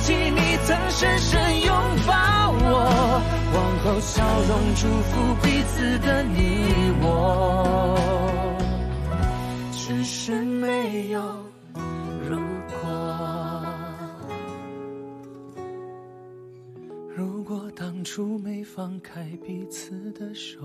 [0.09, 1.71] 起你曾深深拥
[2.07, 3.21] 抱我，
[3.53, 5.13] 往后笑容祝福
[5.43, 6.33] 彼此的你
[7.03, 7.05] 我，
[9.71, 11.21] 只是没有
[12.27, 12.39] 如
[12.71, 12.73] 果。
[17.15, 20.57] 如果当初没放开彼此的手。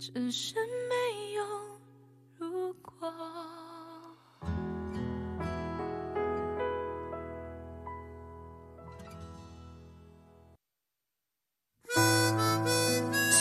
[0.00, 0.56] 只是
[0.88, 0.94] 没
[1.36, 1.44] 有
[2.36, 3.08] 如果。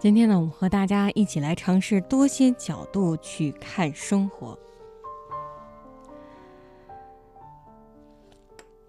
[0.00, 4.58] 今天呢，我们和大家一起来尝试多些角度去看生活。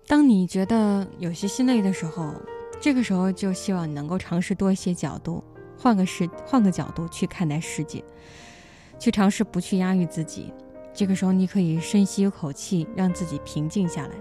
[0.07, 2.33] 当你觉得有些心累的时候，
[2.79, 5.43] 这个时候就希望你能够尝试多一些角度，
[5.77, 8.01] 换个视换个角度去看待世界，
[8.97, 10.53] 去尝试不去压抑自己。
[10.93, 14.15] 这个时候，你可以深吸一口气，让自己平静下来，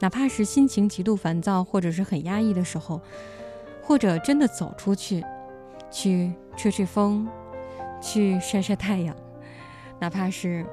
[0.00, 3.00] 哪怕是心情极度烦躁或者是很压抑的时候，
[3.82, 5.24] 或者真的走出去。
[5.90, 7.28] 去吹吹风，
[8.00, 9.14] 去晒晒太阳，
[9.98, 10.64] 哪怕是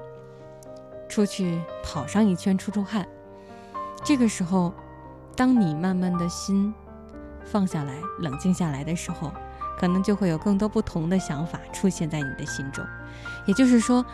[1.09, 3.07] 出去跑上一圈出出汗。
[4.03, 4.73] 这个时候，
[5.35, 6.73] 当你慢慢的心
[7.43, 9.31] 放下来、冷静下来的时候，
[9.77, 12.85] 可能就会有更多不同的想法出现在你的心中。
[13.45, 14.05] 也就是说，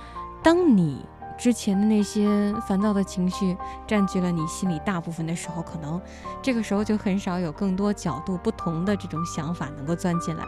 [0.41, 1.05] 当你
[1.37, 3.57] 之前的那些烦躁的情绪
[3.87, 6.01] 占据了你心里大部分的时候，可能
[6.41, 10.43] 这个时候就很少有更多角度不同的这种想法能够钻进来。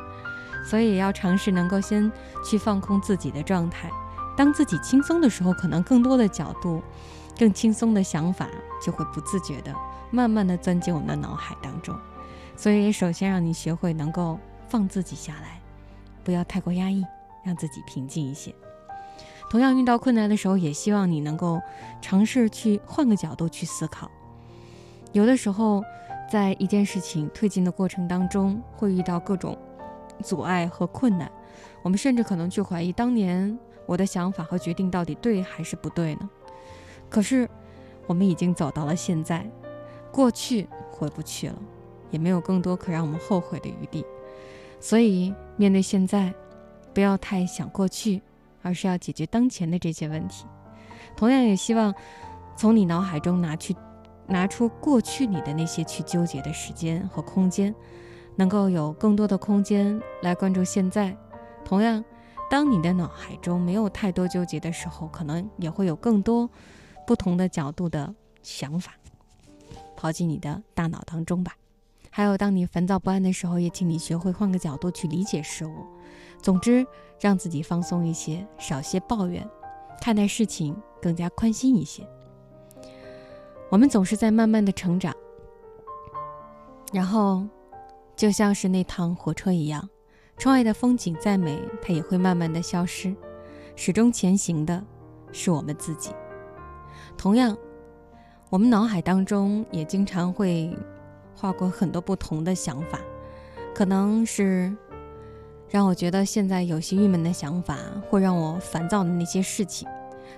[0.65, 2.11] 所以要尝试能够先
[2.43, 3.89] 去放空自己的状态，
[4.35, 6.81] 当自己轻松的时候，可能更多的角度、
[7.37, 8.49] 更轻松的想法
[8.83, 9.73] 就会不自觉的、
[10.09, 11.95] 慢慢的钻进我们的脑海当中。
[12.57, 15.61] 所以，首先让你学会能够放自己下来，
[16.23, 17.05] 不要太过压抑，
[17.43, 18.53] 让自己平静一些。
[19.49, 21.61] 同样，遇到困难的时候，也希望你能够
[22.01, 24.09] 尝试去换个角度去思考。
[25.11, 25.83] 有的时候，
[26.31, 29.55] 在一件事情推进的过程当中，会遇到各种。
[30.23, 31.31] 阻碍和困难，
[31.81, 36.29] 我们甚至可能去怀疑当年我的想法和决定到底对还是不对呢？
[37.09, 37.49] 可是，
[38.07, 39.49] 我们已经走到了现在，
[40.11, 41.55] 过去回不去了，
[42.09, 44.05] 也没有更多可让我们后悔的余地。
[44.79, 46.33] 所以，面对现在，
[46.93, 48.21] 不要太想过去，
[48.61, 50.45] 而是要解决当前的这些问题。
[51.15, 51.93] 同样，也希望
[52.55, 53.75] 从你脑海中拿去、
[54.27, 57.73] 拿出过去你的那些去纠结的时间和空间。
[58.35, 61.15] 能够有更多的空间来关注现在。
[61.63, 62.03] 同样，
[62.49, 66.49] 当你的脑海中没有太多纠结的时候，可能也会有更多
[67.07, 68.13] 不同的角度的
[68.43, 68.93] 想法
[69.95, 71.55] 跑进你的大脑当中吧。
[72.11, 75.85] 还有，当你烦躁不安的时候，也请你学会换个角度去理解事物。
[76.41, 76.85] 总之，
[77.19, 79.47] 让自己放松一些，少些抱怨，
[79.99, 82.07] 看待事情更加宽心一些。
[83.69, 85.15] 我们总是在慢慢的成长，
[86.93, 87.43] 然后。
[88.15, 89.89] 就像是那趟火车一样，
[90.37, 93.15] 窗外的风景再美，它也会慢慢的消失。
[93.75, 94.81] 始终前行的
[95.31, 96.11] 是我们自己。
[97.17, 97.57] 同样，
[98.49, 100.73] 我们脑海当中也经常会
[101.35, 102.99] 画过很多不同的想法，
[103.73, 104.73] 可能是
[105.67, 107.77] 让我觉得现在有些郁闷的想法，
[108.09, 109.87] 或让我烦躁的那些事情。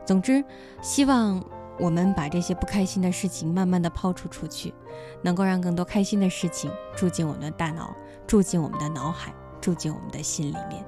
[0.03, 0.43] 总之，
[0.81, 1.43] 希望
[1.79, 4.73] 我们把这些不开心的事情慢慢的抛出出去，
[5.21, 7.95] 能够让更多开心的事情住进我们的大脑，
[8.25, 10.83] 住进我们的脑海，住进我们的心里面。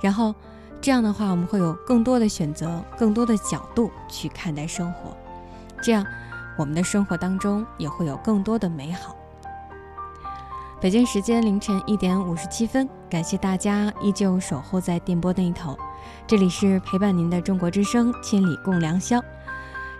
[0.00, 0.34] 然后，
[0.80, 5.16] 这样的话，我们会有更多的选择，更多的角度去看待生活。
[5.82, 6.04] 这样，
[6.58, 9.16] 我们的生活当中也会有更多的美好。
[10.78, 15.76] 北京时间凌晨一点五十七分，感谢大家依旧守候在电波那一头。
[16.26, 19.18] 这里是陪伴您的中国之声，千里共良宵。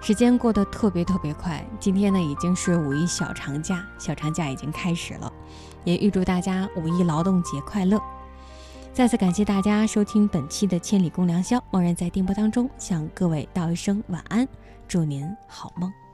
[0.01, 5.33] 时间过得特别特别快，今天呢已经是五一小长假，小长假已经开始了，
[5.83, 8.01] 也预祝大家五一劳动节快乐。
[8.93, 14.47] 再次感谢大家收听本期的千里共良宵，默然在电波当中向各位道一声晚安，
[14.87, 16.06] 祝您好梦。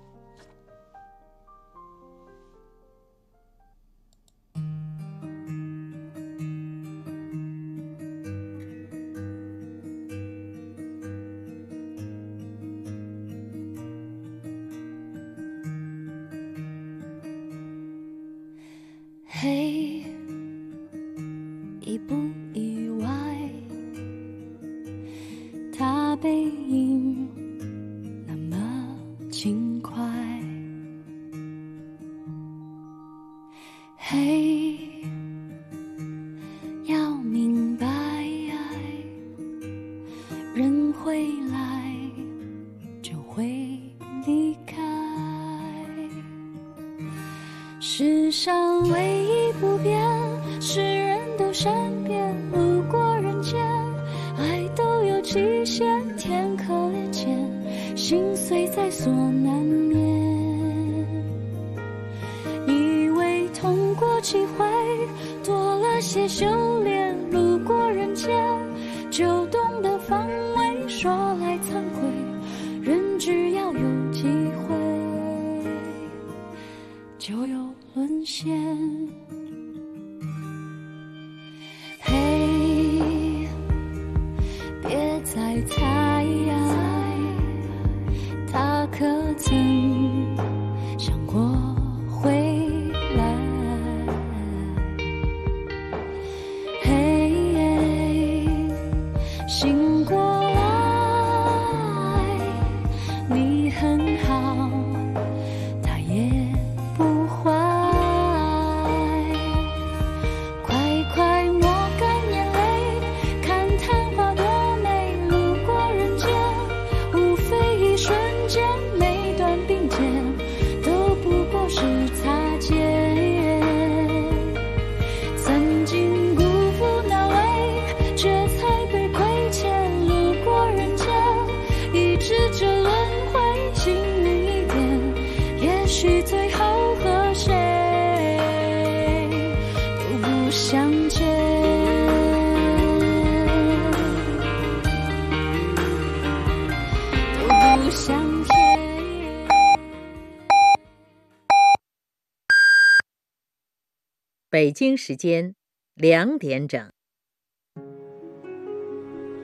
[154.63, 155.57] 北京时间
[155.97, 156.89] 两点整，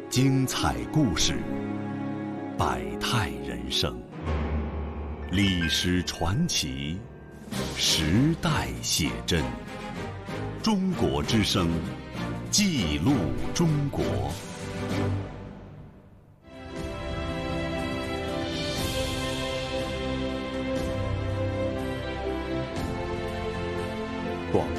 [0.09, 1.35] 精彩故事，
[2.57, 4.01] 百态人生，
[5.32, 7.01] 历史传奇。
[7.77, 9.43] 时代写真，
[10.62, 11.69] 中国之声，
[12.53, 13.11] 记录
[13.53, 14.05] 中国。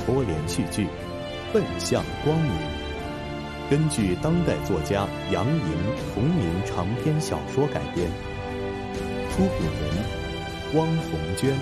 [0.09, 0.85] 播连续剧
[1.53, 2.51] 《奔向光明》，
[3.69, 5.77] 根据当代作家杨莹
[6.11, 8.09] 同名长篇小说改编，
[9.29, 11.55] 出品人汪红娟。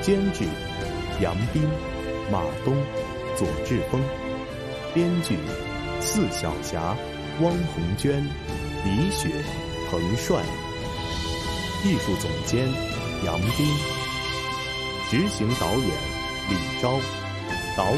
[0.00, 0.46] 监制：
[1.20, 1.62] 杨斌、
[2.32, 2.74] 马东、
[3.36, 4.00] 左志峰；
[4.94, 5.36] 编剧：
[6.00, 6.96] 四小侠、
[7.42, 8.24] 汪红娟、
[8.86, 9.28] 李雪、
[9.90, 10.40] 彭帅；
[11.84, 12.66] 艺术总监：
[13.26, 13.66] 杨斌；
[15.10, 15.90] 执行导演：
[16.48, 16.98] 李钊；
[17.76, 17.94] 导。